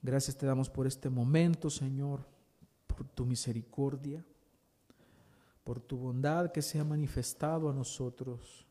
Gracias 0.00 0.36
te 0.36 0.46
damos 0.46 0.70
por 0.70 0.86
este 0.86 1.10
momento, 1.10 1.68
Señor, 1.68 2.26
por 2.86 3.06
tu 3.08 3.26
misericordia, 3.26 4.24
por 5.64 5.80
tu 5.80 5.98
bondad 5.98 6.50
que 6.50 6.62
se 6.62 6.80
ha 6.80 6.84
manifestado 6.84 7.68
a 7.68 7.74
nosotros. 7.74 8.66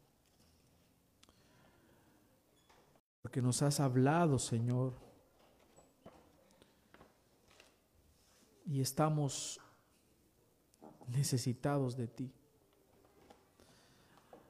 Porque 3.21 3.41
nos 3.41 3.61
has 3.61 3.79
hablado, 3.79 4.39
Señor. 4.39 4.93
Y 8.65 8.81
estamos 8.81 9.59
necesitados 11.07 11.95
de 11.95 12.07
ti. 12.07 12.31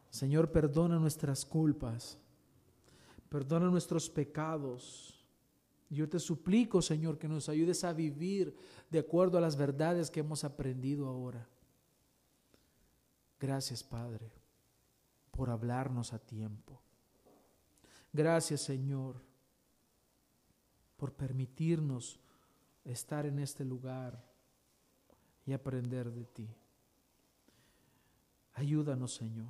Señor, 0.09 0.51
perdona 0.51 0.99
nuestras 0.99 1.45
culpas, 1.45 2.17
perdona 3.29 3.69
nuestros 3.69 4.09
pecados. 4.09 5.25
Yo 5.89 6.07
te 6.07 6.19
suplico, 6.19 6.81
Señor, 6.81 7.17
que 7.17 7.27
nos 7.27 7.49
ayudes 7.49 7.83
a 7.83 7.93
vivir 7.93 8.55
de 8.89 8.99
acuerdo 8.99 9.37
a 9.37 9.41
las 9.41 9.55
verdades 9.55 10.11
que 10.11 10.19
hemos 10.19 10.43
aprendido 10.43 11.07
ahora. 11.07 11.47
Gracias, 13.39 13.83
Padre, 13.83 14.31
por 15.31 15.49
hablarnos 15.49 16.13
a 16.13 16.19
tiempo. 16.19 16.81
Gracias 18.13 18.61
Señor 18.61 19.15
por 20.97 21.13
permitirnos 21.13 22.19
estar 22.83 23.25
en 23.25 23.39
este 23.39 23.63
lugar 23.63 24.23
y 25.45 25.53
aprender 25.53 26.11
de 26.11 26.25
ti. 26.25 26.49
Ayúdanos 28.53 29.13
Señor. 29.15 29.49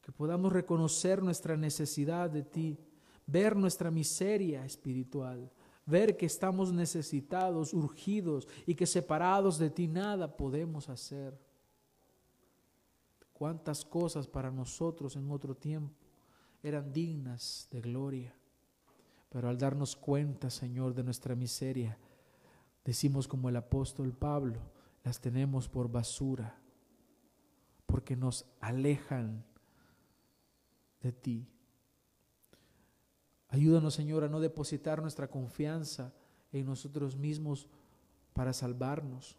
Que 0.00 0.12
podamos 0.12 0.52
reconocer 0.52 1.22
nuestra 1.22 1.56
necesidad 1.56 2.30
de 2.30 2.44
ti, 2.44 2.78
ver 3.26 3.56
nuestra 3.56 3.90
miseria 3.90 4.64
espiritual, 4.64 5.50
ver 5.84 6.16
que 6.16 6.26
estamos 6.26 6.72
necesitados, 6.72 7.74
urgidos 7.74 8.46
y 8.66 8.74
que 8.76 8.86
separados 8.86 9.58
de 9.58 9.68
ti 9.68 9.88
nada 9.88 10.36
podemos 10.36 10.88
hacer. 10.88 11.36
Cuántas 13.32 13.84
cosas 13.84 14.28
para 14.28 14.50
nosotros 14.50 15.16
en 15.16 15.30
otro 15.30 15.54
tiempo 15.54 16.05
eran 16.68 16.92
dignas 16.92 17.68
de 17.70 17.80
gloria. 17.80 18.34
Pero 19.30 19.48
al 19.48 19.58
darnos 19.58 19.96
cuenta, 19.96 20.50
Señor, 20.50 20.94
de 20.94 21.02
nuestra 21.02 21.34
miseria, 21.34 21.98
decimos 22.84 23.28
como 23.28 23.48
el 23.48 23.56
apóstol 23.56 24.12
Pablo, 24.12 24.60
las 25.04 25.20
tenemos 25.20 25.68
por 25.68 25.90
basura, 25.90 26.58
porque 27.86 28.16
nos 28.16 28.46
alejan 28.60 29.44
de 31.00 31.12
ti. 31.12 31.48
Ayúdanos, 33.48 33.94
Señor, 33.94 34.24
a 34.24 34.28
no 34.28 34.40
depositar 34.40 35.00
nuestra 35.00 35.28
confianza 35.28 36.12
en 36.52 36.66
nosotros 36.66 37.16
mismos 37.16 37.68
para 38.32 38.52
salvarnos 38.52 39.38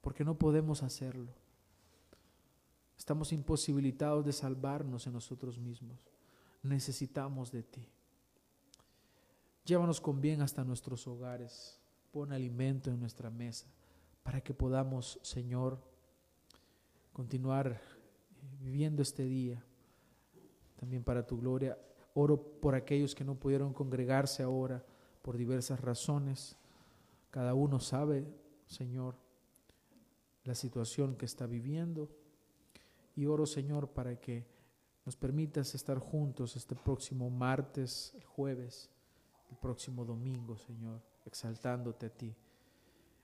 porque 0.00 0.24
no 0.24 0.38
podemos 0.38 0.82
hacerlo. 0.82 1.32
Estamos 2.98 3.32
imposibilitados 3.32 4.24
de 4.24 4.32
salvarnos 4.32 5.06
en 5.06 5.12
nosotros 5.12 5.56
mismos. 5.56 6.04
Necesitamos 6.62 7.52
de 7.52 7.62
ti. 7.62 7.88
Llévanos 9.64 10.00
con 10.00 10.20
bien 10.20 10.42
hasta 10.42 10.64
nuestros 10.64 11.06
hogares. 11.06 11.78
Pon 12.10 12.32
alimento 12.32 12.90
en 12.90 12.98
nuestra 12.98 13.30
mesa 13.30 13.66
para 14.22 14.40
que 14.40 14.52
podamos, 14.52 15.18
Señor, 15.22 15.80
continuar 17.12 17.68
eh, 17.72 17.80
viviendo 18.60 19.00
este 19.00 19.24
día. 19.24 19.64
También 20.76 21.04
para 21.04 21.26
tu 21.26 21.38
gloria. 21.38 21.78
Oro 22.14 22.60
por 22.60 22.74
aquellos 22.74 23.14
que 23.14 23.24
no 23.24 23.36
pudieron 23.36 23.72
congregarse 23.72 24.42
ahora 24.42 24.84
por 25.22 25.36
diversas 25.36 25.80
razones. 25.80 26.56
Cada 27.30 27.54
uno 27.54 27.78
sabe, 27.78 28.26
Señor, 28.66 29.16
la 30.44 30.54
situación 30.54 31.14
que 31.16 31.26
está 31.26 31.46
viviendo. 31.46 32.10
Y 33.18 33.26
oro, 33.26 33.46
Señor, 33.46 33.88
para 33.88 34.14
que 34.20 34.46
nos 35.04 35.16
permitas 35.16 35.74
estar 35.74 35.98
juntos 35.98 36.54
este 36.54 36.76
próximo 36.76 37.28
martes, 37.28 38.14
el 38.14 38.24
jueves, 38.24 38.88
el 39.50 39.56
próximo 39.56 40.04
domingo, 40.04 40.56
Señor, 40.56 41.02
exaltándote 41.26 42.06
a 42.06 42.10
ti. 42.10 42.32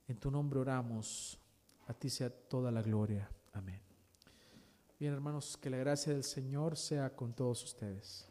En 0.08 0.18
tu 0.18 0.32
nombre 0.32 0.58
oramos, 0.58 1.38
a 1.86 1.94
ti 1.94 2.10
sea 2.10 2.28
toda 2.28 2.72
la 2.72 2.82
gloria. 2.82 3.30
Amén. 3.52 3.80
Bien, 4.98 5.12
hermanos, 5.12 5.56
que 5.56 5.70
la 5.70 5.76
gracia 5.76 6.12
del 6.12 6.24
Señor 6.24 6.76
sea 6.76 7.14
con 7.14 7.32
todos 7.32 7.62
ustedes. 7.62 8.28